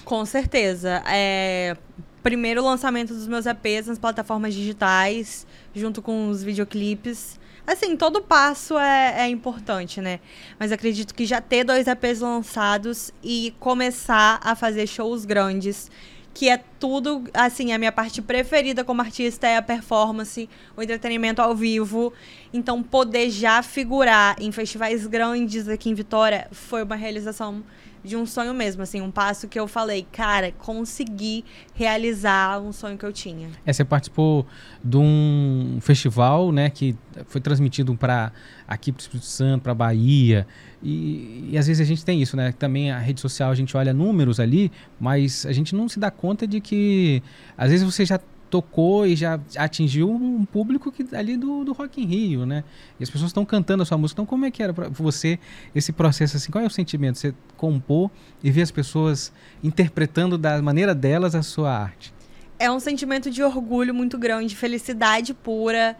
Com 0.04 0.24
certeza. 0.24 1.02
É, 1.06 1.76
primeiro 2.22 2.62
lançamento 2.62 3.12
dos 3.12 3.26
meus 3.26 3.46
EPs 3.46 3.86
nas 3.86 3.98
plataformas 3.98 4.54
digitais, 4.54 5.46
junto 5.74 6.00
com 6.00 6.28
os 6.28 6.42
videoclipes. 6.42 7.40
Assim, 7.66 7.96
todo 7.96 8.20
passo 8.20 8.76
é, 8.76 9.22
é, 9.22 9.28
importante, 9.28 10.00
né? 10.00 10.18
Mas 10.58 10.72
acredito 10.72 11.14
que 11.14 11.24
já 11.24 11.40
ter 11.40 11.62
dois 11.64 11.86
EPs 11.86 12.20
lançados 12.20 13.12
e 13.22 13.54
começar 13.60 14.40
a 14.42 14.56
fazer 14.56 14.86
shows 14.86 15.24
grandes, 15.24 15.90
que 16.34 16.48
é 16.48 16.58
tudo, 16.80 17.24
assim, 17.34 17.72
a 17.72 17.78
minha 17.78 17.92
parte 17.92 18.22
preferida 18.22 18.82
como 18.82 19.02
artista 19.02 19.46
é 19.46 19.56
a 19.56 19.62
performance, 19.62 20.48
o 20.76 20.82
entretenimento 20.82 21.42
ao 21.42 21.54
vivo. 21.54 22.12
Então, 22.52 22.82
poder 22.82 23.30
já 23.30 23.62
figurar 23.62 24.36
em 24.40 24.50
festivais 24.50 25.06
grandes 25.06 25.68
aqui 25.68 25.90
em 25.90 25.94
Vitória 25.94 26.48
foi 26.50 26.82
uma 26.82 26.96
realização 26.96 27.62
de 28.04 28.16
um 28.16 28.26
sonho 28.26 28.52
mesmo, 28.52 28.82
assim, 28.82 29.00
um 29.00 29.10
passo 29.10 29.46
que 29.46 29.58
eu 29.58 29.68
falei, 29.68 30.06
cara, 30.10 30.52
consegui 30.52 31.44
realizar 31.74 32.60
um 32.60 32.72
sonho 32.72 32.98
que 32.98 33.04
eu 33.04 33.12
tinha. 33.12 33.48
É, 33.64 33.72
você 33.72 33.84
participou 33.84 34.46
de 34.82 34.96
um 34.96 35.78
festival, 35.80 36.50
né, 36.50 36.68
que 36.70 36.96
foi 37.26 37.40
transmitido 37.40 37.94
para 37.94 38.32
aqui 38.66 38.90
para 38.90 39.00
o 39.00 39.02
Espírito 39.02 39.26
Santo, 39.26 39.62
para 39.62 39.74
Bahia, 39.74 40.46
e, 40.82 41.50
e, 41.52 41.58
às 41.58 41.66
vezes 41.66 41.80
a 41.80 41.84
gente 41.84 42.04
tem 42.04 42.20
isso, 42.20 42.36
né? 42.36 42.50
Também 42.50 42.90
a 42.90 42.98
rede 42.98 43.20
social 43.20 43.52
a 43.52 43.54
gente 43.54 43.76
olha 43.76 43.92
números 43.94 44.40
ali, 44.40 44.72
mas 44.98 45.46
a 45.46 45.52
gente 45.52 45.76
não 45.76 45.88
se 45.88 46.00
dá 46.00 46.10
conta 46.10 46.44
de 46.44 46.60
que 46.60 47.22
às 47.56 47.70
vezes 47.70 47.84
você 47.84 48.04
já 48.04 48.18
tocou 48.52 49.06
e 49.06 49.16
já 49.16 49.40
atingiu 49.56 50.10
um 50.10 50.44
público 50.44 50.92
que 50.92 51.16
ali 51.16 51.38
do, 51.38 51.64
do 51.64 51.72
Rock 51.72 52.02
in 52.02 52.04
Rio, 52.04 52.44
né? 52.44 52.62
E 53.00 53.02
as 53.02 53.08
pessoas 53.08 53.30
estão 53.30 53.46
cantando 53.46 53.82
a 53.82 53.86
sua 53.86 53.96
música. 53.96 54.20
Então, 54.20 54.26
como 54.26 54.44
é 54.44 54.50
que 54.50 54.62
era 54.62 54.74
para 54.74 54.90
você 54.90 55.38
esse 55.74 55.90
processo 55.90 56.36
assim? 56.36 56.52
Qual 56.52 56.62
é 56.62 56.66
o 56.66 56.70
sentimento? 56.70 57.18
Você 57.18 57.32
compor 57.56 58.10
e 58.44 58.50
ver 58.50 58.60
as 58.60 58.70
pessoas 58.70 59.32
interpretando 59.64 60.36
da 60.36 60.60
maneira 60.60 60.94
delas 60.94 61.34
a 61.34 61.42
sua 61.42 61.74
arte? 61.74 62.12
É 62.58 62.70
um 62.70 62.78
sentimento 62.78 63.30
de 63.30 63.42
orgulho 63.42 63.94
muito 63.94 64.18
grande, 64.18 64.54
felicidade 64.54 65.32
pura 65.32 65.96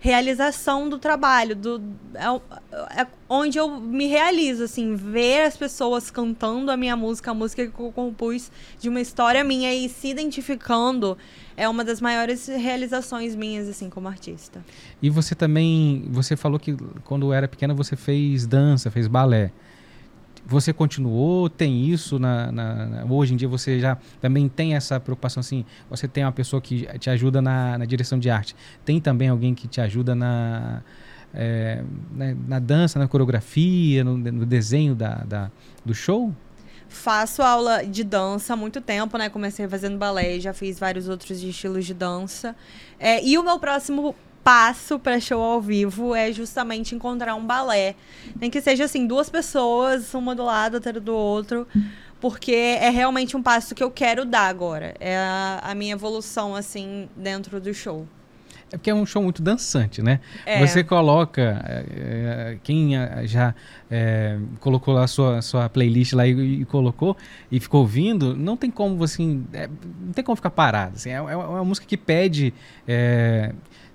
realização 0.00 0.88
do 0.88 0.98
trabalho, 0.98 1.56
do, 1.56 1.82
é, 2.14 3.00
é, 3.00 3.06
onde 3.28 3.58
eu 3.58 3.80
me 3.80 4.06
realizo, 4.06 4.62
assim, 4.62 4.94
ver 4.94 5.42
as 5.42 5.56
pessoas 5.56 6.10
cantando 6.10 6.70
a 6.70 6.76
minha 6.76 6.96
música, 6.96 7.32
a 7.32 7.34
música 7.34 7.66
que 7.66 7.80
eu 7.80 7.90
compus 7.90 8.50
de 8.80 8.88
uma 8.88 9.00
história 9.00 9.42
minha 9.42 9.74
e 9.74 9.88
se 9.88 10.08
identificando 10.08 11.18
é 11.56 11.68
uma 11.68 11.84
das 11.84 12.00
maiores 12.00 12.46
realizações 12.46 13.34
minhas, 13.34 13.68
assim, 13.68 13.90
como 13.90 14.06
artista. 14.06 14.64
E 15.02 15.10
você 15.10 15.34
também, 15.34 16.06
você 16.10 16.36
falou 16.36 16.60
que 16.60 16.76
quando 17.04 17.32
era 17.32 17.48
pequena 17.48 17.74
você 17.74 17.96
fez 17.96 18.46
dança, 18.46 18.90
fez 18.90 19.08
balé. 19.08 19.50
Você 20.48 20.72
continuou? 20.72 21.50
Tem 21.50 21.84
isso 21.84 22.18
na, 22.18 22.50
na, 22.50 22.86
na, 22.86 23.04
hoje 23.04 23.34
em 23.34 23.36
dia? 23.36 23.46
Você 23.48 23.78
já 23.78 23.98
também 24.18 24.48
tem 24.48 24.74
essa 24.74 24.98
preocupação 24.98 25.42
assim? 25.42 25.62
Você 25.90 26.08
tem 26.08 26.24
uma 26.24 26.32
pessoa 26.32 26.62
que 26.62 26.86
te 26.98 27.10
ajuda 27.10 27.42
na, 27.42 27.76
na 27.76 27.84
direção 27.84 28.18
de 28.18 28.30
arte? 28.30 28.56
Tem 28.82 28.98
também 28.98 29.28
alguém 29.28 29.54
que 29.54 29.68
te 29.68 29.78
ajuda 29.78 30.14
na, 30.14 30.82
é, 31.34 31.84
na, 32.46 32.58
dança, 32.58 32.98
na 32.98 33.06
coreografia, 33.06 34.02
no, 34.02 34.16
no 34.16 34.46
desenho 34.46 34.94
da, 34.94 35.16
da, 35.16 35.50
do 35.84 35.94
show? 35.94 36.32
Faço 36.88 37.42
aula 37.42 37.84
de 37.84 38.02
dança 38.02 38.54
há 38.54 38.56
muito 38.56 38.80
tempo, 38.80 39.18
né? 39.18 39.28
Comecei 39.28 39.68
fazendo 39.68 39.98
balé, 39.98 40.40
já 40.40 40.54
fiz 40.54 40.78
vários 40.78 41.10
outros 41.10 41.42
estilos 41.42 41.84
de 41.84 41.92
dança. 41.92 42.56
É, 42.98 43.22
e 43.22 43.36
o 43.36 43.42
meu 43.42 43.58
próximo 43.58 44.14
passo 44.42 44.98
para 44.98 45.20
show 45.20 45.42
ao 45.42 45.60
vivo 45.60 46.14
é 46.14 46.32
justamente 46.32 46.94
encontrar 46.94 47.34
um 47.34 47.46
balé. 47.46 47.94
Nem 48.40 48.50
que 48.50 48.60
seja 48.60 48.84
assim, 48.84 49.06
duas 49.06 49.28
pessoas, 49.28 50.14
uma 50.14 50.34
do 50.34 50.44
lado, 50.44 50.74
outra 50.74 51.00
do 51.00 51.14
outro. 51.14 51.66
Porque 52.20 52.52
é 52.52 52.90
realmente 52.90 53.36
um 53.36 53.42
passo 53.42 53.74
que 53.74 53.82
eu 53.82 53.90
quero 53.90 54.24
dar 54.24 54.48
agora. 54.48 54.94
É 54.98 55.16
a, 55.16 55.60
a 55.62 55.74
minha 55.74 55.92
evolução, 55.92 56.56
assim, 56.56 57.08
dentro 57.16 57.60
do 57.60 57.72
show. 57.72 58.06
É 58.70 58.76
porque 58.76 58.90
é 58.90 58.94
um 58.94 59.06
show 59.06 59.22
muito 59.22 59.40
dançante, 59.40 60.02
né? 60.02 60.20
É. 60.44 60.64
Você 60.66 60.84
coloca. 60.84 61.62
É, 61.64 62.58
quem 62.62 62.92
já 63.24 63.54
é, 63.90 64.38
colocou 64.60 64.92
lá 64.92 65.04
a 65.04 65.06
sua, 65.06 65.40
sua 65.40 65.68
playlist 65.68 66.12
lá 66.12 66.26
e, 66.26 66.60
e, 66.60 66.64
colocou 66.66 67.16
e 67.50 67.58
ficou 67.58 67.80
ouvindo, 67.80 68.36
não 68.36 68.56
tem 68.56 68.70
como 68.70 68.96
você. 68.96 69.22
É, 69.52 69.68
não 70.00 70.12
tem 70.12 70.22
como 70.22 70.36
ficar 70.36 70.50
parado. 70.50 70.96
Assim, 70.96 71.10
é, 71.10 71.14
é 71.14 71.36
uma 71.36 71.64
música 71.64 71.86
que 71.86 71.96
pede 71.96 72.52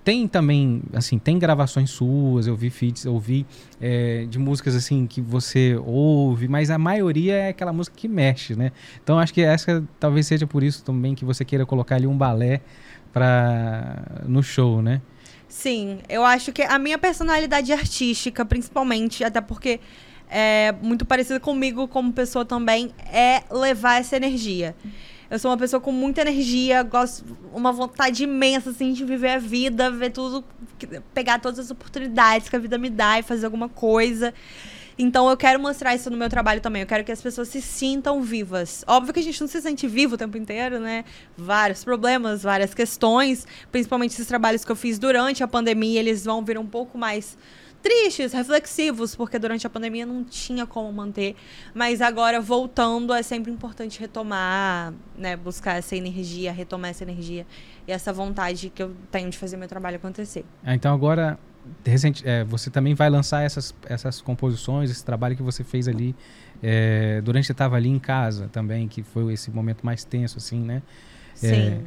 tem 0.03 0.27
também, 0.27 0.81
assim, 0.93 1.17
tem 1.17 1.39
gravações 1.39 1.89
suas, 1.89 2.45
eu 2.45 2.55
vi 2.55 2.69
feats, 2.69 3.05
eu 3.05 3.17
vi 3.17 3.45
é, 3.79 4.25
de 4.25 4.37
músicas, 4.37 4.75
assim, 4.75 5.07
que 5.07 5.21
você 5.21 5.79
ouve, 5.85 6.47
mas 6.47 6.69
a 6.69 6.77
maioria 6.77 7.35
é 7.35 7.49
aquela 7.49 7.71
música 7.71 7.95
que 7.95 8.07
mexe, 8.07 8.55
né? 8.55 8.71
Então 9.01 9.17
acho 9.17 9.33
que 9.33 9.41
essa 9.41 9.83
talvez 9.99 10.27
seja 10.27 10.45
por 10.45 10.61
isso 10.61 10.83
também 10.83 11.15
que 11.15 11.23
você 11.23 11.45
queira 11.45 11.65
colocar 11.65 11.95
ali 11.95 12.07
um 12.07 12.17
balé 12.17 12.61
pra, 13.13 14.23
no 14.25 14.43
show, 14.43 14.81
né? 14.81 15.01
Sim, 15.47 15.99
eu 16.09 16.25
acho 16.25 16.51
que 16.51 16.63
a 16.63 16.79
minha 16.79 16.97
personalidade 16.97 17.71
artística, 17.71 18.43
principalmente, 18.43 19.23
até 19.23 19.39
porque 19.39 19.79
é 20.29 20.73
muito 20.81 21.05
parecida 21.05 21.39
comigo 21.39 21.87
como 21.87 22.11
pessoa 22.11 22.43
também, 22.43 22.91
é 23.11 23.43
levar 23.51 23.99
essa 23.99 24.17
energia. 24.17 24.75
Eu 25.33 25.39
sou 25.39 25.49
uma 25.49 25.57
pessoa 25.57 25.81
com 25.81 25.91
muita 25.91 26.21
energia, 26.21 26.83
gosto 26.83 27.25
uma 27.51 27.71
vontade 27.71 28.23
imensa 28.23 28.69
assim 28.69 28.93
de 28.93 29.03
viver 29.03 29.31
a 29.31 29.39
vida, 29.39 29.89
ver 29.89 30.11
tudo, 30.11 30.45
pegar 31.11 31.39
todas 31.39 31.57
as 31.57 31.71
oportunidades 31.71 32.49
que 32.49 32.55
a 32.55 32.59
vida 32.59 32.77
me 32.77 32.87
dá 32.87 33.17
e 33.17 33.23
fazer 33.23 33.47
alguma 33.47 33.67
coisa. 33.67 34.31
Então 34.95 35.27
eu 35.27 35.35
quero 35.35 35.59
mostrar 35.59 35.95
isso 35.95 36.07
no 36.11 36.15
meu 36.15 36.29
trabalho 36.29 36.61
também. 36.61 36.83
Eu 36.83 36.87
quero 36.87 37.03
que 37.03 37.11
as 37.11 37.19
pessoas 37.19 37.47
se 37.47 37.63
sintam 37.63 38.21
vivas. 38.21 38.85
Óbvio 38.85 39.11
que 39.11 39.21
a 39.21 39.23
gente 39.23 39.41
não 39.41 39.47
se 39.47 39.59
sente 39.59 39.87
vivo 39.87 40.13
o 40.13 40.17
tempo 40.19 40.37
inteiro, 40.37 40.79
né? 40.79 41.03
Vários 41.35 41.83
problemas, 41.83 42.43
várias 42.43 42.75
questões, 42.75 43.47
principalmente 43.71 44.11
esses 44.11 44.27
trabalhos 44.27 44.63
que 44.63 44.71
eu 44.71 44.75
fiz 44.75 44.99
durante 44.99 45.43
a 45.43 45.47
pandemia, 45.47 45.99
eles 45.99 46.23
vão 46.23 46.45
vir 46.45 46.59
um 46.59 46.67
pouco 46.67 46.95
mais 46.95 47.35
tristes, 47.83 48.31
reflexivos, 48.31 49.15
porque 49.15 49.37
durante 49.37 49.67
a 49.67 49.69
pandemia 49.69 50.05
não 50.05 50.23
tinha 50.23 50.65
como 50.65 50.91
manter. 50.91 51.35
Mas 51.75 52.01
agora, 52.01 52.39
voltando, 52.39 53.13
é 53.13 53.21
sempre 53.21 53.51
importante 53.51 53.99
retomar, 53.99 54.93
né? 55.17 55.35
Buscar 55.35 55.77
essa 55.77 55.95
energia, 55.95 56.53
retomar 56.53 56.91
essa 56.91 57.03
energia 57.03 57.45
e 57.85 57.91
essa 57.91 58.13
vontade 58.13 58.71
que 58.73 58.81
eu 58.81 58.95
tenho 59.11 59.29
de 59.29 59.37
fazer 59.37 59.57
meu 59.57 59.67
trabalho 59.67 59.97
acontecer. 59.97 60.45
Ah, 60.63 60.73
então 60.73 60.93
agora 60.93 61.37
recente, 61.85 62.27
é, 62.27 62.43
você 62.43 62.69
também 62.69 62.93
vai 62.93 63.09
lançar 63.09 63.43
essas, 63.43 63.73
essas 63.85 64.21
composições, 64.21 64.89
esse 64.89 65.03
trabalho 65.03 65.35
que 65.35 65.43
você 65.43 65.63
fez 65.63 65.87
ali 65.87 66.15
é, 66.61 67.21
durante 67.21 67.43
que 67.43 67.47
você 67.47 67.51
estava 67.51 67.75
ali 67.75 67.89
em 67.89 67.99
casa 67.99 68.49
também, 68.51 68.87
que 68.87 69.03
foi 69.03 69.33
esse 69.33 69.51
momento 69.51 69.85
mais 69.85 70.03
tenso, 70.03 70.37
assim, 70.37 70.59
né? 70.59 70.81
Sim. 71.33 71.47
É, 71.47 71.81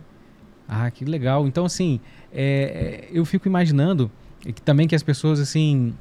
ah, 0.69 0.91
que 0.91 1.05
legal. 1.05 1.47
Então, 1.47 1.65
assim, 1.65 2.01
é, 2.33 3.09
eu 3.11 3.25
fico 3.25 3.49
imaginando 3.49 4.11
que 4.53 4.63
também 4.63 4.87
que 4.87 4.95
as 4.95 5.03
pessoas, 5.03 5.41
assim, 5.41 5.95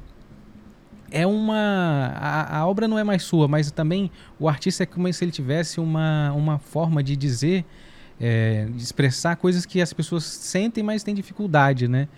é 1.10 1.26
uma. 1.26 2.12
A, 2.16 2.58
a, 2.58 2.66
obra 2.66 2.88
não 2.88 2.98
é 2.98 3.04
mais 3.04 3.22
sua, 3.22 3.48
mas 3.48 3.70
também 3.70 4.10
o 4.38 4.48
artista 4.48 4.82
é 4.82 4.86
como 4.86 5.12
se 5.12 5.24
ele 5.24 5.32
tivesse 5.32 5.80
uma, 5.80 6.32
uma 6.32 6.58
forma 6.58 7.02
de 7.02 7.16
dizer, 7.16 7.64
é, 8.20 8.68
expressar 8.76 9.36
coisas 9.36 9.66
que 9.66 9.80
as 9.80 9.92
pessoas 9.92 10.24
sentem, 10.24 10.82
mas 10.82 11.02
têm 11.02 11.14
dificuldade, 11.14 11.88
né? 11.88 12.08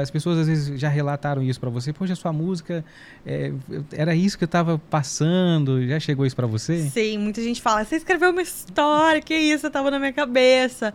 As 0.00 0.10
pessoas 0.10 0.38
às 0.38 0.46
vezes 0.46 0.78
já 0.78 0.88
relataram 0.88 1.42
isso 1.42 1.58
para 1.58 1.70
você. 1.70 1.92
Poxa, 1.92 2.14
sua 2.14 2.32
música 2.32 2.84
é, 3.24 3.52
era 3.92 4.14
isso 4.14 4.36
que 4.36 4.44
eu 4.44 4.46
estava 4.46 4.78
passando. 4.78 5.86
Já 5.86 5.98
chegou 5.98 6.26
isso 6.26 6.36
para 6.36 6.46
você? 6.46 6.90
Sim, 6.90 7.18
muita 7.18 7.42
gente 7.42 7.62
fala: 7.62 7.84
você 7.84 7.96
escreveu 7.96 8.30
uma 8.30 8.42
história, 8.42 9.22
que 9.22 9.34
isso? 9.34 9.66
Estava 9.66 9.90
na 9.90 9.98
minha 9.98 10.12
cabeça. 10.12 10.92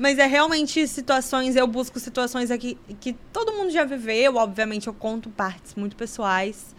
Mas 0.00 0.18
é 0.18 0.24
realmente 0.24 0.88
situações, 0.88 1.56
eu 1.56 1.66
busco 1.66 2.00
situações 2.00 2.50
aqui 2.50 2.78
que 2.98 3.12
todo 3.30 3.52
mundo 3.52 3.70
já 3.70 3.84
viveu. 3.84 4.36
Obviamente, 4.36 4.86
eu 4.86 4.94
conto 4.94 5.28
partes 5.28 5.74
muito 5.74 5.94
pessoais. 5.94 6.74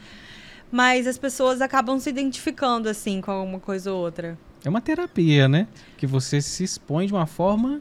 Mas 0.71 1.05
as 1.05 1.19
pessoas 1.19 1.61
acabam 1.61 1.99
se 1.99 2.09
identificando, 2.09 2.89
assim, 2.89 3.21
com 3.21 3.29
alguma 3.29 3.59
coisa 3.59 3.93
ou 3.93 4.01
outra. 4.01 4.39
É 4.65 4.69
uma 4.69 4.81
terapia, 4.81 5.47
né? 5.47 5.67
Que 5.97 6.07
você 6.07 6.41
se 6.41 6.63
expõe 6.63 7.05
de 7.05 7.13
uma 7.13 7.27
forma 7.27 7.79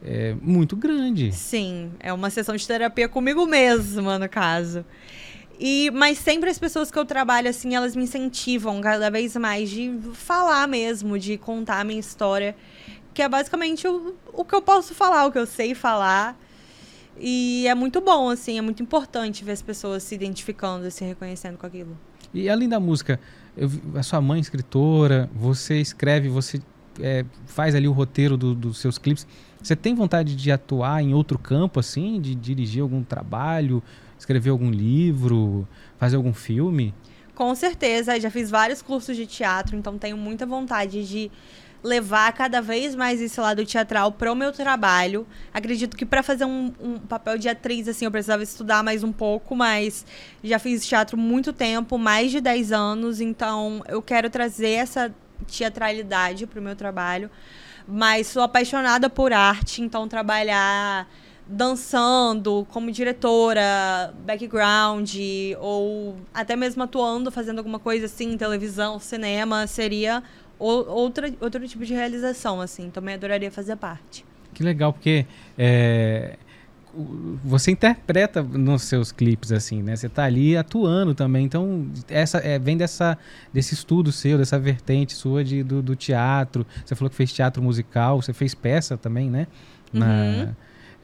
é, 0.00 0.36
muito 0.40 0.76
grande. 0.76 1.32
Sim, 1.32 1.90
é 1.98 2.12
uma 2.12 2.30
sessão 2.30 2.54
de 2.54 2.64
terapia 2.64 3.08
comigo 3.08 3.44
mesma, 3.44 4.16
no 4.16 4.28
caso. 4.28 4.84
E, 5.58 5.90
mas 5.90 6.18
sempre 6.18 6.48
as 6.48 6.58
pessoas 6.58 6.88
que 6.88 6.98
eu 6.98 7.04
trabalho, 7.04 7.48
assim, 7.48 7.74
elas 7.74 7.96
me 7.96 8.04
incentivam 8.04 8.80
cada 8.80 9.10
vez 9.10 9.34
mais 9.36 9.68
de 9.68 9.92
falar 10.14 10.68
mesmo, 10.68 11.18
de 11.18 11.36
contar 11.36 11.80
a 11.80 11.84
minha 11.84 11.98
história 11.98 12.54
que 13.14 13.22
é 13.22 13.28
basicamente 13.28 13.86
o, 13.86 14.14
o 14.32 14.44
que 14.44 14.54
eu 14.54 14.62
posso 14.62 14.94
falar, 14.94 15.26
o 15.26 15.32
que 15.32 15.38
eu 15.38 15.46
sei 15.46 15.74
falar. 15.74 16.38
E 17.18 17.66
é 17.66 17.74
muito 17.74 18.00
bom, 18.00 18.30
assim, 18.30 18.58
é 18.58 18.62
muito 18.62 18.82
importante 18.82 19.44
ver 19.44 19.52
as 19.52 19.62
pessoas 19.62 20.02
se 20.02 20.14
identificando, 20.14 20.90
se 20.90 21.04
reconhecendo 21.04 21.58
com 21.58 21.66
aquilo. 21.66 21.96
E 22.32 22.48
além 22.48 22.68
da 22.68 22.80
música, 22.80 23.20
eu, 23.56 23.70
a 23.94 24.02
sua 24.02 24.20
mãe 24.20 24.38
é 24.38 24.40
escritora, 24.40 25.28
você 25.34 25.80
escreve, 25.80 26.28
você 26.28 26.60
é, 27.00 27.24
faz 27.46 27.74
ali 27.74 27.86
o 27.86 27.92
roteiro 27.92 28.36
do, 28.36 28.54
dos 28.54 28.78
seus 28.78 28.98
clipes. 28.98 29.26
Você 29.62 29.76
tem 29.76 29.94
vontade 29.94 30.34
de 30.34 30.50
atuar 30.50 31.02
em 31.02 31.14
outro 31.14 31.38
campo, 31.38 31.78
assim, 31.78 32.20
de 32.20 32.34
dirigir 32.34 32.82
algum 32.82 33.02
trabalho, 33.02 33.82
escrever 34.18 34.50
algum 34.50 34.70
livro, 34.70 35.68
fazer 35.98 36.16
algum 36.16 36.32
filme? 36.32 36.94
Com 37.34 37.54
certeza, 37.54 38.18
já 38.20 38.30
fiz 38.30 38.50
vários 38.50 38.82
cursos 38.82 39.16
de 39.16 39.26
teatro, 39.26 39.76
então 39.76 39.96
tenho 39.96 40.16
muita 40.16 40.44
vontade 40.44 41.06
de 41.06 41.30
levar 41.82 42.32
cada 42.32 42.60
vez 42.60 42.94
mais 42.94 43.20
esse 43.20 43.40
lado 43.40 43.64
teatral 43.66 44.12
para 44.12 44.30
o 44.30 44.36
meu 44.36 44.52
trabalho. 44.52 45.26
Acredito 45.52 45.96
que 45.96 46.06
para 46.06 46.22
fazer 46.22 46.44
um, 46.44 46.72
um, 46.80 46.98
papel 46.98 47.36
de 47.38 47.48
atriz, 47.48 47.88
assim, 47.88 48.04
eu 48.04 48.10
precisava 48.10 48.42
estudar 48.42 48.84
mais 48.84 49.02
um 49.02 49.12
pouco, 49.12 49.56
mas 49.56 50.06
já 50.44 50.58
fiz 50.58 50.86
teatro 50.86 51.16
muito 51.16 51.52
tempo, 51.52 51.98
mais 51.98 52.30
de 52.30 52.40
10 52.40 52.72
anos, 52.72 53.20
então 53.20 53.82
eu 53.88 54.00
quero 54.00 54.30
trazer 54.30 54.70
essa 54.70 55.12
teatralidade 55.46 56.46
para 56.46 56.60
o 56.60 56.62
meu 56.62 56.76
trabalho. 56.76 57.30
Mas 57.86 58.28
sou 58.28 58.42
apaixonada 58.42 59.10
por 59.10 59.32
arte, 59.32 59.82
então 59.82 60.06
trabalhar 60.06 61.08
dançando 61.46 62.66
como 62.70 62.90
diretora, 62.90 64.14
background, 64.24 65.14
ou 65.60 66.16
até 66.32 66.54
mesmo 66.54 66.82
atuando, 66.82 67.30
fazendo 67.30 67.58
alguma 67.58 67.78
coisa 67.78 68.06
assim, 68.06 68.36
televisão, 68.36 68.98
cinema, 68.98 69.66
seria 69.66 70.22
outra, 70.58 71.32
outro 71.40 71.66
tipo 71.66 71.84
de 71.84 71.94
realização, 71.94 72.60
assim. 72.60 72.90
Também 72.90 73.14
adoraria 73.14 73.50
fazer 73.50 73.76
parte. 73.76 74.24
Que 74.54 74.62
legal, 74.62 74.92
porque 74.92 75.26
é, 75.56 76.36
você 77.42 77.70
interpreta 77.70 78.42
nos 78.42 78.82
seus 78.82 79.10
clipes, 79.10 79.50
assim, 79.50 79.82
né? 79.82 79.96
Você 79.96 80.06
está 80.06 80.24
ali 80.24 80.56
atuando 80.56 81.14
também. 81.14 81.44
Então, 81.44 81.86
essa 82.08 82.38
é, 82.38 82.58
vem 82.58 82.76
dessa, 82.76 83.16
desse 83.52 83.74
estudo 83.74 84.12
seu, 84.12 84.36
dessa 84.36 84.58
vertente 84.58 85.14
sua 85.14 85.42
de, 85.42 85.62
do, 85.62 85.82
do 85.82 85.96
teatro. 85.96 86.66
Você 86.84 86.94
falou 86.94 87.10
que 87.10 87.16
fez 87.16 87.32
teatro 87.32 87.62
musical, 87.62 88.20
você 88.20 88.32
fez 88.32 88.54
peça 88.54 88.96
também, 88.96 89.30
né? 89.30 89.46
Na, 89.92 90.06
uhum 90.06 90.54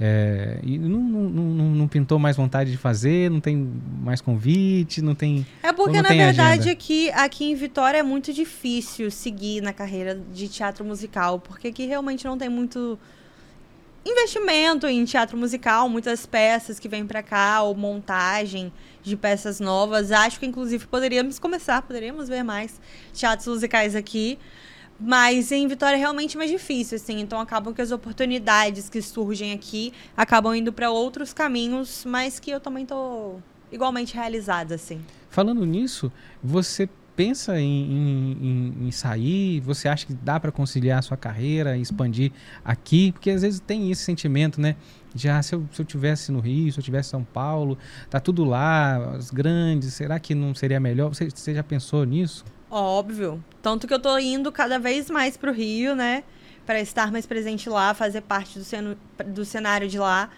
é, 0.01 0.61
e 0.63 0.79
não, 0.79 1.01
não, 1.01 1.65
não, 1.71 1.89
pintou 1.89 2.21
mais 2.21 2.37
vontade 2.37 2.71
de 2.71 2.77
fazer, 2.77 3.29
não 3.29 3.41
tem 3.41 3.69
mais 4.01 4.21
convite, 4.21 5.03
não 5.03 5.13
tem. 5.13 5.45
É 5.61 5.73
porque, 5.73 6.01
na 6.01 6.09
verdade, 6.09 6.71
aqui, 6.71 7.11
aqui 7.11 7.51
em 7.51 7.55
Vitória 7.57 7.99
é 7.99 8.03
muito 8.03 8.33
difícil 8.33 9.11
seguir 9.11 9.61
na 9.61 9.73
carreira 9.73 10.15
de 10.33 10.49
teatro 10.49 10.85
musical, 10.85 11.41
porque 11.41 11.69
aqui 11.69 11.85
realmente 11.85 12.25
não 12.25 12.39
tem 12.39 12.49
muito 12.49 12.97
investimento 14.07 14.87
em 14.87 15.05
teatro 15.05 15.37
musical, 15.37 15.89
muitas 15.89 16.25
peças 16.25 16.79
que 16.79 16.89
vêm 16.89 17.05
para 17.05 17.23
cá, 17.23 17.63
ou 17.63 17.75
montagem 17.75 18.73
de 19.03 19.17
peças 19.17 19.59
novas. 19.59 20.13
Acho 20.13 20.39
que, 20.39 20.47
inclusive, 20.47 20.87
poderíamos 20.87 21.41
começar, 21.41 21.83
poderíamos 21.83 22.29
ver 22.29 22.45
mais 22.45 22.81
teatros 23.13 23.49
musicais 23.49 23.97
aqui. 23.97 24.39
Mas 25.01 25.53
em 25.53 25.67
Vitória 25.69 25.97
é 25.97 25.99
realmente 25.99 26.37
mais 26.37 26.51
difícil, 26.51 26.97
assim. 26.97 27.21
Então 27.21 27.41
acabam 27.41 27.73
que 27.73 27.81
as 27.81 27.93
oportunidades 27.93 28.89
que 28.89 29.01
surgem 29.01 29.53
aqui 29.53 29.93
acabam 30.17 30.55
indo 30.55 30.73
para 30.73 30.91
outros 30.91 31.33
caminhos, 31.33 32.05
mas 32.05 32.41
que 32.41 32.51
eu 32.51 32.59
também 32.59 32.85
tô 32.85 33.37
igualmente 33.71 34.15
realizada, 34.15 34.75
assim. 34.75 35.01
Falando 35.31 35.65
nisso, 35.65 36.11
você 36.43 36.89
pensa 37.15 37.61
em, 37.61 37.67
em, 37.67 38.87
em, 38.87 38.91
sair? 38.93 39.61
Você 39.61 39.89
acha 39.89 40.07
que 40.07 40.15
dá 40.15 40.39
para 40.39 40.53
conciliar 40.53 41.01
a 41.01 41.03
sua 41.03 41.17
carreira, 41.17 41.77
expandir 41.77 42.33
aqui? 42.65 43.11
Porque 43.13 43.31
às 43.31 43.43
vezes 43.43 43.61
tem 43.61 43.91
esse 43.91 44.03
sentimento, 44.03 44.61
né? 44.61 44.77
Já 45.15 45.43
se 45.43 45.55
eu, 45.55 45.69
se 45.73 45.83
eu 45.83 45.85
tivesse 45.85 46.31
no 46.31 46.39
Rio, 46.39 46.73
se 46.73 46.79
eu 46.79 46.83
tivesse 46.83 47.09
em 47.09 47.11
São 47.11 47.25
Paulo, 47.25 47.77
tá 48.09 48.21
tudo 48.21 48.45
lá, 48.45 49.17
as 49.17 49.31
grandes, 49.31 49.95
será 49.95 50.21
que 50.21 50.35
não 50.35 50.55
seria 50.55 50.79
melhor? 50.79 51.09
Você, 51.09 51.29
você 51.29 51.55
já 51.55 51.63
pensou 51.63 52.05
nisso? 52.05 52.45
Óbvio. 52.71 53.43
Tanto 53.63 53.87
que 53.87 53.95
eu 53.95 53.99
tô 53.99 54.17
indo 54.19 54.53
cada 54.53 54.79
vez 54.79 55.11
mais 55.11 55.37
pro 55.37 55.53
Rio, 55.53 55.95
né? 55.95 56.23
Para 56.67 56.81
estar 56.81 57.11
mais 57.11 57.27
presente 57.27 57.69
lá, 57.69 57.95
fazer 57.95 58.21
parte 58.21 58.59
do, 58.59 58.65
do 59.27 59.45
cenário 59.45 59.89
de 59.89 59.99
lá. 59.99 60.31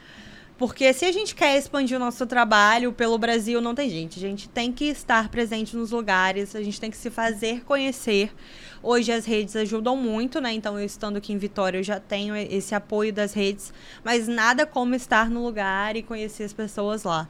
Porque 0.61 0.93
se 0.93 1.07
a 1.07 1.11
gente 1.13 1.35
quer 1.35 1.57
expandir 1.57 1.97
o 1.97 1.99
nosso 1.99 2.27
trabalho 2.27 2.93
pelo 2.93 3.17
Brasil, 3.17 3.63
não 3.63 3.75
tem 3.75 3.89
gente. 3.89 4.19
A 4.19 4.21
gente 4.21 4.47
tem 4.47 4.71
que 4.71 4.85
estar 4.85 5.31
presente 5.31 5.75
nos 5.75 5.91
lugares, 5.91 6.55
a 6.55 6.63
gente 6.63 6.79
tem 6.79 6.91
que 6.91 6.99
se 6.99 7.09
fazer 7.09 7.65
conhecer. 7.65 8.31
Hoje 8.83 9.11
as 9.11 9.25
redes 9.25 9.57
ajudam 9.57 9.97
muito, 9.97 10.39
né? 10.39 10.53
Então, 10.53 10.79
eu 10.79 10.85
estando 10.85 11.17
aqui 11.17 11.33
em 11.33 11.39
Vitória, 11.39 11.79
eu 11.79 11.83
já 11.83 11.99
tenho 11.99 12.37
esse 12.37 12.75
apoio 12.75 13.11
das 13.11 13.33
redes, 13.33 13.73
mas 14.05 14.29
nada 14.29 14.67
como 14.67 14.95
estar 14.95 15.31
no 15.31 15.43
lugar 15.43 15.97
e 15.97 16.03
conhecer 16.03 16.45
as 16.45 16.53
pessoas 16.53 17.05
lá. 17.05 17.27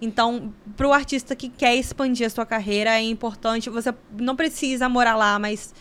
Então, 0.00 0.52
para 0.76 0.86
o 0.86 0.92
artista 0.92 1.34
que 1.34 1.48
quer 1.48 1.74
expandir 1.74 2.26
a 2.26 2.30
sua 2.30 2.46
carreira, 2.46 2.90
é 2.90 3.02
importante. 3.02 3.68
Você 3.68 3.92
não 4.18 4.36
precisa 4.36 4.88
morar 4.88 5.16
lá, 5.16 5.38
mas 5.38 5.74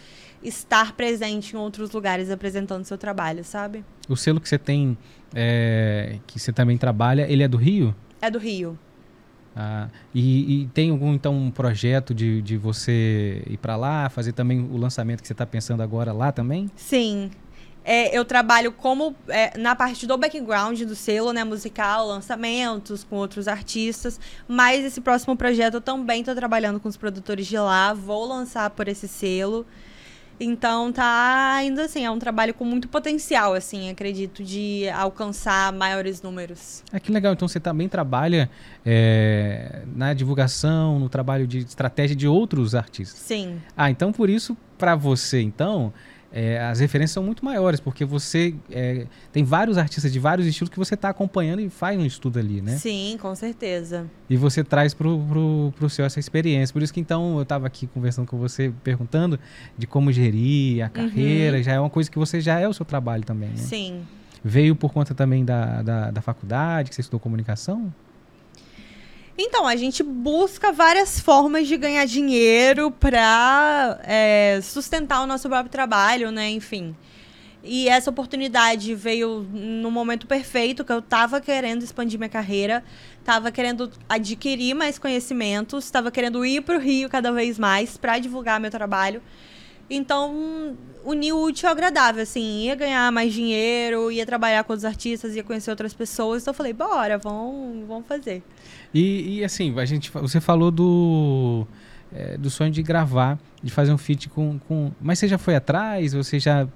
estar 0.44 0.94
presente 0.94 1.56
em 1.56 1.58
outros 1.58 1.92
lugares 1.92 2.30
apresentando 2.30 2.84
seu 2.86 2.98
trabalho, 2.98 3.44
sabe? 3.44 3.84
O 4.08 4.16
selo 4.16 4.40
que 4.40 4.50
você 4.50 4.58
tem, 4.58 4.98
é, 5.36 6.20
que 6.26 6.40
você 6.40 6.52
também 6.52 6.78
trabalha, 6.78 7.30
ele 7.30 7.44
é 7.44 7.48
do 7.48 7.58
Rio? 7.58 7.96
É 8.22 8.30
do 8.32 8.40
Rio. 8.40 8.78
Ah, 9.60 9.90
e, 10.14 10.62
e, 10.62 10.68
tem 10.68 10.92
algum 10.92 11.16
então 11.16 11.36
um 11.36 11.50
projeto 11.50 12.14
de, 12.14 12.44
de 12.44 12.58
você 12.58 13.42
ir 13.48 13.58
para 13.58 13.76
lá, 13.76 14.08
fazer 14.08 14.32
também 14.32 14.60
o 14.60 14.78
lançamento 14.78 15.20
que 15.20 15.28
você 15.28 15.34
está 15.34 15.48
pensando 15.48 15.82
agora 15.82 16.14
lá 16.14 16.32
também? 16.32 16.70
Sim, 16.76 17.32
é, 17.90 18.16
eu 18.16 18.26
trabalho 18.26 18.74
como 18.74 19.16
é, 19.30 19.58
na 19.58 19.74
parte 19.74 20.06
do 20.06 20.18
background 20.18 20.82
do 20.82 20.94
selo, 20.94 21.32
né, 21.32 21.46
musical, 21.46 22.06
lançamentos 22.06 23.06
com 23.06 23.16
outros 23.16 23.48
artistas. 23.48 24.20
Mas 24.46 24.84
esse 24.84 25.00
próximo 25.00 25.38
projeto 25.38 25.76
eu 25.76 25.82
também 25.82 26.20
estou 26.20 26.36
trabalhando 26.36 26.82
com 26.82 26.90
os 26.90 26.98
produtores 26.98 27.48
de 27.48 27.58
lá, 27.58 27.94
vou 27.94 28.28
lançar 28.28 28.70
por 28.72 28.90
esse 28.90 29.08
selo. 29.08 29.66
Então 30.38 30.92
tá 30.92 31.54
ainda 31.56 31.86
assim, 31.86 32.04
é 32.04 32.12
um 32.12 32.20
trabalho 32.20 32.54
com 32.54 32.66
muito 32.66 32.90
potencial, 32.90 33.54
assim, 33.54 33.90
acredito, 33.90 34.44
de 34.44 34.90
alcançar 34.90 35.72
maiores 35.72 36.22
números. 36.22 36.84
É 36.92 37.00
que 37.00 37.10
legal, 37.10 37.32
então 37.32 37.48
você 37.48 37.60
também 37.60 37.88
trabalha 37.88 38.50
é, 38.86 39.84
na 39.96 40.14
divulgação, 40.14 41.00
no 41.00 41.08
trabalho 41.08 41.48
de 41.48 41.60
estratégia 41.60 42.18
de 42.18 42.28
outros 42.28 42.76
artistas. 42.76 43.18
Sim. 43.18 43.62
Ah, 43.78 43.90
então 43.90 44.12
por 44.12 44.30
isso, 44.30 44.58
para 44.78 44.94
você, 44.94 45.42
então, 45.42 45.94
é, 46.32 46.60
as 46.60 46.80
referências 46.80 47.12
são 47.12 47.24
muito 47.24 47.44
maiores, 47.44 47.80
porque 47.80 48.04
você 48.04 48.54
é, 48.70 49.08
tem 49.32 49.44
vários 49.44 49.78
artistas 49.78 50.12
de 50.12 50.20
vários 50.20 50.46
estilos 50.46 50.70
que 50.70 50.78
você 50.78 50.94
está 50.94 51.10
acompanhando 51.10 51.62
e 51.62 51.70
faz 51.70 51.98
um 51.98 52.06
estudo 52.06 52.38
ali, 52.38 52.62
né? 52.62 52.78
Sim, 52.78 53.18
com 53.22 53.34
certeza. 53.34 54.06
E 54.30 54.36
você 54.36 54.64
traz 54.64 54.94
para 54.94 55.08
o 55.08 55.90
seu 55.90 56.06
essa 56.06 56.20
experiência. 56.20 56.74
Por 56.74 56.84
isso 56.84 56.94
que 56.94 57.00
então 57.00 57.38
eu 57.38 57.44
estava 57.44 57.66
aqui 57.66 57.88
conversando 57.88 58.28
com 58.28 58.38
você, 58.38 58.74
perguntando 58.84 59.40
de 59.78 59.88
como 59.88 60.12
gerir 60.12 60.84
a 60.84 60.90
carreira, 60.90 61.58
uhum. 61.58 61.64
já 61.64 61.74
é 61.74 61.80
uma 61.80 61.90
coisa 61.90 62.12
que 62.12 62.20
você 62.20 62.42
já 62.42 62.60
é 62.60 62.68
o 62.68 62.74
seu 62.74 62.86
trabalho 62.86 63.24
também, 63.24 63.50
né? 63.50 63.58
Sim. 63.58 64.02
Veio 64.44 64.76
por 64.76 64.94
conta 64.94 65.16
também 65.16 65.44
da, 65.44 65.82
da, 65.82 66.12
da 66.12 66.22
faculdade, 66.22 66.90
que 66.90 66.96
você 66.96 67.02
estudou 67.02 67.20
comunicação? 67.20 67.94
Então, 69.58 69.66
a 69.66 69.76
gente 69.76 70.04
busca 70.04 70.72
várias 70.72 71.20
formas 71.20 71.68
de 71.68 71.76
ganhar 71.78 72.06
dinheiro 72.06 72.92
para 72.92 74.00
é, 74.04 74.60
sustentar 74.62 75.20
o 75.24 75.26
nosso 75.26 75.50
próprio 75.50 75.72
trabalho, 75.72 76.30
né? 76.30 76.48
Enfim. 76.52 76.96
E 77.64 77.90
essa 77.90 78.12
oportunidade 78.12 78.94
veio 78.94 79.48
no 79.52 79.90
momento 79.90 80.28
perfeito, 80.28 80.86
que 80.86 80.92
eu 80.92 81.00
estava 81.00 81.42
querendo 81.42 81.82
expandir 81.82 82.20
minha 82.20 82.30
carreira, 82.30 82.84
estava 83.20 83.52
querendo 83.52 83.92
adquirir 84.08 84.76
mais 84.76 85.00
conhecimentos, 85.00 85.86
estava 85.86 86.12
querendo 86.12 86.46
ir 86.46 86.62
para 86.62 86.78
o 86.78 86.80
Rio 86.80 87.10
cada 87.10 87.32
vez 87.32 87.58
mais 87.58 87.98
para 87.98 88.20
divulgar 88.20 88.60
meu 88.60 88.70
trabalho. 88.70 89.24
Então, 89.90 90.76
unir 91.06 91.32
o 91.32 91.42
útil 91.42 91.70
ao 91.70 91.74
agradável, 91.74 92.22
assim, 92.22 92.66
ia 92.66 92.76
ganhar 92.76 93.12
mais 93.12 93.34
dinheiro, 93.34 94.12
ia 94.12 94.26
trabalhar 94.26 94.64
com 94.64 94.74
outros 94.74 94.86
artistas, 94.86 95.36
ia 95.36 95.44
conhecer 95.44 95.70
outras 95.70 95.94
pessoas. 95.94 96.42
Então 96.42 96.52
eu 96.52 96.56
falei, 96.56 96.74
bora, 96.74 97.18
vamos, 97.18 97.88
vamos 97.88 98.08
fazer. 98.08 98.44
E, 98.94 99.38
e 99.38 99.44
assim, 99.44 99.78
a 99.80 99.86
gente, 99.86 100.12
você 100.12 100.42
falou 100.42 100.70
do, 100.70 101.66
é, 102.14 102.38
do 102.38 102.50
sonho 102.50 102.72
de 102.72 102.84
gravar, 102.84 103.40
de 103.64 103.72
fazer 103.72 103.94
um 103.94 103.98
feat 103.98 104.28
com, 104.30 104.60
com. 104.68 104.92
Mas 105.02 105.20
você 105.20 105.28
já 105.28 105.38
foi 105.38 105.56
atrás? 105.56 106.14
Você 106.14 106.40
já 106.40 106.68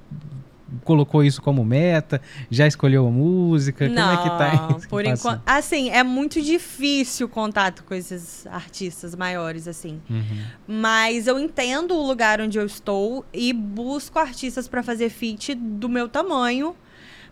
colocou 0.83 1.23
isso 1.23 1.41
como 1.41 1.63
meta? 1.63 2.21
Já 2.49 2.67
escolheu 2.67 3.07
a 3.07 3.11
música? 3.11 3.87
Não, 3.87 3.95
Como 3.95 4.19
é 4.19 4.23
que 4.23 4.29
tá? 4.37 4.87
Por 4.89 5.05
enquanto, 5.05 5.41
assim, 5.45 5.89
é 5.89 6.03
muito 6.03 6.41
difícil 6.41 7.27
o 7.27 7.29
contato 7.29 7.83
com 7.83 7.93
esses 7.93 8.45
artistas 8.47 9.15
maiores, 9.15 9.67
assim. 9.67 10.01
Uhum. 10.09 10.45
Mas 10.67 11.27
eu 11.27 11.39
entendo 11.39 11.95
o 11.95 12.05
lugar 12.05 12.41
onde 12.41 12.57
eu 12.57 12.65
estou 12.65 13.25
e 13.33 13.53
busco 13.53 14.19
artistas 14.19 14.67
para 14.67 14.83
fazer 14.83 15.09
feat 15.09 15.55
do 15.55 15.89
meu 15.89 16.07
tamanho 16.07 16.75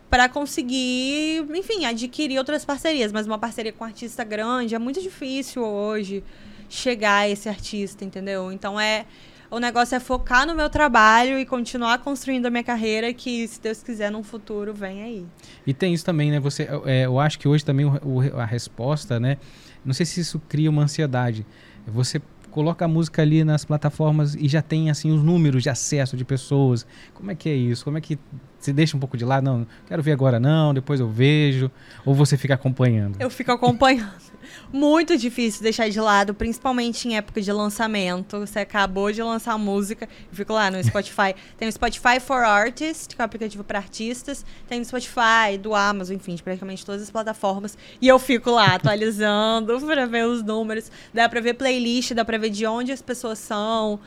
para 0.10 0.28
conseguir, 0.28 1.46
enfim, 1.54 1.86
adquirir 1.86 2.38
outras 2.38 2.66
parcerias. 2.66 3.12
Mas 3.12 3.28
uma 3.28 3.38
parceria 3.38 3.72
com 3.72 3.84
um 3.84 3.88
artista 3.88 4.24
grande 4.24 4.74
é 4.74 4.80
muito 4.80 5.02
difícil 5.02 5.64
hoje 5.64 6.24
chegar 6.68 7.20
a 7.20 7.30
esse 7.30 7.48
artista, 7.50 8.04
entendeu? 8.04 8.52
Então 8.52 8.80
é 8.80 9.06
o 9.52 9.60
negócio 9.60 9.95
é 9.95 10.00
focar 10.00 10.45
no 10.45 10.54
meu 10.54 10.70
trabalho 10.70 11.39
e 11.39 11.45
continuar 11.45 12.00
construindo 12.00 12.45
a 12.45 12.50
minha 12.50 12.64
carreira, 12.64 13.12
que 13.14 13.47
se 13.47 13.60
Deus 13.60 13.82
quiser, 13.82 14.12
num 14.12 14.24
futuro, 14.24 14.74
vem 14.74 15.02
aí. 15.04 15.26
E 15.66 15.74
tem 15.74 15.93
isso 15.93 16.06
também, 16.06 16.30
né? 16.32 16.39
Você, 16.39 16.68
é, 16.86 17.06
eu 17.06 17.20
acho 17.20 17.39
que 17.39 17.47
hoje 17.47 17.66
também 17.66 17.86
o, 17.86 18.00
o, 18.04 18.39
a 18.39 18.45
resposta, 18.45 19.20
né? 19.20 19.38
Não 19.84 19.93
sei 19.93 20.06
se 20.06 20.20
isso 20.20 20.39
cria 20.47 20.70
uma 20.70 20.84
ansiedade. 20.84 21.45
Você 21.88 22.22
coloca 22.52 22.86
a 22.86 22.88
música 22.88 23.22
ali 23.22 23.43
nas 23.43 23.66
plataformas 23.66 24.36
e 24.36 24.47
já 24.47 24.62
tem 24.62 24.89
assim 24.89 25.12
os 25.12 25.24
números 25.24 25.64
de 25.64 25.70
acesso 25.70 26.18
de 26.18 26.26
pessoas. 26.26 26.86
Como 27.14 27.32
é 27.32 27.36
que 27.36 27.50
é 27.50 27.56
isso? 27.56 27.84
Como 27.84 27.97
é 27.97 28.02
que 28.02 28.20
você 28.60 28.74
deixa 28.74 28.97
um 28.97 28.99
pouco 28.99 29.18
de 29.18 29.24
lado? 29.24 29.43
Não, 29.43 29.66
quero 29.88 30.03
ver 30.03 30.12
agora 30.12 30.39
não, 30.39 30.74
depois 30.74 30.99
eu 30.99 31.07
vejo. 31.07 31.72
Ou 32.05 32.14
você 32.14 32.38
fica 32.38 32.53
acompanhando? 32.53 33.16
Eu 33.20 33.30
fico 33.30 33.51
acompanhando. 33.51 34.12
Muito 34.72 35.18
difícil 35.18 35.64
deixar 35.64 35.89
de 35.89 35.99
lado, 35.99 36.34
principalmente 36.34 37.07
em 37.07 37.16
época 37.16 37.41
de 37.41 37.51
lançamento. 37.51 38.39
Você 38.39 38.60
acabou 38.60 39.12
de 39.12 39.22
lançar 39.22 39.57
música, 39.57 40.05
eu 40.05 40.36
fico 40.36 40.53
lá 40.53 40.70
no 40.70 40.82
Spotify. 40.84 41.34
tem 41.57 41.68
o 41.68 41.72
Spotify 41.72 42.20
for 42.20 42.43
Artists, 42.43 43.07
que 43.07 43.20
é 43.20 43.24
um 43.24 43.26
aplicativo 43.26 43.64
para 43.64 43.80
artistas. 43.80 44.45
Tem 44.68 44.82
o 44.82 44.86
Spotify, 44.86 45.57
do 45.60 45.74
Amazon, 45.74 46.16
enfim, 46.16 46.36
de 46.36 46.43
praticamente 46.43 46.86
todas 46.86 47.01
as 47.01 47.10
plataformas. 47.10 47.78
E 48.01 48.07
eu 48.07 48.20
fico 48.20 48.51
lá 48.51 48.76
atualizando 48.76 49.80
para 49.86 50.05
ver 50.05 50.26
os 50.26 50.43
números. 50.43 50.91
Dá 51.14 51.30
para 51.30 51.39
ver 51.39 51.53
playlist, 51.53 52.14
dá 52.14 52.26
para 52.26 52.38
ver 52.38 52.49
de 52.49 52.66
onde 52.66 52.91
as 52.91 53.01
pessoas 53.01 53.39
são. 53.39 53.99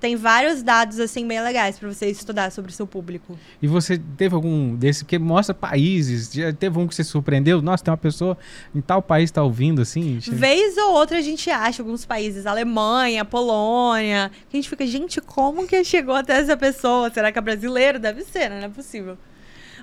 Tem 0.00 0.16
vários 0.16 0.62
dados, 0.62 0.98
assim, 0.98 1.28
bem 1.28 1.42
legais 1.42 1.78
para 1.78 1.92
você 1.92 2.06
estudar 2.06 2.50
sobre 2.50 2.70
o 2.70 2.74
seu 2.74 2.86
público. 2.86 3.38
E 3.60 3.68
você 3.68 4.00
teve 4.16 4.34
algum 4.34 4.74
desse, 4.74 5.04
porque 5.04 5.18
mostra 5.18 5.54
países, 5.54 6.32
já 6.32 6.50
teve 6.54 6.78
um 6.78 6.88
que 6.88 6.94
você 6.94 7.04
surpreendeu? 7.04 7.60
Nossa, 7.60 7.84
tem 7.84 7.92
uma 7.92 7.98
pessoa 7.98 8.38
em 8.74 8.80
tal 8.80 9.02
país 9.02 9.24
está 9.24 9.42
ouvindo, 9.42 9.82
assim? 9.82 10.18
Vez 10.20 10.78
ou 10.78 10.94
outra 10.94 11.18
a 11.18 11.20
gente 11.20 11.50
acha 11.50 11.82
alguns 11.82 12.06
países, 12.06 12.46
Alemanha, 12.46 13.26
Polônia, 13.26 14.30
que 14.48 14.56
a 14.56 14.60
gente 14.60 14.70
fica, 14.70 14.86
gente, 14.86 15.20
como 15.20 15.68
que 15.68 15.84
chegou 15.84 16.14
até 16.14 16.38
essa 16.40 16.56
pessoa? 16.56 17.10
Será 17.10 17.30
que 17.30 17.38
é 17.38 17.42
brasileiro? 17.42 17.98
Deve 17.98 18.22
ser, 18.24 18.48
né? 18.48 18.58
Não 18.58 18.66
é 18.66 18.70
possível. 18.70 19.18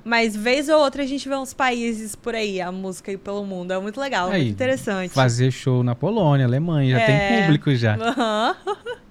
Mas 0.04 0.36
vez 0.36 0.68
ou 0.70 0.80
outra 0.80 1.04
a 1.04 1.06
gente 1.06 1.28
vê 1.30 1.36
uns 1.36 1.54
países 1.54 2.16
por 2.16 2.34
aí, 2.34 2.60
a 2.60 2.72
música 2.72 3.12
aí 3.12 3.18
pelo 3.18 3.46
mundo. 3.46 3.72
É 3.72 3.80
muito 3.80 4.00
legal, 4.00 4.30
aí, 4.30 4.46
muito 4.46 4.54
interessante. 4.54 5.10
Fazer 5.14 5.52
show 5.52 5.84
na 5.84 5.94
Polônia, 5.94 6.46
Alemanha, 6.46 6.98
já 6.98 7.02
é... 7.02 7.06
tem 7.06 7.42
público 7.44 7.76
já. 7.76 7.96
Uhum. 7.96 8.78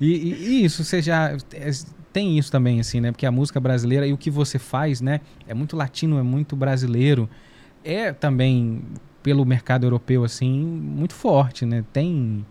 E, 0.00 0.06
e, 0.06 0.64
isso, 0.64 0.84
você 0.84 1.00
já 1.00 1.36
é, 1.52 1.70
tem 2.12 2.38
isso 2.38 2.50
também, 2.50 2.80
assim, 2.80 3.00
né? 3.00 3.12
Porque 3.12 3.26
a 3.26 3.30
música 3.30 3.60
brasileira 3.60 4.06
e 4.06 4.12
o 4.12 4.18
que 4.18 4.30
você 4.30 4.58
faz, 4.58 5.00
né? 5.00 5.20
É 5.46 5.54
muito 5.54 5.76
latino, 5.76 6.18
é 6.18 6.22
muito 6.22 6.56
brasileiro. 6.56 7.28
É 7.84 8.12
também, 8.12 8.82
pelo 9.22 9.44
mercado 9.44 9.84
europeu, 9.84 10.24
assim, 10.24 10.52
muito 10.52 11.14
forte, 11.14 11.64
né? 11.64 11.84
Tem... 11.92 12.44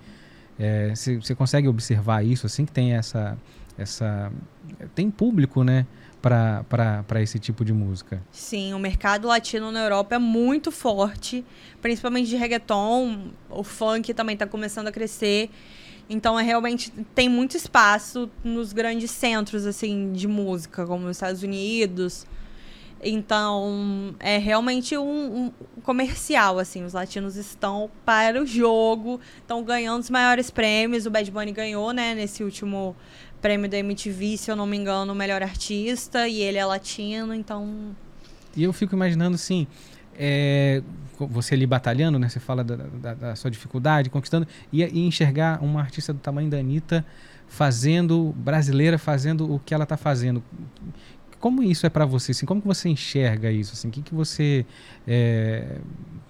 Você 0.93 1.33
é, 1.33 1.35
consegue 1.35 1.67
observar 1.67 2.23
isso, 2.23 2.45
assim, 2.45 2.65
que 2.65 2.71
tem 2.71 2.93
essa... 2.93 3.37
essa 3.77 4.31
tem 4.93 5.11
público, 5.11 5.63
né? 5.63 5.85
para 6.27 7.21
esse 7.21 7.37
tipo 7.37 7.63
de 7.63 7.71
música. 7.71 8.19
Sim, 8.31 8.73
o 8.73 8.79
mercado 8.79 9.27
latino 9.27 9.71
na 9.71 9.81
Europa 9.83 10.15
é 10.15 10.17
muito 10.17 10.71
forte, 10.71 11.45
principalmente 11.81 12.27
de 12.27 12.35
reggaeton. 12.35 13.29
O 13.47 13.63
funk 13.63 14.11
também 14.13 14.33
está 14.33 14.47
começando 14.47 14.87
a 14.87 14.91
crescer. 14.91 15.51
Então 16.09 16.39
é 16.39 16.43
realmente 16.43 16.91
tem 17.13 17.27
muito 17.27 17.57
espaço 17.57 18.29
nos 18.43 18.73
grandes 18.73 19.09
centros 19.11 19.65
assim 19.65 20.11
de 20.11 20.27
música, 20.27 20.85
como 20.85 21.05
os 21.05 21.17
Estados 21.17 21.41
Unidos. 21.41 22.27
Então 23.03 24.15
é 24.19 24.37
realmente 24.37 24.97
um, 24.97 25.51
um 25.77 25.81
comercial 25.81 26.59
assim. 26.59 26.83
Os 26.83 26.93
latinos 26.93 27.35
estão 27.35 27.89
para 28.05 28.41
o 28.41 28.45
jogo, 28.45 29.19
estão 29.37 29.63
ganhando 29.63 30.01
os 30.01 30.09
maiores 30.09 30.49
prêmios. 30.49 31.05
O 31.05 31.09
Bad 31.09 31.29
Bunny 31.31 31.51
ganhou, 31.51 31.91
né, 31.91 32.15
nesse 32.15 32.43
último 32.43 32.95
prêmio 33.41 33.69
da 33.69 33.77
MTV, 33.77 34.37
se 34.37 34.49
eu 34.49 34.55
não 34.55 34.65
me 34.65 34.75
engano, 34.75 35.13
o 35.13 35.15
melhor 35.15 35.43
artista 35.43 36.27
e 36.27 36.41
ele 36.41 36.57
é 36.57 36.65
latino, 36.65 37.33
então. 37.33 37.95
E 38.55 38.63
eu 38.63 38.73
fico 38.73 38.95
imaginando 38.95 39.35
assim, 39.35 39.67
é, 40.17 40.81
você 41.19 41.55
ali 41.55 41.65
batalhando, 41.65 42.19
né? 42.19 42.29
Você 42.29 42.39
fala 42.39 42.63
da, 42.63 42.75
da, 42.75 43.13
da 43.13 43.35
sua 43.35 43.49
dificuldade, 43.49 44.09
conquistando, 44.09 44.47
e, 44.71 44.83
e, 44.83 45.07
enxergar 45.07 45.63
uma 45.63 45.81
artista 45.81 46.13
do 46.13 46.19
tamanho 46.19 46.49
da 46.49 46.57
Anitta 46.57 47.05
fazendo, 47.47 48.33
brasileira, 48.37 48.97
fazendo 48.97 49.53
o 49.53 49.59
que 49.59 49.73
ela 49.73 49.83
está 49.83 49.97
fazendo. 49.97 50.43
Como 51.39 51.61
isso 51.61 51.85
é 51.85 51.89
para 51.89 52.05
você? 52.05 52.31
Assim, 52.31 52.45
como 52.45 52.61
que 52.61 52.67
você 52.67 52.89
enxerga 52.89 53.51
isso? 53.51 53.73
Assim, 53.73 53.87
o 53.87 53.91
que, 53.91 54.01
que 54.01 54.15
você... 54.15 54.65
É, 55.07 55.77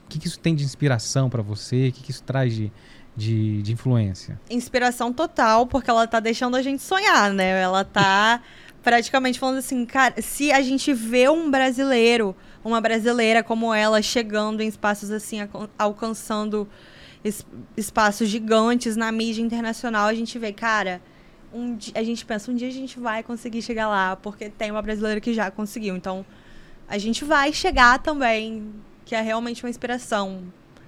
que, 0.10 0.20
que 0.20 0.28
isso 0.28 0.40
tem 0.40 0.56
de 0.56 0.64
inspiração 0.64 1.30
para 1.30 1.42
você? 1.42 1.90
O 1.90 1.92
que, 1.92 2.04
que 2.04 2.12
isso 2.12 2.24
traz 2.24 2.54
de, 2.54 2.72
de, 3.16 3.62
de, 3.62 3.74
influência? 3.74 4.40
Inspiração 4.50 5.12
total, 5.12 5.68
porque 5.68 5.90
ela 5.90 6.08
tá 6.08 6.20
deixando 6.20 6.56
a 6.56 6.62
gente 6.62 6.82
sonhar, 6.82 7.32
né? 7.32 7.62
Ela 7.62 7.84
tá 7.84 8.42
praticamente 8.86 9.40
falando 9.40 9.58
assim, 9.58 9.84
cara, 9.84 10.22
se 10.22 10.52
a 10.52 10.62
gente 10.62 10.94
vê 10.94 11.28
um 11.28 11.50
brasileiro 11.50 12.36
uma 12.64 12.80
brasileira 12.80 13.44
como 13.44 13.74
ela 13.74 14.00
chegando 14.00 14.62
em 14.62 14.68
espaços 14.68 15.10
assim, 15.10 15.38
alcançando 15.78 16.70
es 17.24 17.44
espaços 17.76 18.30
gigantes 18.30 18.96
na 18.96 19.12
mídia 19.12 19.42
internacional, 19.42 20.08
a 20.08 20.14
gente 20.14 20.38
vê, 20.38 20.54
cara, 20.54 21.02
um 21.52 21.76
a 21.96 22.04
gente 22.04 22.24
pensa, 22.24 22.52
um 22.52 22.56
dia 22.56 22.68
a 22.68 22.72
gente 22.72 23.00
vai 23.00 23.24
conseguir 23.24 23.64
chegar 23.64 23.88
lá, 23.88 24.16
porque 24.16 24.50
tem 24.52 24.70
uma 24.70 24.84
brasileira 24.84 25.20
que 25.20 25.34
já 25.34 25.50
conseguiu. 25.50 25.96
Então, 25.96 26.24
a 26.88 27.00
gente 27.00 27.26
vai 27.26 27.52
chegar 27.52 27.98
também, 27.98 28.72
que 29.04 29.16
é 29.16 29.22
realmente 29.22 29.64
uma 29.64 29.70
inspiração 29.70 30.44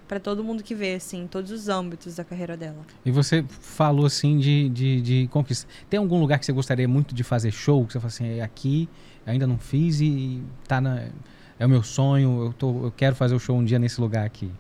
para 0.08 0.20
todo 0.20 0.44
mundo 0.44 0.64
que 0.64 0.74
vê, 0.74 0.96
assim, 0.96 1.24
em 1.24 1.28
todos 1.28 1.52
os 1.52 1.68
âmbitos 1.68 2.16
da 2.16 2.24
carreira 2.24 2.56
dela. 2.56 2.86
E 3.06 3.12
você 3.12 3.44
falou, 3.48 4.06
assim, 4.06 4.38
de, 4.38 4.70
de, 4.70 5.02
de 5.02 5.28
conquista. 5.28 5.68
Tem 5.90 6.00
algum 6.00 6.20
lugar 6.20 6.40
que 6.40 6.46
você 6.46 6.54
gostaria 6.54 6.88
muito 6.88 7.14
de 7.14 7.24
fazer 7.24 7.52
show? 7.52 7.86
Que 7.86 7.94
você 7.94 8.00
fala 8.00 8.08
assim, 8.08 8.40
é 8.40 8.42
aqui, 8.42 8.88
ainda 9.26 9.46
não 9.46 9.58
fiz 9.58 10.00
e 10.00 10.42
tá 10.68 10.80
na 10.80 11.08
é 11.60 11.66
o 11.66 11.70
meu 11.70 11.82
sonho, 11.82 12.46
eu, 12.46 12.54
tô, 12.54 12.86
eu 12.86 12.94
quero 12.96 13.16
fazer 13.16 13.36
o 13.36 13.40
show 13.40 13.58
um 13.58 13.66
dia 13.66 13.80
nesse 13.80 14.00
lugar 14.00 14.26
aqui? 14.26 14.52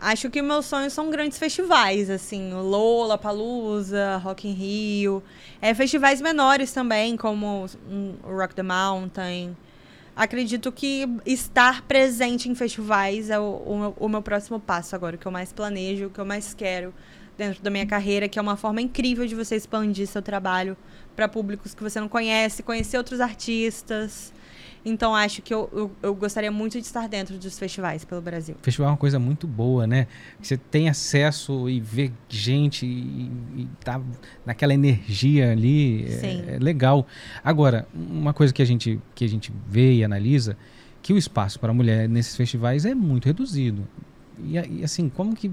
Acho 0.00 0.30
que 0.30 0.42
meus 0.42 0.66
sonhos 0.66 0.92
são 0.92 1.10
grandes 1.10 1.38
festivais, 1.38 2.10
assim, 2.10 2.52
Lola, 2.52 3.16
Palusa, 3.16 4.18
Rock 4.18 4.46
in 4.46 4.52
Rio. 4.52 5.22
É, 5.60 5.74
festivais 5.74 6.20
menores 6.20 6.70
também, 6.70 7.16
como 7.16 7.66
o 8.22 8.36
Rock 8.36 8.54
the 8.54 8.62
Mountain. 8.62 9.56
Acredito 10.16 10.72
que 10.72 11.06
estar 11.26 11.82
presente 11.82 12.48
em 12.48 12.54
festivais 12.54 13.28
é 13.28 13.38
o, 13.38 13.42
o, 13.42 14.06
o 14.06 14.08
meu 14.08 14.22
próximo 14.22 14.58
passo 14.58 14.96
agora, 14.96 15.16
o 15.16 15.18
que 15.18 15.26
eu 15.26 15.30
mais 15.30 15.52
planejo, 15.52 16.06
o 16.06 16.10
que 16.10 16.18
eu 16.18 16.24
mais 16.24 16.54
quero 16.54 16.94
dentro 17.36 17.62
da 17.62 17.68
minha 17.68 17.84
carreira, 17.84 18.26
que 18.26 18.38
é 18.38 18.42
uma 18.42 18.56
forma 18.56 18.80
incrível 18.80 19.26
de 19.26 19.34
você 19.34 19.56
expandir 19.56 20.06
seu 20.06 20.22
trabalho 20.22 20.74
para 21.14 21.28
públicos 21.28 21.74
que 21.74 21.82
você 21.82 22.00
não 22.00 22.08
conhece, 22.08 22.62
conhecer 22.62 22.96
outros 22.96 23.20
artistas. 23.20 24.32
Então 24.88 25.16
acho 25.16 25.42
que 25.42 25.52
eu, 25.52 25.68
eu, 25.72 25.90
eu, 26.00 26.14
gostaria 26.14 26.50
muito 26.50 26.78
de 26.80 26.86
estar 26.86 27.08
dentro 27.08 27.36
dos 27.36 27.58
festivais 27.58 28.04
pelo 28.04 28.20
Brasil. 28.20 28.54
Festival 28.62 28.86
é 28.86 28.90
uma 28.92 28.96
coisa 28.96 29.18
muito 29.18 29.44
boa, 29.44 29.84
né? 29.84 30.06
Você 30.40 30.56
tem 30.56 30.88
acesso 30.88 31.68
e 31.68 31.80
vê 31.80 32.12
gente 32.28 32.86
e, 32.86 33.32
e 33.56 33.68
tá 33.82 34.00
naquela 34.44 34.72
energia 34.72 35.50
ali. 35.50 36.04
É, 36.04 36.10
Sim. 36.10 36.44
É, 36.46 36.54
é 36.54 36.58
legal. 36.60 37.04
Agora, 37.42 37.88
uma 37.92 38.32
coisa 38.32 38.54
que 38.54 38.62
a 38.62 38.64
gente, 38.64 39.00
que 39.12 39.24
a 39.24 39.28
gente 39.28 39.52
vê 39.68 39.94
e 39.94 40.04
analisa, 40.04 40.56
que 41.02 41.12
o 41.12 41.18
espaço 41.18 41.58
para 41.58 41.72
a 41.72 41.74
mulher 41.74 42.08
nesses 42.08 42.36
festivais 42.36 42.84
é 42.84 42.94
muito 42.94 43.26
reduzido. 43.26 43.88
E, 44.38 44.54
e 44.54 44.84
assim, 44.84 45.08
como 45.08 45.34
que 45.34 45.50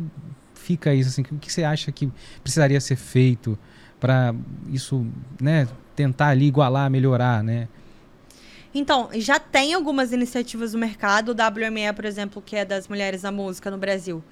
fica 0.54 0.94
isso? 0.94 1.10
Assim, 1.10 1.24
o 1.24 1.40
que 1.40 1.52
você 1.52 1.64
acha 1.64 1.92
que 1.92 2.08
precisaria 2.44 2.80
ser 2.80 2.98
feito 2.98 3.58
para 4.00 4.36
isso, 4.72 5.08
né, 5.42 5.68
tentar 5.96 6.28
ali 6.28 6.46
igualar, 6.46 6.88
melhorar, 6.92 7.44
né? 7.44 7.68
Então, 8.74 9.10
já 9.14 9.40
tem 9.40 9.74
algumas 9.74 10.12
iniciativas 10.12 10.74
no 10.74 10.80
mercado. 10.80 11.30
O 11.30 11.32
WME, 11.34 11.94
por 11.96 12.06
exemplo, 12.06 12.42
que 12.42 12.56
é 12.56 12.66
das 12.66 12.88
mulheres 12.88 13.22
na 13.22 13.32
música 13.32 13.70
no 13.70 13.78
Brasil, 13.78 14.24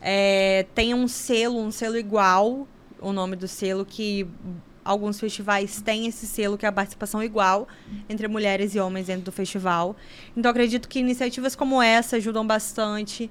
é, 0.00 0.66
tem 0.74 0.92
um 0.92 1.06
selo, 1.06 1.60
um 1.60 1.70
selo 1.70 1.96
igual, 1.96 2.66
o 3.00 3.12
nome 3.12 3.36
do 3.36 3.46
selo, 3.46 3.84
que 3.84 4.26
alguns 4.84 5.18
festivais 5.18 5.80
têm 5.80 6.06
esse 6.06 6.26
selo, 6.26 6.58
que 6.58 6.66
é 6.66 6.68
a 6.68 6.72
participação 6.72 7.22
igual 7.22 7.66
entre 8.08 8.28
mulheres 8.28 8.74
e 8.74 8.80
homens 8.80 9.06
dentro 9.06 9.24
do 9.24 9.32
festival. 9.32 9.96
Então, 10.36 10.50
acredito 10.50 10.88
que 10.88 10.98
iniciativas 10.98 11.54
como 11.54 11.80
essa 11.80 12.16
ajudam 12.16 12.44
bastante. 12.46 13.30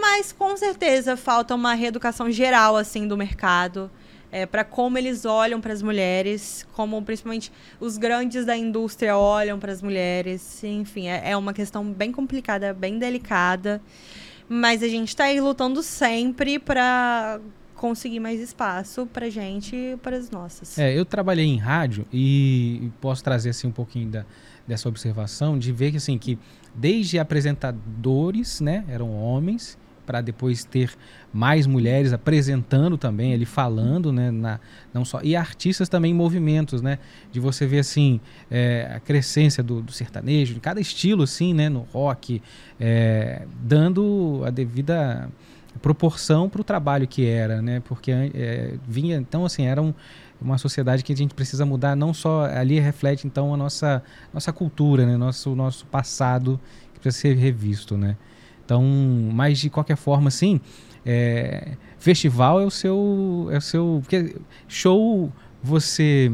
Mas, 0.00 0.30
com 0.30 0.56
certeza, 0.56 1.16
falta 1.16 1.54
uma 1.54 1.74
reeducação 1.74 2.30
geral, 2.30 2.76
assim, 2.76 3.08
do 3.08 3.16
mercado 3.16 3.90
é, 4.32 4.46
para 4.46 4.64
como 4.64 4.96
eles 4.96 5.24
olham 5.24 5.60
para 5.60 5.72
as 5.72 5.82
mulheres, 5.82 6.66
como 6.72 7.00
principalmente 7.02 7.52
os 7.80 7.98
grandes 7.98 8.44
da 8.44 8.56
indústria 8.56 9.16
olham 9.16 9.58
para 9.58 9.72
as 9.72 9.82
mulheres. 9.82 10.62
Enfim, 10.62 11.08
é, 11.08 11.30
é, 11.30 11.36
uma 11.36 11.52
questão 11.52 11.84
bem 11.84 12.12
complicada, 12.12 12.72
bem 12.72 12.98
delicada. 12.98 13.80
Mas 14.48 14.82
a 14.82 14.88
gente 14.88 15.08
está 15.08 15.24
aí 15.24 15.40
lutando 15.40 15.82
sempre 15.82 16.58
para 16.58 17.40
conseguir 17.74 18.20
mais 18.20 18.38
espaço 18.40 19.06
para 19.06 19.30
gente 19.30 19.74
e 19.74 19.96
para 19.96 20.16
as 20.16 20.30
nossas. 20.30 20.78
É, 20.78 20.96
eu 20.96 21.04
trabalhei 21.04 21.46
em 21.46 21.56
rádio 21.56 22.06
e 22.12 22.90
posso 23.00 23.24
trazer 23.24 23.50
assim 23.50 23.68
um 23.68 23.72
pouquinho 23.72 24.10
da, 24.10 24.26
dessa 24.66 24.88
observação 24.88 25.58
de 25.58 25.72
ver 25.72 25.90
que 25.90 25.96
assim 25.96 26.18
que 26.18 26.38
desde 26.74 27.18
apresentadores, 27.18 28.60
né, 28.60 28.84
eram 28.88 29.10
homens 29.14 29.78
para 30.10 30.20
depois 30.20 30.64
ter 30.64 30.90
mais 31.32 31.68
mulheres 31.68 32.12
apresentando 32.12 32.98
também, 32.98 33.32
ali 33.32 33.44
falando, 33.44 34.12
né, 34.12 34.32
na, 34.32 34.58
não 34.92 35.04
só 35.04 35.20
e 35.22 35.36
artistas 35.36 35.88
também 35.88 36.10
em 36.10 36.14
movimentos, 36.14 36.82
né, 36.82 36.98
de 37.30 37.38
você 37.38 37.64
ver 37.64 37.78
assim 37.78 38.20
é, 38.50 38.90
a 38.92 38.98
crescência 38.98 39.62
do, 39.62 39.80
do, 39.80 39.92
sertanejo, 39.92 40.52
de 40.54 40.58
cada 40.58 40.80
estilo 40.80 41.22
assim, 41.22 41.54
né, 41.54 41.68
no 41.68 41.86
rock, 41.92 42.42
é, 42.80 43.42
dando 43.62 44.42
a 44.44 44.50
devida 44.50 45.30
proporção 45.80 46.48
para 46.48 46.60
o 46.60 46.64
trabalho 46.64 47.06
que 47.06 47.24
era, 47.24 47.62
né, 47.62 47.78
porque 47.78 48.10
é, 48.10 48.74
vinha 48.88 49.16
então 49.16 49.44
assim 49.44 49.66
era 49.66 49.80
um, 49.80 49.94
uma 50.42 50.58
sociedade 50.58 51.04
que 51.04 51.12
a 51.12 51.16
gente 51.16 51.34
precisa 51.34 51.64
mudar 51.64 51.94
não 51.94 52.12
só 52.12 52.46
ali 52.46 52.80
reflete 52.80 53.28
então 53.28 53.54
a 53.54 53.56
nossa 53.56 54.02
nossa 54.34 54.52
cultura, 54.52 55.06
né, 55.06 55.16
nosso 55.16 55.54
nosso 55.54 55.86
passado 55.86 56.58
que 56.94 56.98
precisa 56.98 57.22
ser 57.22 57.36
revisto, 57.36 57.96
né. 57.96 58.16
Então, 58.70 58.84
mas 59.32 59.58
de 59.58 59.68
qualquer 59.68 59.96
forma, 59.96 60.28
assim, 60.28 60.60
é, 61.04 61.72
festival 61.98 62.60
é 62.60 62.64
o 62.64 62.70
seu, 62.70 63.48
é 63.50 63.58
o 63.58 63.60
seu, 63.60 63.98
porque 64.00 64.36
show 64.68 65.32
você 65.60 66.30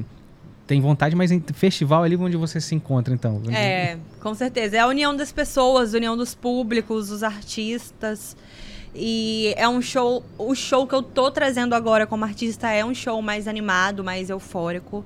tem 0.66 0.78
vontade, 0.78 1.16
mas 1.16 1.30
festival 1.54 2.02
é 2.02 2.08
ali 2.08 2.16
onde 2.16 2.36
você 2.36 2.60
se 2.60 2.74
encontra, 2.74 3.14
então. 3.14 3.40
É, 3.50 3.96
com 4.20 4.34
certeza. 4.34 4.76
É 4.76 4.80
a 4.80 4.86
união 4.86 5.16
das 5.16 5.32
pessoas, 5.32 5.94
a 5.94 5.96
união 5.96 6.14
dos 6.14 6.34
públicos, 6.34 7.08
dos 7.08 7.22
artistas. 7.22 8.36
E 8.94 9.54
é 9.56 9.66
um 9.66 9.80
show. 9.80 10.22
O 10.36 10.54
show 10.54 10.86
que 10.86 10.94
eu 10.94 11.02
tô 11.02 11.30
trazendo 11.30 11.74
agora 11.74 12.06
como 12.06 12.22
artista 12.22 12.68
é 12.68 12.84
um 12.84 12.94
show 12.94 13.22
mais 13.22 13.48
animado, 13.48 14.04
mais 14.04 14.28
eufórico. 14.28 15.02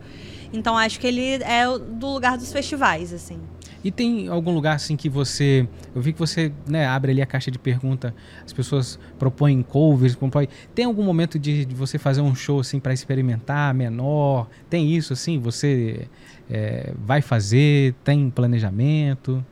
Então 0.52 0.76
acho 0.76 0.98
que 0.98 1.06
ele 1.06 1.34
é 1.44 1.64
do 1.78 2.08
lugar 2.08 2.36
dos 2.36 2.52
festivais, 2.52 3.12
assim. 3.12 3.38
E 3.82 3.90
tem 3.90 4.28
algum 4.28 4.52
lugar 4.52 4.76
assim 4.76 4.96
que 4.96 5.08
você. 5.08 5.66
Eu 5.94 6.02
vi 6.02 6.12
que 6.12 6.18
você 6.18 6.52
né, 6.66 6.86
abre 6.86 7.12
ali 7.12 7.22
a 7.22 7.26
caixa 7.26 7.50
de 7.50 7.58
pergunta, 7.58 8.14
as 8.44 8.52
pessoas 8.52 8.98
propõem 9.18 9.62
covers, 9.62 10.14
propõem. 10.14 10.48
Tem 10.74 10.84
algum 10.84 11.02
momento 11.02 11.38
de, 11.38 11.64
de 11.64 11.74
você 11.74 11.98
fazer 11.98 12.20
um 12.20 12.34
show 12.34 12.60
assim 12.60 12.78
para 12.78 12.92
experimentar, 12.92 13.72
menor? 13.74 14.48
Tem 14.68 14.94
isso 14.94 15.14
assim? 15.14 15.38
Você 15.38 16.08
é, 16.50 16.92
vai 16.98 17.22
fazer? 17.22 17.94
Tem 18.04 18.28
planejamento? 18.28 19.44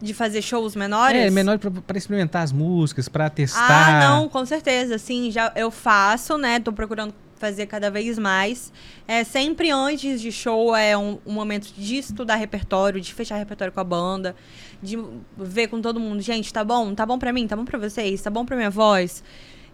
De 0.00 0.14
fazer 0.14 0.40
shows 0.40 0.76
menores? 0.76 1.20
É, 1.20 1.28
menor 1.28 1.58
para 1.58 1.98
experimentar 1.98 2.42
as 2.42 2.52
músicas, 2.52 3.08
para 3.08 3.28
testar. 3.28 3.96
Ah, 3.96 4.08
não, 4.08 4.28
com 4.28 4.46
certeza. 4.46 4.96
Sim, 4.96 5.30
já 5.30 5.52
eu 5.56 5.70
faço, 5.70 6.38
né? 6.38 6.60
Tô 6.60 6.72
procurando 6.72 7.12
fazer 7.38 7.66
cada 7.66 7.90
vez 7.90 8.18
mais. 8.18 8.72
É, 9.06 9.24
sempre 9.24 9.70
antes 9.70 10.20
de 10.20 10.30
show 10.30 10.74
é 10.74 10.96
um, 10.96 11.18
um, 11.24 11.32
momento 11.32 11.72
de 11.76 11.98
estudar 11.98 12.36
repertório, 12.36 13.00
de 13.00 13.14
fechar 13.14 13.36
repertório 13.36 13.72
com 13.72 13.80
a 13.80 13.84
banda, 13.84 14.36
de 14.82 14.98
ver 15.36 15.68
com 15.68 15.80
todo 15.80 15.98
mundo, 15.98 16.20
gente, 16.20 16.52
tá 16.52 16.64
bom? 16.64 16.94
Tá 16.94 17.06
bom 17.06 17.18
pra 17.18 17.32
mim? 17.32 17.46
Tá 17.46 17.56
bom 17.56 17.64
pra 17.64 17.78
vocês? 17.78 18.20
Tá 18.20 18.30
bom 18.30 18.44
pra 18.44 18.56
minha 18.56 18.70
voz? 18.70 19.22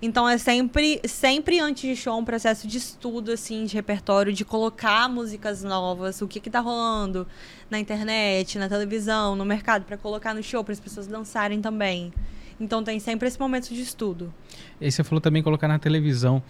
Então 0.03 0.29
é 0.29 0.37
sempre, 0.37 1.01
sempre 1.09 1.59
antes 1.59 1.83
de 1.83 1.97
show 1.97 2.19
um 2.19 2.25
processo 2.25 2.69
de 2.69 2.77
estudo, 2.77 3.33
assim, 3.33 3.65
de 3.65 3.75
repertório, 3.75 4.33
de 4.33 4.45
colocar 4.45 5.09
músicas 5.09 5.65
novas, 5.65 6.21
o 6.21 6.29
que 6.29 6.41
que 6.41 6.51
tá 6.51 6.61
rolando 6.61 7.27
na 7.71 7.79
internet, 7.79 8.59
na 8.59 8.69
televisão, 8.69 9.35
no 9.35 9.47
mercado, 9.47 9.85
para 9.85 9.97
colocar 9.97 10.35
no 10.35 10.43
show, 10.43 10.63
para 10.63 10.73
as 10.73 10.81
pessoas 10.81 11.07
dançarem 11.07 11.61
também. 11.61 12.13
Então 12.61 12.85
tem 12.85 13.01
sempre 13.01 13.29
esse 13.29 13.39
momento 13.39 13.69
de 13.69 13.81
estudo. 13.81 14.33
E 14.81 14.91
você 14.91 15.03
falou 15.03 15.21
também 15.21 15.43
colocar 15.43 15.69
na 15.69 15.79
televisão 15.79 16.43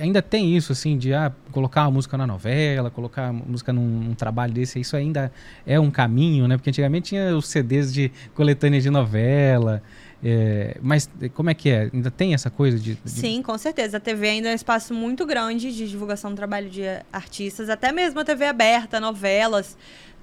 ainda 0.00 0.22
tem 0.22 0.56
isso, 0.56 0.72
assim, 0.72 0.96
de 0.96 1.12
ah, 1.12 1.32
colocar 1.52 1.82
a 1.82 1.90
música 1.90 2.16
na 2.16 2.26
novela, 2.26 2.90
colocar 2.90 3.32
música 3.32 3.72
num, 3.72 3.86
num, 3.86 4.14
trabalho 4.14 4.52
desse, 4.52 4.78
isso 4.80 4.96
ainda 4.96 5.32
é 5.66 5.78
um 5.78 5.90
caminho, 5.90 6.46
né? 6.46 6.56
Porque 6.56 6.70
antigamente 6.70 7.10
tinha 7.10 7.36
os 7.36 7.48
CDs 7.48 7.92
de 7.92 8.10
coletânea 8.34 8.80
de 8.80 8.90
novela. 8.90 9.82
É, 10.24 10.78
mas 10.80 11.10
como 11.34 11.50
é 11.50 11.54
que 11.54 11.68
é? 11.68 11.90
Ainda 11.92 12.10
tem 12.10 12.32
essa 12.32 12.50
coisa 12.50 12.78
de, 12.78 12.94
de, 12.94 13.10
Sim, 13.10 13.42
com 13.42 13.56
certeza. 13.58 13.98
A 13.98 14.00
TV 14.00 14.28
ainda 14.28 14.48
é 14.48 14.52
um 14.52 14.54
espaço 14.54 14.94
muito 14.94 15.26
grande 15.26 15.72
de 15.72 15.88
divulgação 15.88 16.30
do 16.30 16.36
trabalho 16.36 16.70
de 16.70 16.82
artistas, 17.12 17.68
até 17.68 17.92
mesmo 17.92 18.20
a 18.20 18.24
TV 18.24 18.46
aberta, 18.46 18.98
novelas. 18.98 19.76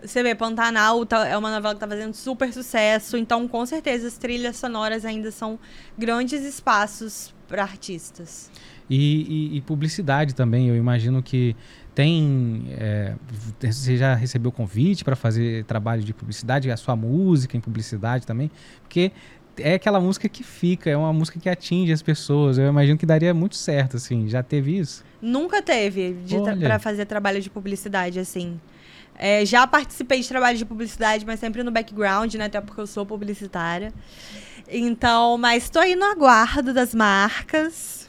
Você 0.03 0.21
vê, 0.21 0.35
Pantanal 0.35 1.05
tá, 1.05 1.25
é 1.25 1.37
uma 1.37 1.49
novela 1.49 1.73
que 1.73 1.77
está 1.77 1.87
fazendo 1.87 2.13
super 2.13 2.51
sucesso, 2.51 3.15
então 3.15 3.47
com 3.47 3.65
certeza 3.65 4.07
as 4.07 4.17
trilhas 4.17 4.57
sonoras 4.57 5.05
ainda 5.05 5.31
são 5.31 5.57
grandes 5.97 6.43
espaços 6.43 7.33
para 7.47 7.61
artistas. 7.61 8.51
E, 8.89 9.51
e, 9.53 9.57
e, 9.57 9.61
publicidade 9.61 10.35
também, 10.35 10.67
eu 10.67 10.75
imagino 10.75 11.23
que 11.23 11.55
tem. 11.95 12.65
É, 12.71 13.13
você 13.61 13.97
já 13.97 14.13
recebeu 14.13 14.51
convite 14.51 15.03
para 15.03 15.15
fazer 15.15 15.63
trabalho 15.65 16.03
de 16.03 16.13
publicidade, 16.13 16.69
a 16.69 16.77
sua 16.77 16.95
música 16.95 17.55
em 17.55 17.61
publicidade 17.61 18.25
também? 18.25 18.51
Porque 18.81 19.11
é 19.57 19.75
aquela 19.75 19.99
música 19.99 20.27
que 20.27 20.43
fica, 20.43 20.89
é 20.89 20.97
uma 20.97 21.13
música 21.13 21.39
que 21.39 21.47
atinge 21.47 21.91
as 21.91 22.01
pessoas. 22.01 22.57
Eu 22.57 22.67
imagino 22.67 22.97
que 22.97 23.05
daria 23.05 23.33
muito 23.33 23.55
certo, 23.55 23.97
assim. 23.97 24.27
Já 24.27 24.43
teve 24.43 24.77
isso? 24.77 25.03
Nunca 25.21 25.61
teve 25.61 26.15
para 26.59 26.79
fazer 26.79 27.05
trabalho 27.05 27.41
de 27.41 27.49
publicidade, 27.49 28.19
assim. 28.19 28.59
É, 29.15 29.45
já 29.45 29.65
participei 29.67 30.19
de 30.21 30.27
trabalho 30.27 30.57
de 30.57 30.65
publicidade, 30.65 31.25
mas 31.25 31.39
sempre 31.39 31.61
no 31.63 31.71
background, 31.71 32.33
né? 32.33 32.45
Até 32.45 32.59
porque 32.59 32.81
eu 32.81 32.87
sou 32.87 33.05
publicitária. 33.05 33.93
Então, 34.67 35.37
mas 35.37 35.63
estou 35.63 35.81
aí 35.81 35.95
no 35.95 36.05
aguardo 36.05 36.73
das 36.73 36.95
marcas 36.95 38.02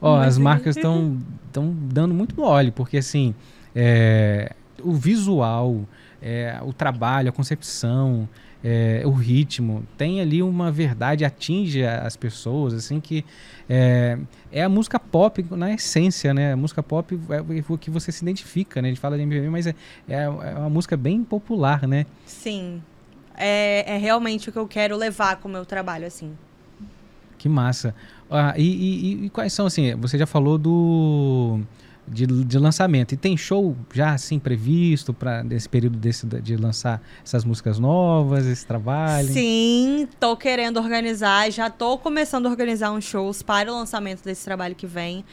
Ó, 0.00 0.18
as 0.18 0.38
marcas 0.38 0.76
estão 0.76 1.16
dando 1.52 2.14
muito 2.14 2.38
mole, 2.38 2.70
porque 2.70 2.98
assim, 2.98 3.34
é, 3.74 4.52
o 4.82 4.92
visual, 4.92 5.84
é, 6.20 6.58
o 6.62 6.72
trabalho, 6.72 7.28
a 7.28 7.32
concepção, 7.32 8.28
é, 8.64 9.02
o 9.04 9.10
ritmo, 9.10 9.86
tem 9.96 10.20
ali 10.20 10.42
uma 10.42 10.72
verdade, 10.72 11.24
atinge 11.24 11.84
as 11.84 12.16
pessoas, 12.16 12.74
assim, 12.74 13.00
que 13.00 13.24
é, 13.68 14.18
é 14.50 14.62
a 14.64 14.68
música 14.68 14.98
pop 14.98 15.44
na 15.50 15.72
essência, 15.72 16.34
né? 16.34 16.52
A 16.52 16.56
música 16.56 16.82
pop 16.82 17.18
é 17.30 17.40
o 17.68 17.78
que 17.78 17.90
você 17.90 18.10
se 18.10 18.24
identifica, 18.24 18.82
né? 18.82 18.88
A 18.88 18.90
gente 18.90 19.00
fala 19.00 19.16
de 19.16 19.22
MPB, 19.22 19.48
mas 19.50 19.66
é, 19.66 19.74
é, 20.08 20.22
é 20.22 20.28
uma 20.28 20.70
música 20.70 20.96
bem 20.96 21.22
popular, 21.22 21.86
né? 21.86 22.06
Sim. 22.24 22.82
É, 23.36 23.94
é 23.94 23.98
realmente 23.98 24.48
o 24.48 24.52
que 24.52 24.58
eu 24.58 24.66
quero 24.66 24.96
levar 24.96 25.36
com 25.36 25.48
o 25.48 25.52
meu 25.52 25.66
trabalho, 25.66 26.06
assim. 26.06 26.32
Que 27.38 27.48
massa. 27.48 27.94
Ah, 28.30 28.54
e, 28.56 28.62
e, 28.62 29.24
e, 29.26 29.30
quais 29.30 29.52
são, 29.52 29.66
assim, 29.66 29.94
você 29.94 30.18
já 30.18 30.26
falou 30.26 30.58
do 30.58 31.60
de, 32.06 32.26
de 32.26 32.58
lançamento. 32.58 33.12
E 33.12 33.16
tem 33.16 33.36
show 33.36 33.76
já, 33.92 34.12
assim, 34.12 34.38
previsto 34.38 35.12
para 35.12 35.42
nesse 35.42 35.68
período 35.68 35.98
desse, 35.98 36.26
de 36.26 36.56
lançar 36.56 37.02
essas 37.24 37.44
músicas 37.44 37.78
novas, 37.78 38.46
esse 38.46 38.66
trabalho? 38.66 39.28
Sim, 39.28 40.08
tô 40.20 40.36
querendo 40.36 40.78
organizar, 40.78 41.50
já 41.50 41.68
tô 41.68 41.98
começando 41.98 42.46
a 42.46 42.50
organizar 42.50 42.92
uns 42.92 43.04
shows 43.04 43.42
para 43.42 43.72
o 43.72 43.74
lançamento 43.74 44.22
desse 44.22 44.44
trabalho 44.44 44.74
que 44.74 44.86
vem. 44.86 45.24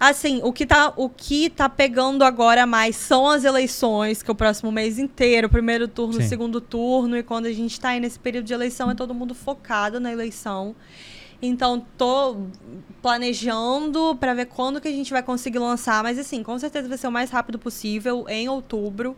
Assim, 0.00 0.40
o 0.44 0.52
que 0.52 0.64
tá, 0.64 0.92
o 0.96 1.08
que 1.08 1.50
tá 1.50 1.68
pegando 1.68 2.22
agora 2.22 2.64
mais 2.64 2.94
são 2.94 3.28
as 3.28 3.42
eleições, 3.44 4.22
que 4.22 4.30
é 4.30 4.32
o 4.32 4.34
próximo 4.34 4.70
mês 4.70 4.96
inteiro, 4.96 5.48
primeiro 5.48 5.88
turno, 5.88 6.22
Sim. 6.22 6.28
segundo 6.28 6.60
turno, 6.60 7.16
e 7.16 7.22
quando 7.24 7.46
a 7.46 7.52
gente 7.52 7.72
está 7.72 7.88
aí 7.88 7.98
nesse 7.98 8.16
período 8.16 8.44
de 8.44 8.54
eleição, 8.54 8.88
é 8.92 8.94
todo 8.94 9.12
mundo 9.12 9.34
focado 9.34 9.98
na 9.98 10.12
eleição. 10.12 10.76
Então, 11.40 11.84
tô 11.96 12.36
planejando 13.00 14.16
para 14.16 14.34
ver 14.34 14.46
quando 14.46 14.80
que 14.80 14.88
a 14.88 14.92
gente 14.92 15.10
vai 15.10 15.22
conseguir 15.22 15.58
lançar, 15.58 16.02
mas 16.02 16.18
assim, 16.18 16.42
com 16.42 16.58
certeza 16.58 16.88
vai 16.88 16.98
ser 16.98 17.06
o 17.06 17.12
mais 17.12 17.30
rápido 17.30 17.58
possível, 17.58 18.24
em 18.28 18.48
outubro. 18.48 19.16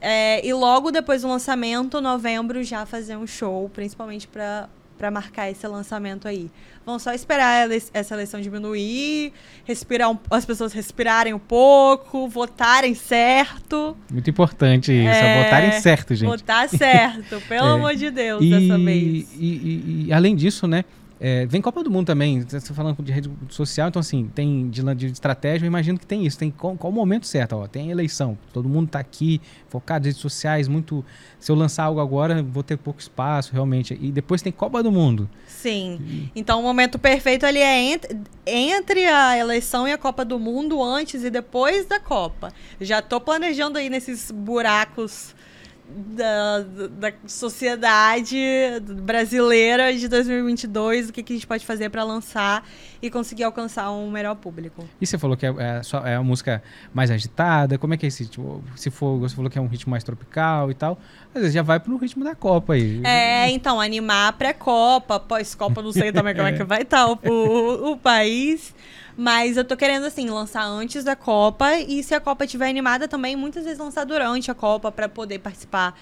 É, 0.00 0.44
e 0.46 0.52
logo 0.52 0.90
depois 0.90 1.22
do 1.22 1.28
lançamento, 1.28 2.00
novembro, 2.00 2.62
já 2.62 2.86
fazer 2.86 3.16
um 3.16 3.26
show, 3.26 3.68
principalmente 3.68 4.26
para 4.26 4.68
para 5.02 5.10
marcar 5.10 5.50
esse 5.50 5.66
lançamento 5.66 6.28
aí. 6.28 6.48
Vão 6.86 6.96
só 6.96 7.12
esperar 7.12 7.68
essa 7.92 8.14
eleição 8.14 8.40
diminuir, 8.40 9.32
respirar 9.64 10.08
um, 10.08 10.16
as 10.30 10.44
pessoas 10.44 10.72
respirarem 10.72 11.34
um 11.34 11.40
pouco, 11.40 12.28
votarem 12.28 12.94
certo. 12.94 13.96
Muito 14.08 14.30
importante 14.30 14.92
isso, 14.92 15.08
é, 15.08 15.42
votarem 15.42 15.72
certo, 15.80 16.14
gente. 16.14 16.28
Votar 16.28 16.68
certo, 16.68 17.42
pelo 17.48 17.66
é. 17.66 17.70
amor 17.72 17.96
de 17.96 18.12
Deus, 18.12 18.44
e, 18.44 18.50
dessa 18.50 18.78
vez. 18.78 19.32
E, 19.36 19.44
e, 19.44 20.04
e 20.06 20.12
além 20.12 20.36
disso, 20.36 20.68
né? 20.68 20.84
É, 21.24 21.46
vem 21.46 21.62
Copa 21.62 21.84
do 21.84 21.90
Mundo 21.90 22.08
também, 22.08 22.40
você 22.40 22.60
tá 22.60 22.74
falando 22.74 23.00
de 23.00 23.12
rede 23.12 23.30
social, 23.48 23.86
então 23.86 24.00
assim, 24.00 24.28
tem 24.34 24.68
de, 24.68 24.82
de 24.96 25.06
estratégia, 25.06 25.64
eu 25.64 25.68
imagino 25.68 25.96
que 25.96 26.04
tem 26.04 26.26
isso, 26.26 26.36
tem 26.36 26.50
qual, 26.50 26.74
qual 26.74 26.92
o 26.92 26.96
momento 26.96 27.28
certo, 27.28 27.52
ó, 27.52 27.68
tem 27.68 27.92
eleição, 27.92 28.36
todo 28.52 28.68
mundo 28.68 28.86
está 28.86 28.98
aqui, 28.98 29.40
focado 29.68 30.04
em 30.04 30.08
redes 30.08 30.20
sociais, 30.20 30.66
muito, 30.66 31.04
se 31.38 31.52
eu 31.52 31.54
lançar 31.54 31.84
algo 31.84 32.00
agora, 32.00 32.42
vou 32.42 32.64
ter 32.64 32.76
pouco 32.76 32.98
espaço, 32.98 33.52
realmente, 33.52 33.96
e 34.02 34.10
depois 34.10 34.42
tem 34.42 34.50
Copa 34.50 34.82
do 34.82 34.90
Mundo. 34.90 35.30
Sim, 35.46 36.00
e... 36.04 36.28
então 36.34 36.58
o 36.58 36.62
momento 36.64 36.98
perfeito 36.98 37.46
ali 37.46 37.60
é 37.60 37.80
entre, 37.80 38.18
entre 38.44 39.06
a 39.06 39.38
eleição 39.38 39.86
e 39.86 39.92
a 39.92 39.98
Copa 39.98 40.24
do 40.24 40.40
Mundo, 40.40 40.82
antes 40.82 41.22
e 41.22 41.30
depois 41.30 41.86
da 41.86 42.00
Copa. 42.00 42.52
Já 42.80 42.98
estou 42.98 43.20
planejando 43.20 43.78
aí 43.78 43.88
nesses 43.88 44.32
buracos 44.32 45.36
da, 45.88 46.60
da 46.88 47.12
sociedade 47.26 48.38
brasileira 49.02 49.94
de 49.94 50.08
2022, 50.08 51.08
o 51.08 51.12
que, 51.12 51.22
que 51.22 51.32
a 51.32 51.36
gente 51.36 51.46
pode 51.46 51.66
fazer 51.66 51.90
para 51.90 52.02
lançar 52.04 52.66
e 53.00 53.10
conseguir 53.10 53.44
alcançar 53.44 53.90
um 53.90 54.10
melhor 54.10 54.34
público. 54.36 54.88
E 55.00 55.06
você 55.06 55.18
falou 55.18 55.36
que 55.36 55.44
é, 55.44 55.54
é, 55.58 55.82
só, 55.82 56.06
é 56.06 56.18
uma 56.18 56.24
música 56.24 56.62
mais 56.94 57.10
agitada, 57.10 57.76
como 57.76 57.94
é 57.94 57.96
que 57.96 58.06
é 58.06 58.08
esse 58.08 58.26
tipo? 58.26 58.62
Se 58.76 58.90
for, 58.90 59.18
você 59.18 59.34
falou 59.34 59.50
que 59.50 59.58
é 59.58 59.60
um 59.60 59.66
ritmo 59.66 59.90
mais 59.90 60.04
tropical 60.04 60.70
e 60.70 60.74
tal, 60.74 60.98
às 61.34 61.40
vezes 61.40 61.54
já 61.54 61.62
vai 61.62 61.80
pro 61.80 61.96
ritmo 61.96 62.24
da 62.24 62.34
Copa 62.34 62.74
aí. 62.74 63.02
É, 63.04 63.50
então, 63.50 63.80
animar 63.80 64.32
pré-Copa, 64.34 65.18
pós-Copa, 65.20 65.82
não 65.82 65.92
sei 65.92 66.12
também 66.12 66.34
como 66.34 66.46
é 66.46 66.52
que 66.52 66.62
vai 66.64 66.82
estar 66.82 67.06
o, 67.06 67.18
o, 67.24 67.92
o 67.92 67.96
país. 67.96 68.74
Mas 69.16 69.56
eu 69.56 69.64
tô 69.64 69.76
querendo, 69.76 70.04
assim, 70.04 70.28
lançar 70.28 70.64
antes 70.64 71.04
da 71.04 71.14
Copa. 71.14 71.74
E 71.74 72.02
se 72.02 72.14
a 72.14 72.20
Copa 72.20 72.44
estiver 72.44 72.68
animada 72.68 73.06
também, 73.06 73.36
muitas 73.36 73.64
vezes 73.64 73.78
lançar 73.78 74.04
durante 74.04 74.50
a 74.50 74.54
Copa 74.54 74.90
para 74.90 75.08
poder 75.08 75.38
participar. 75.38 75.98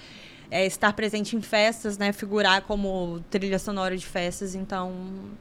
É, 0.53 0.65
estar 0.65 0.91
presente 0.91 1.33
em 1.33 1.41
festas, 1.41 1.97
né? 1.97 2.11
Figurar 2.11 2.63
como 2.63 3.23
trilha 3.29 3.57
sonora 3.57 3.95
de 3.95 4.05
festas. 4.05 4.53
Então, 4.53 4.93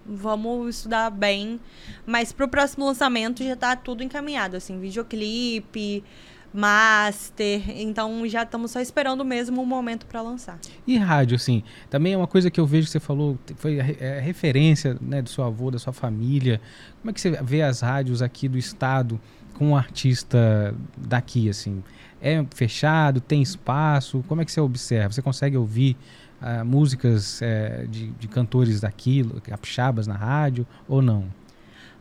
vamos 0.06 0.76
estudar 0.76 1.10
bem. 1.10 1.58
Mas 2.06 2.30
pro 2.30 2.46
próximo 2.46 2.86
lançamento 2.86 3.42
já 3.42 3.56
tá 3.56 3.74
tudo 3.74 4.04
encaminhado, 4.04 4.56
assim, 4.56 4.78
videoclipe, 4.78 6.04
master. 6.52 7.62
Então 7.80 8.26
já 8.26 8.42
estamos 8.42 8.70
só 8.70 8.80
esperando 8.80 9.24
mesmo 9.24 9.62
o 9.62 9.66
momento 9.66 10.06
para 10.06 10.20
lançar. 10.22 10.58
E 10.86 10.96
rádio, 10.96 11.36
assim, 11.36 11.62
também 11.88 12.14
é 12.14 12.16
uma 12.16 12.26
coisa 12.26 12.50
que 12.50 12.60
eu 12.60 12.66
vejo 12.66 12.86
que 12.86 12.92
você 12.92 13.00
falou, 13.00 13.38
foi 13.56 13.80
a, 13.80 13.84
é, 13.98 14.20
referência 14.20 14.96
né, 15.00 15.22
do 15.22 15.28
seu 15.28 15.44
avô, 15.44 15.70
da 15.70 15.78
sua 15.78 15.92
família. 15.92 16.60
Como 17.00 17.10
é 17.10 17.14
que 17.14 17.20
você 17.20 17.30
vê 17.42 17.62
as 17.62 17.80
rádios 17.80 18.22
aqui 18.22 18.48
do 18.48 18.58
estado 18.58 19.20
com 19.54 19.70
um 19.70 19.76
artista 19.76 20.74
daqui, 20.96 21.48
assim? 21.48 21.82
É 22.20 22.44
fechado, 22.54 23.20
tem 23.20 23.40
espaço? 23.40 24.24
Como 24.28 24.42
é 24.42 24.44
que 24.44 24.52
você 24.52 24.60
observa? 24.60 25.12
Você 25.12 25.22
consegue 25.22 25.56
ouvir 25.56 25.96
uh, 26.42 26.64
músicas 26.64 27.40
uh, 27.40 27.88
de, 27.88 28.08
de 28.10 28.28
cantores 28.28 28.80
daqui, 28.80 29.24
capixabas 29.42 30.06
na 30.06 30.16
rádio 30.16 30.66
ou 30.86 31.00
não? 31.00 31.24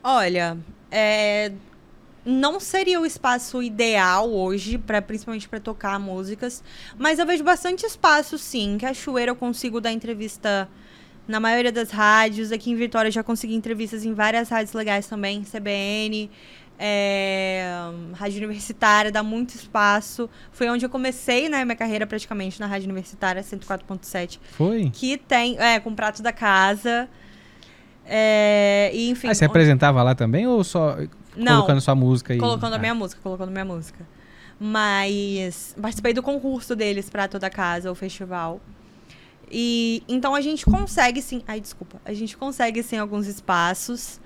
Olha, 0.03 0.57
é, 0.91 1.51
não 2.25 2.59
seria 2.59 2.99
o 2.99 3.05
espaço 3.05 3.61
ideal 3.63 4.29
hoje, 4.29 4.77
para 4.77 5.01
principalmente 5.01 5.47
para 5.47 5.59
tocar 5.59 5.99
músicas, 5.99 6.63
mas 6.97 7.19
eu 7.19 7.25
vejo 7.25 7.43
bastante 7.43 7.85
espaço 7.85 8.37
sim. 8.37 8.77
Cachoeira 8.79 9.31
eu 9.31 9.35
consigo 9.35 9.79
dar 9.79 9.91
entrevista 9.91 10.69
na 11.27 11.39
maioria 11.39 11.71
das 11.71 11.91
rádios. 11.91 12.51
Aqui 12.51 12.71
em 12.71 12.75
Vitória 12.75 13.11
já 13.11 13.23
consegui 13.23 13.55
entrevistas 13.55 14.03
em 14.03 14.13
várias 14.13 14.49
rádios 14.49 14.73
legais 14.73 15.07
também, 15.07 15.43
CBN, 15.43 16.29
é, 16.79 17.65
rádio 18.13 18.37
universitária, 18.37 19.11
dá 19.11 19.21
muito 19.21 19.53
espaço. 19.53 20.29
Foi 20.51 20.69
onde 20.69 20.85
eu 20.85 20.89
comecei, 20.89 21.49
né, 21.49 21.63
minha 21.63 21.75
carreira 21.75 22.07
praticamente 22.07 22.59
na 22.59 22.65
rádio 22.65 22.85
universitária 22.85 23.41
104.7. 23.43 24.39
Foi? 24.51 24.89
Que 24.89 25.17
tem, 25.17 25.57
é, 25.59 25.79
com 25.79 25.93
prato 25.93 26.23
da 26.23 26.31
casa. 26.31 27.07
É, 28.05 28.89
e, 28.93 29.09
enfim. 29.09 29.27
Ah, 29.27 29.35
você 29.35 29.45
onde... 29.45 29.51
apresentava 29.51 30.01
lá 30.01 30.15
também 30.15 30.47
ou 30.47 30.63
só 30.63 30.97
não, 31.39 31.55
colocando 31.57 31.81
sua 31.81 31.95
música 31.95 32.33
aí? 32.33 32.39
Colocando 32.39 32.73
ah. 32.73 32.75
a 32.75 32.79
minha 32.79 32.93
música, 32.93 33.21
colocando 33.21 33.51
minha 33.51 33.65
música. 33.65 34.05
Mas 34.59 35.75
participei 35.81 36.13
do 36.13 36.21
concurso 36.21 36.75
deles 36.75 37.09
para 37.09 37.27
toda 37.27 37.47
a 37.47 37.49
casa, 37.49 37.91
o 37.91 37.95
festival. 37.95 38.59
E 39.51 40.03
então 40.07 40.35
a 40.35 40.41
gente 40.41 40.65
consegue 40.65 41.21
sim. 41.21 41.41
Ai, 41.47 41.59
desculpa. 41.59 41.99
A 42.05 42.13
gente 42.13 42.37
consegue 42.37 42.83
sim 42.83 42.97
alguns 42.97 43.25
espaços. 43.25 44.19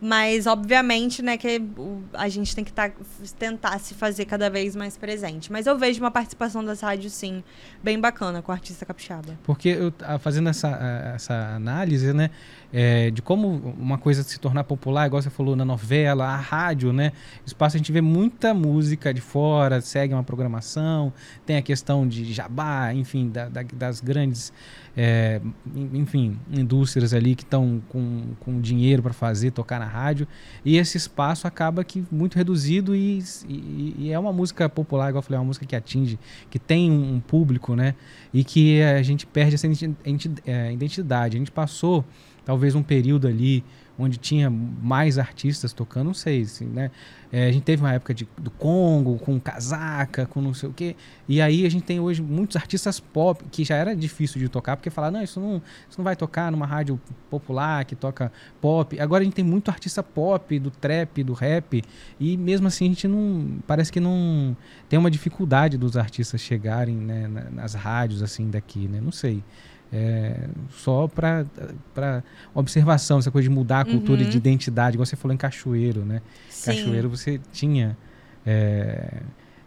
Mas, 0.00 0.46
obviamente, 0.46 1.22
né, 1.22 1.38
que 1.38 1.62
a 2.12 2.28
gente 2.28 2.54
tem 2.54 2.62
que 2.62 2.72
tá, 2.72 2.90
tentar 3.38 3.78
se 3.78 3.94
fazer 3.94 4.26
cada 4.26 4.50
vez 4.50 4.76
mais 4.76 4.96
presente. 4.96 5.50
Mas 5.50 5.66
eu 5.66 5.78
vejo 5.78 6.00
uma 6.00 6.10
participação 6.10 6.62
das 6.62 6.80
rádios, 6.80 7.14
sim, 7.14 7.42
bem 7.82 7.98
bacana 7.98 8.42
com 8.42 8.52
o 8.52 8.54
artista 8.54 8.84
capixaba. 8.84 9.38
Porque 9.42 9.70
eu, 9.70 9.92
fazendo 10.18 10.50
essa, 10.50 10.68
essa 11.14 11.34
análise, 11.54 12.12
né, 12.12 12.30
é, 12.72 13.10
de 13.10 13.22
como 13.22 13.74
uma 13.78 13.96
coisa 13.96 14.22
se 14.22 14.38
tornar 14.38 14.64
popular, 14.64 15.06
igual 15.06 15.22
você 15.22 15.30
falou 15.30 15.56
na 15.56 15.64
novela, 15.64 16.26
a 16.26 16.36
rádio, 16.36 16.92
né, 16.92 17.12
espaço 17.46 17.76
a 17.76 17.78
gente 17.78 17.90
vê 17.90 18.02
muita 18.02 18.52
música 18.52 19.14
de 19.14 19.22
fora, 19.22 19.80
segue 19.80 20.12
uma 20.12 20.24
programação, 20.24 21.10
tem 21.46 21.56
a 21.56 21.62
questão 21.62 22.06
de 22.06 22.32
jabá, 22.34 22.92
enfim, 22.92 23.30
da, 23.30 23.48
da, 23.48 23.62
das 23.62 24.00
grandes 24.00 24.52
é, 24.96 25.42
enfim, 25.92 26.38
indústrias 26.50 27.12
ali 27.12 27.34
que 27.34 27.42
estão 27.42 27.82
com, 27.90 28.34
com 28.40 28.60
dinheiro 28.60 29.02
para 29.02 29.12
fazer, 29.12 29.50
tocar 29.50 29.78
na 29.78 29.84
rádio. 29.84 30.26
E 30.64 30.78
esse 30.78 30.96
espaço 30.96 31.46
acaba 31.46 31.84
que 31.84 32.02
muito 32.10 32.36
reduzido 32.36 32.96
e, 32.96 33.22
e, 33.46 33.94
e, 33.98 34.10
é 34.10 34.18
uma 34.18 34.32
música 34.32 34.68
popular, 34.68 35.10
igual 35.10 35.18
eu 35.18 35.22
falei, 35.22 35.36
é 35.36 35.40
uma 35.40 35.46
música 35.46 35.66
que 35.66 35.76
atinge, 35.76 36.18
que 36.48 36.58
tem 36.58 36.90
um 36.90 37.20
público, 37.20 37.76
né? 37.76 37.94
E 38.32 38.42
que 38.42 38.82
a 38.82 39.02
gente 39.02 39.26
perde 39.26 39.56
essa 39.56 39.66
é, 40.46 40.72
identidade. 40.72 41.36
A 41.36 41.38
gente 41.38 41.52
passou 41.52 42.02
talvez 42.44 42.74
um 42.74 42.82
período 42.82 43.28
ali 43.28 43.62
onde 43.98 44.18
tinha 44.18 44.50
mais 44.50 45.18
artistas 45.18 45.72
tocando, 45.72 46.06
não 46.06 46.14
sei, 46.14 46.42
assim, 46.42 46.66
né? 46.66 46.90
É, 47.32 47.48
a 47.48 47.52
gente 47.52 47.64
teve 47.64 47.82
uma 47.82 47.92
época 47.92 48.14
de, 48.14 48.28
do 48.38 48.50
Congo, 48.50 49.18
com 49.18 49.38
casaca, 49.40 50.26
com 50.26 50.40
não 50.40 50.54
sei 50.54 50.68
o 50.68 50.72
quê. 50.72 50.94
E 51.28 51.40
aí 51.40 51.66
a 51.66 51.68
gente 51.68 51.84
tem 51.84 51.98
hoje 51.98 52.22
muitos 52.22 52.56
artistas 52.56 53.00
pop, 53.00 53.44
que 53.50 53.64
já 53.64 53.74
era 53.74 53.96
difícil 53.96 54.40
de 54.40 54.48
tocar, 54.48 54.76
porque 54.76 54.90
falar, 54.90 55.10
não, 55.10 55.22
isso 55.22 55.40
não, 55.40 55.56
isso 55.88 55.98
não 55.98 56.04
vai 56.04 56.14
tocar 56.14 56.52
numa 56.52 56.66
rádio 56.66 57.00
popular 57.30 57.84
que 57.84 57.96
toca 57.96 58.30
pop. 58.60 58.98
Agora 59.00 59.22
a 59.22 59.24
gente 59.24 59.34
tem 59.34 59.44
muito 59.44 59.70
artista 59.70 60.02
pop, 60.02 60.58
do 60.58 60.70
trap, 60.70 61.22
do 61.24 61.32
rap, 61.32 61.82
e 62.20 62.36
mesmo 62.36 62.68
assim 62.68 62.86
a 62.86 62.88
gente 62.88 63.08
não. 63.08 63.58
Parece 63.66 63.90
que 63.90 64.00
não. 64.00 64.56
Tem 64.88 64.98
uma 64.98 65.10
dificuldade 65.10 65.76
dos 65.76 65.96
artistas 65.96 66.40
chegarem 66.40 66.96
né, 66.96 67.28
nas 67.52 67.74
rádios 67.74 68.22
assim 68.22 68.48
daqui, 68.50 68.86
né? 68.86 69.00
Não 69.00 69.12
sei. 69.12 69.42
É, 69.98 70.48
só 70.76 71.08
para 71.08 72.22
observação, 72.54 73.18
essa 73.18 73.30
coisa 73.30 73.48
de 73.48 73.54
mudar 73.54 73.80
a 73.80 73.84
cultura 73.86 74.22
uhum. 74.22 74.28
de 74.28 74.36
identidade, 74.36 74.96
igual 74.96 75.06
você 75.06 75.16
falou 75.16 75.32
em 75.32 75.38
Cachoeiro, 75.38 76.04
né? 76.04 76.20
Sim. 76.50 76.66
Cachoeiro 76.66 77.08
você 77.08 77.40
tinha 77.50 77.96
é, 78.44 79.22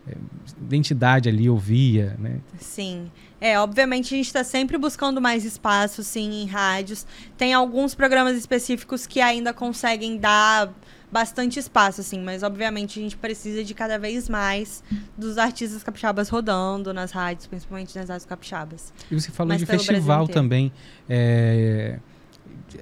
é, 0.08 0.16
identidade 0.62 1.28
ali, 1.28 1.50
ouvia, 1.50 2.16
né? 2.20 2.42
Sim. 2.60 3.10
É, 3.42 3.60
obviamente 3.60 4.14
a 4.14 4.18
gente 4.18 4.28
está 4.28 4.44
sempre 4.44 4.78
buscando 4.78 5.20
mais 5.20 5.44
espaço, 5.44 6.04
sim, 6.04 6.44
em 6.44 6.46
rádios. 6.46 7.08
Tem 7.36 7.52
alguns 7.52 7.96
programas 7.96 8.38
específicos 8.38 9.08
que 9.08 9.22
ainda 9.22 9.52
conseguem 9.52 10.16
dar 10.20 10.72
bastante 11.12 11.60
espaço, 11.60 12.02
assim, 12.02 12.20
mas 12.20 12.44
obviamente 12.44 13.00
a 13.00 13.02
gente 13.02 13.18
precisa 13.18 13.64
de 13.64 13.74
cada 13.74 13.98
vez 13.98 14.30
mais 14.30 14.84
dos 15.18 15.38
artistas 15.38 15.84
capixabas 15.84 16.30
rodando 16.30 16.94
nas 16.94 17.12
rádios, 17.12 17.48
principalmente 17.48 17.98
nas 17.98 18.10
rádios 18.10 18.26
capixabas. 18.26 18.94
E 19.10 19.20
você 19.20 19.32
falou 19.32 19.50
mas 19.50 19.60
de 19.60 19.66
festival 19.66 20.28
também. 20.28 20.72
É, 21.10 22.00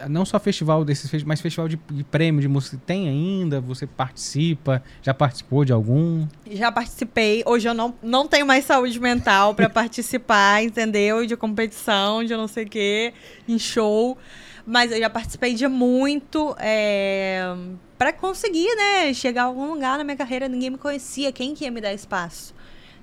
não 0.09 0.25
só 0.25 0.39
festival 0.39 0.83
desses, 0.83 1.23
mas 1.23 1.41
festival 1.41 1.67
de, 1.67 1.79
de, 1.91 2.03
prêmio 2.03 2.41
de 2.41 2.47
música 2.47 2.79
tem 2.85 3.07
ainda? 3.07 3.61
Você 3.61 3.87
participa? 3.87 4.83
Já 5.01 5.13
participou 5.13 5.63
de 5.63 5.71
algum? 5.73 6.27
Já 6.49 6.71
participei. 6.71 7.43
Hoje 7.45 7.67
eu 7.67 7.73
não, 7.73 7.93
não 8.01 8.27
tenho 8.27 8.45
mais 8.45 8.65
saúde 8.65 8.99
mental 8.99 9.55
para 9.55 9.69
participar, 9.69 10.63
entendeu? 10.63 11.25
De 11.25 11.35
competição, 11.35 12.23
de 12.23 12.35
não 12.35 12.47
sei 12.47 12.65
o 12.65 12.69
quê, 12.69 13.13
em 13.47 13.57
show. 13.57 14.17
Mas 14.65 14.91
eu 14.91 14.99
já 14.99 15.09
participei 15.09 15.53
de 15.53 15.67
muito. 15.67 16.55
É, 16.59 17.55
para 17.97 18.11
conseguir, 18.11 18.67
né, 18.75 19.13
chegar 19.13 19.43
a 19.43 19.45
algum 19.45 19.71
lugar 19.71 19.97
na 19.97 20.03
minha 20.03 20.17
carreira, 20.17 20.47
ninguém 20.47 20.69
me 20.69 20.77
conhecia. 20.77 21.31
Quem 21.31 21.55
que 21.55 21.63
ia 21.63 21.71
me 21.71 21.79
dar 21.79 21.93
espaço? 21.93 22.53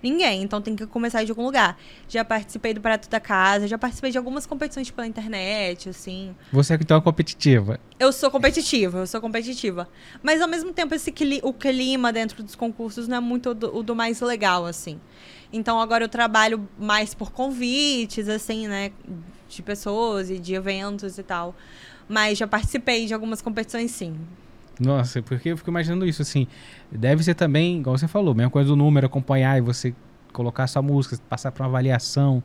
Ninguém, 0.05 0.43
então 0.43 0.61
tem 0.61 0.77
que 0.77 0.87
começar 0.87 1.25
de 1.25 1.31
algum 1.31 1.47
lugar. 1.47 1.79
Já 2.07 2.23
participei 2.23 2.75
do 2.75 2.81
Prato 2.83 3.09
da 3.09 3.19
Casa, 3.19 3.67
já 3.67 3.79
participei 3.79 4.11
de 4.11 4.19
algumas 4.19 4.45
competições 4.45 4.91
pela 4.91 5.07
internet, 5.07 5.89
assim. 5.89 6.37
Você 6.53 6.75
é 6.75 6.77
então 6.77 7.01
competitiva? 7.01 7.81
Eu 7.99 8.13
sou 8.13 8.31
competitiva, 8.31 8.99
eu 8.99 9.07
sou 9.07 9.19
competitiva. 9.19 9.89
Mas 10.23 10.43
ao 10.43 10.47
mesmo 10.49 10.75
tempo, 10.75 10.95
esse 10.95 11.11
o 11.43 11.55
clima 11.55 12.13
dentro 12.13 12.43
dos 12.43 12.55
concursos 12.55 13.09
não 13.09 13.17
é 13.17 13.21
muito 13.21 13.49
o 13.49 13.55
do, 13.55 13.79
o 13.79 13.83
do 13.83 13.97
mais 13.97 14.21
legal, 14.21 14.67
assim. 14.67 15.01
Então 15.51 15.81
agora 15.81 16.05
eu 16.05 16.09
trabalho 16.11 16.69
mais 16.79 17.15
por 17.15 17.33
convites, 17.33 18.29
assim, 18.29 18.69
né? 18.69 18.93
de 19.49 19.63
pessoas 19.63 20.29
e 20.29 20.39
de 20.39 20.55
eventos 20.55 21.17
e 21.17 21.23
tal. 21.23 21.55
Mas 22.07 22.37
já 22.37 22.47
participei 22.47 23.07
de 23.07 23.15
algumas 23.15 23.41
competições, 23.41 23.91
sim. 23.91 24.15
Nossa, 24.81 25.23
porque 25.23 25.51
eu 25.51 25.57
fico 25.57 25.71
imaginando 25.71 26.07
isso, 26.07 26.23
assim. 26.23 26.47
Deve 26.91 27.23
ser 27.23 27.35
também, 27.35 27.79
igual 27.79 27.97
você 27.97 28.09
falou, 28.09 28.35
mesma 28.35 28.51
coisa 28.51 28.69
do 28.69 28.77
número, 28.77 29.07
acompanhar 29.07 29.57
e 29.59 29.61
você 29.61 29.95
colocar 30.33 30.67
sua 30.67 30.83
música, 30.83 31.17
passar 31.29 31.53
para 31.53 31.63
uma 31.63 31.69
avaliação. 31.69 32.43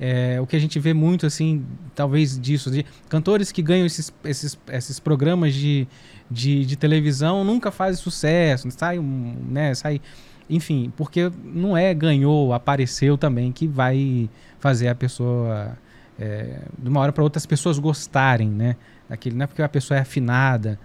É, 0.00 0.40
o 0.40 0.46
que 0.46 0.56
a 0.56 0.58
gente 0.58 0.78
vê 0.78 0.94
muito, 0.94 1.26
assim, 1.26 1.66
talvez 1.94 2.38
disso, 2.38 2.70
de 2.70 2.86
cantores 3.08 3.52
que 3.52 3.60
ganham 3.60 3.84
esses, 3.84 4.12
esses, 4.24 4.58
esses 4.68 4.98
programas 4.98 5.52
de, 5.52 5.86
de, 6.30 6.64
de 6.64 6.76
televisão 6.76 7.44
nunca 7.44 7.70
fazem 7.70 8.00
sucesso, 8.00 8.70
sai, 8.70 8.98
né, 8.98 9.74
sai, 9.74 10.00
enfim, 10.48 10.92
porque 10.96 11.30
não 11.44 11.76
é 11.76 11.92
ganhou, 11.92 12.52
apareceu 12.54 13.18
também 13.18 13.52
que 13.52 13.66
vai 13.66 14.30
fazer 14.58 14.88
a 14.88 14.94
pessoa 14.94 15.76
é, 16.18 16.60
de 16.78 16.88
uma 16.88 17.00
hora 17.00 17.12
para 17.12 17.22
outra 17.22 17.38
as 17.38 17.46
pessoas 17.46 17.78
gostarem, 17.78 18.48
né? 18.48 18.76
Aquele, 19.08 19.36
não 19.36 19.44
é 19.44 19.46
porque 19.46 19.62
a 19.62 19.68
pessoa 19.68 19.98
é 19.98 20.00
afinada, 20.00 20.78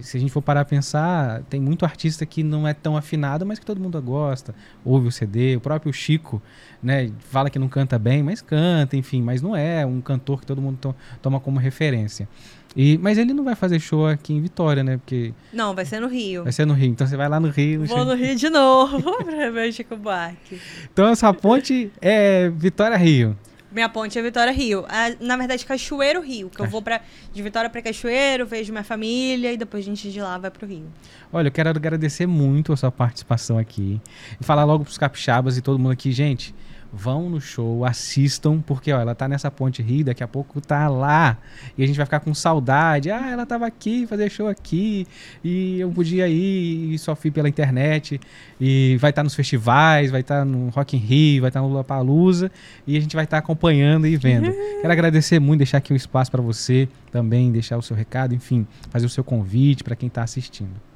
se 0.00 0.16
a 0.16 0.20
gente 0.20 0.32
for 0.32 0.40
parar 0.40 0.62
a 0.62 0.64
pensar, 0.64 1.42
tem 1.50 1.60
muito 1.60 1.84
artista 1.84 2.24
que 2.24 2.42
não 2.42 2.66
é 2.66 2.72
tão 2.72 2.96
afinado, 2.96 3.44
mas 3.44 3.58
que 3.58 3.66
todo 3.66 3.80
mundo 3.80 4.00
gosta. 4.00 4.54
Ouve 4.84 5.08
o 5.08 5.12
CD, 5.12 5.56
o 5.56 5.60
próprio 5.60 5.92
Chico, 5.92 6.42
né? 6.82 7.10
Fala 7.20 7.50
que 7.50 7.58
não 7.58 7.68
canta 7.68 7.98
bem, 7.98 8.22
mas 8.22 8.40
canta, 8.40 8.96
enfim, 8.96 9.20
mas 9.20 9.42
não 9.42 9.54
é 9.54 9.84
um 9.84 10.00
cantor 10.00 10.40
que 10.40 10.46
todo 10.46 10.62
mundo 10.62 10.78
to 10.78 10.94
toma 11.20 11.38
como 11.38 11.58
referência. 11.58 12.28
E, 12.74 12.96
mas 12.98 13.18
ele 13.18 13.34
não 13.34 13.44
vai 13.44 13.54
fazer 13.54 13.78
show 13.78 14.06
aqui 14.06 14.32
em 14.32 14.40
Vitória, 14.40 14.82
né? 14.82 14.96
Porque. 14.96 15.34
Não, 15.52 15.74
vai 15.74 15.84
ser 15.84 16.00
no 16.00 16.08
Rio. 16.08 16.44
Vai 16.44 16.52
ser 16.52 16.66
no 16.66 16.72
Rio. 16.72 16.88
Então 16.88 17.06
você 17.06 17.16
vai 17.16 17.28
lá 17.28 17.38
no 17.38 17.48
Rio. 17.48 17.84
Vou 17.84 18.04
no 18.04 18.14
Rio 18.14 18.34
de 18.34 18.48
novo 18.48 19.02
pra 19.22 19.50
ver 19.50 19.68
o 19.68 19.72
Chico 19.72 19.96
Buarque. 19.96 20.58
Então 20.90 21.08
essa 21.08 21.32
ponte 21.34 21.92
é 22.00 22.48
Vitória 22.48 22.96
Rio. 22.96 23.36
Minha 23.72 23.88
ponte 23.88 24.18
é 24.18 24.22
Vitória 24.22 24.52
Rio. 24.52 24.84
Ah, 24.88 25.14
na 25.20 25.36
verdade, 25.36 25.64
Cachoeiro 25.64 26.20
Rio. 26.20 26.50
Que 26.50 26.60
eu 26.60 26.66
vou 26.66 26.82
pra, 26.82 27.00
de 27.32 27.42
Vitória 27.42 27.70
para 27.70 27.80
Cachoeiro, 27.80 28.46
vejo 28.46 28.72
minha 28.72 28.84
família 28.84 29.52
e 29.52 29.56
depois 29.56 29.84
a 29.84 29.88
gente 29.88 30.10
de 30.10 30.20
lá 30.20 30.36
vai 30.38 30.50
pro 30.50 30.66
Rio. 30.66 30.86
Olha, 31.32 31.48
eu 31.48 31.52
quero 31.52 31.70
agradecer 31.70 32.26
muito 32.26 32.72
a 32.72 32.76
sua 32.76 32.92
participação 32.92 33.58
aqui. 33.58 34.00
E 34.40 34.44
falar 34.44 34.64
logo 34.64 34.84
pros 34.84 34.98
capixabas 34.98 35.56
e 35.56 35.62
todo 35.62 35.78
mundo 35.78 35.92
aqui, 35.92 36.12
gente 36.12 36.54
vão 36.92 37.30
no 37.30 37.40
show, 37.40 37.84
assistam, 37.84 38.60
porque 38.60 38.92
ó, 38.92 39.00
ela 39.00 39.14
tá 39.14 39.26
nessa 39.26 39.50
ponte 39.50 39.82
Rio, 39.82 40.04
daqui 40.04 40.22
a 40.22 40.28
pouco 40.28 40.60
tá 40.60 40.88
lá. 40.88 41.38
E 41.76 41.82
a 41.82 41.86
gente 41.86 41.96
vai 41.96 42.04
ficar 42.04 42.20
com 42.20 42.34
saudade. 42.34 43.10
Ah, 43.10 43.30
ela 43.30 43.46
tava 43.46 43.66
aqui, 43.66 44.06
fazer 44.06 44.28
show 44.30 44.46
aqui, 44.46 45.06
e 45.42 45.80
eu 45.80 45.90
podia 45.90 46.28
ir 46.28 46.94
e 46.94 46.98
só 46.98 47.16
fui 47.16 47.30
pela 47.30 47.48
internet. 47.48 48.20
E 48.60 48.96
vai 49.00 49.10
estar 49.10 49.20
tá 49.20 49.24
nos 49.24 49.34
festivais, 49.34 50.10
vai 50.10 50.20
estar 50.20 50.40
tá 50.40 50.44
no 50.44 50.68
Rock 50.68 50.96
in 50.96 51.00
Rio, 51.00 51.42
vai 51.42 51.48
estar 51.48 51.60
tá 51.60 51.66
no 51.66 51.70
Lula 51.72 51.84
Palusa, 51.84 52.50
e 52.86 52.96
a 52.96 53.00
gente 53.00 53.16
vai 53.16 53.24
estar 53.24 53.38
tá 53.38 53.42
acompanhando 53.42 54.06
e 54.06 54.16
vendo. 54.16 54.52
Quero 54.82 54.92
agradecer 54.92 55.40
muito, 55.40 55.58
deixar 55.58 55.78
aqui 55.78 55.92
um 55.92 55.96
espaço 55.96 56.30
para 56.30 56.42
você 56.42 56.88
também, 57.10 57.50
deixar 57.50 57.78
o 57.78 57.82
seu 57.82 57.96
recado, 57.96 58.34
enfim, 58.34 58.66
fazer 58.90 59.06
o 59.06 59.08
seu 59.08 59.24
convite 59.24 59.82
para 59.82 59.96
quem 59.96 60.08
está 60.08 60.22
assistindo. 60.22 60.91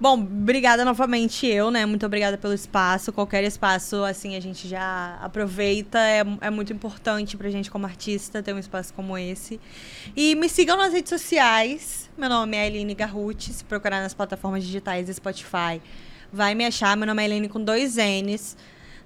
Bom, 0.00 0.14
obrigada 0.14 0.84
novamente 0.84 1.44
eu, 1.44 1.72
né? 1.72 1.84
Muito 1.84 2.06
obrigada 2.06 2.38
pelo 2.38 2.54
espaço. 2.54 3.12
Qualquer 3.12 3.42
espaço, 3.42 4.04
assim, 4.04 4.36
a 4.36 4.40
gente 4.40 4.68
já 4.68 5.18
aproveita. 5.20 5.98
É, 5.98 6.22
é 6.40 6.50
muito 6.50 6.72
importante 6.72 7.36
pra 7.36 7.50
gente 7.50 7.68
como 7.68 7.84
artista 7.84 8.40
ter 8.40 8.54
um 8.54 8.60
espaço 8.60 8.94
como 8.94 9.18
esse. 9.18 9.60
E 10.14 10.36
me 10.36 10.48
sigam 10.48 10.76
nas 10.76 10.92
redes 10.92 11.10
sociais. 11.10 12.08
Meu 12.16 12.28
nome 12.28 12.56
é 12.56 12.68
Eline 12.68 12.94
Garruti. 12.94 13.52
Se 13.52 13.64
procurar 13.64 14.00
nas 14.00 14.14
plataformas 14.14 14.62
digitais 14.62 15.08
Spotify, 15.08 15.82
vai 16.32 16.54
me 16.54 16.64
achar. 16.64 16.96
Meu 16.96 17.06
nome 17.06 17.20
é 17.20 17.24
Eline 17.24 17.48
com 17.48 17.60
dois 17.60 17.96
N's. 17.96 18.56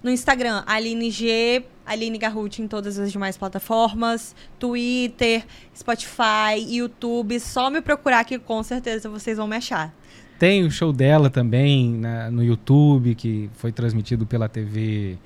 No 0.03 0.11
Instagram, 0.11 0.62
Aline 0.66 1.11
G, 1.11 1.64
Aline 1.86 2.18
Garruti 2.18 2.61
em 2.61 2.68
todas 2.68 2.99
as 2.99 3.12
demais 3.12 3.36
plataformas, 3.38 4.34
Twitter, 4.59 5.47
Spotify, 5.74 6.59
YouTube. 6.59 7.38
Só 7.40 7.70
me 7.70 7.80
procurar 7.80 8.24
que 8.24 8.38
com 8.38 8.62
certeza 8.62 9.09
vocês 9.09 9.38
vão 9.38 9.47
me 9.47 9.57
achar. 9.57 9.95
Tem 10.43 10.64
o 10.64 10.72
show 10.72 10.93
dela 10.93 11.30
também 11.30 11.93
na, 11.93 12.28
no 12.28 12.43
YouTube, 12.43 13.14
que 13.14 13.49
foi 13.55 13.70
transmitido 13.70 14.26
pela 14.26 14.49
TV 14.49 15.16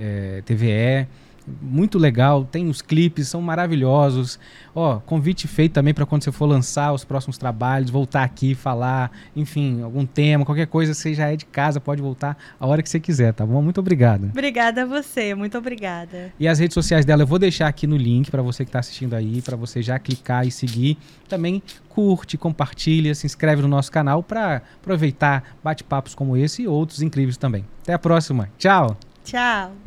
é, 0.00 0.42
TVE 0.44 1.06
muito 1.46 1.98
legal, 1.98 2.44
tem 2.44 2.68
os 2.68 2.80
clipes, 2.80 3.28
são 3.28 3.40
maravilhosos. 3.42 4.38
Ó, 4.74 4.98
convite 5.00 5.46
feito 5.46 5.72
também 5.72 5.92
para 5.92 6.06
quando 6.06 6.24
você 6.24 6.32
for 6.32 6.46
lançar 6.46 6.92
os 6.92 7.04
próximos 7.04 7.38
trabalhos, 7.38 7.90
voltar 7.90 8.24
aqui, 8.24 8.54
falar, 8.54 9.10
enfim, 9.36 9.82
algum 9.82 10.06
tema, 10.06 10.44
qualquer 10.44 10.66
coisa, 10.66 10.94
você 10.94 11.14
já 11.14 11.30
é 11.30 11.36
de 11.36 11.44
casa, 11.44 11.80
pode 11.80 12.00
voltar 12.00 12.36
a 12.58 12.66
hora 12.66 12.82
que 12.82 12.88
você 12.88 12.98
quiser, 12.98 13.32
tá 13.32 13.44
bom? 13.44 13.62
Muito 13.62 13.78
obrigado. 13.78 14.24
Obrigada 14.30 14.82
a 14.82 14.86
você, 14.86 15.34
muito 15.34 15.56
obrigada. 15.58 16.32
E 16.40 16.48
as 16.48 16.58
redes 16.58 16.74
sociais 16.74 17.04
dela 17.04 17.22
eu 17.22 17.26
vou 17.26 17.38
deixar 17.38 17.68
aqui 17.68 17.86
no 17.86 17.96
link 17.96 18.30
para 18.30 18.42
você 18.42 18.64
que 18.64 18.70
está 18.70 18.78
assistindo 18.78 19.14
aí, 19.14 19.42
para 19.42 19.56
você 19.56 19.82
já 19.82 19.98
clicar 19.98 20.46
e 20.46 20.50
seguir. 20.50 20.96
Também 21.28 21.62
curte, 21.88 22.36
compartilha, 22.36 23.14
se 23.14 23.26
inscreve 23.26 23.62
no 23.62 23.68
nosso 23.68 23.92
canal 23.92 24.22
para 24.22 24.62
aproveitar 24.80 25.56
bate-papos 25.62 26.14
como 26.14 26.36
esse 26.36 26.62
e 26.62 26.68
outros 26.68 27.02
incríveis 27.02 27.36
também. 27.36 27.64
Até 27.82 27.92
a 27.92 27.98
próxima. 27.98 28.50
Tchau. 28.58 28.96
Tchau. 29.24 29.83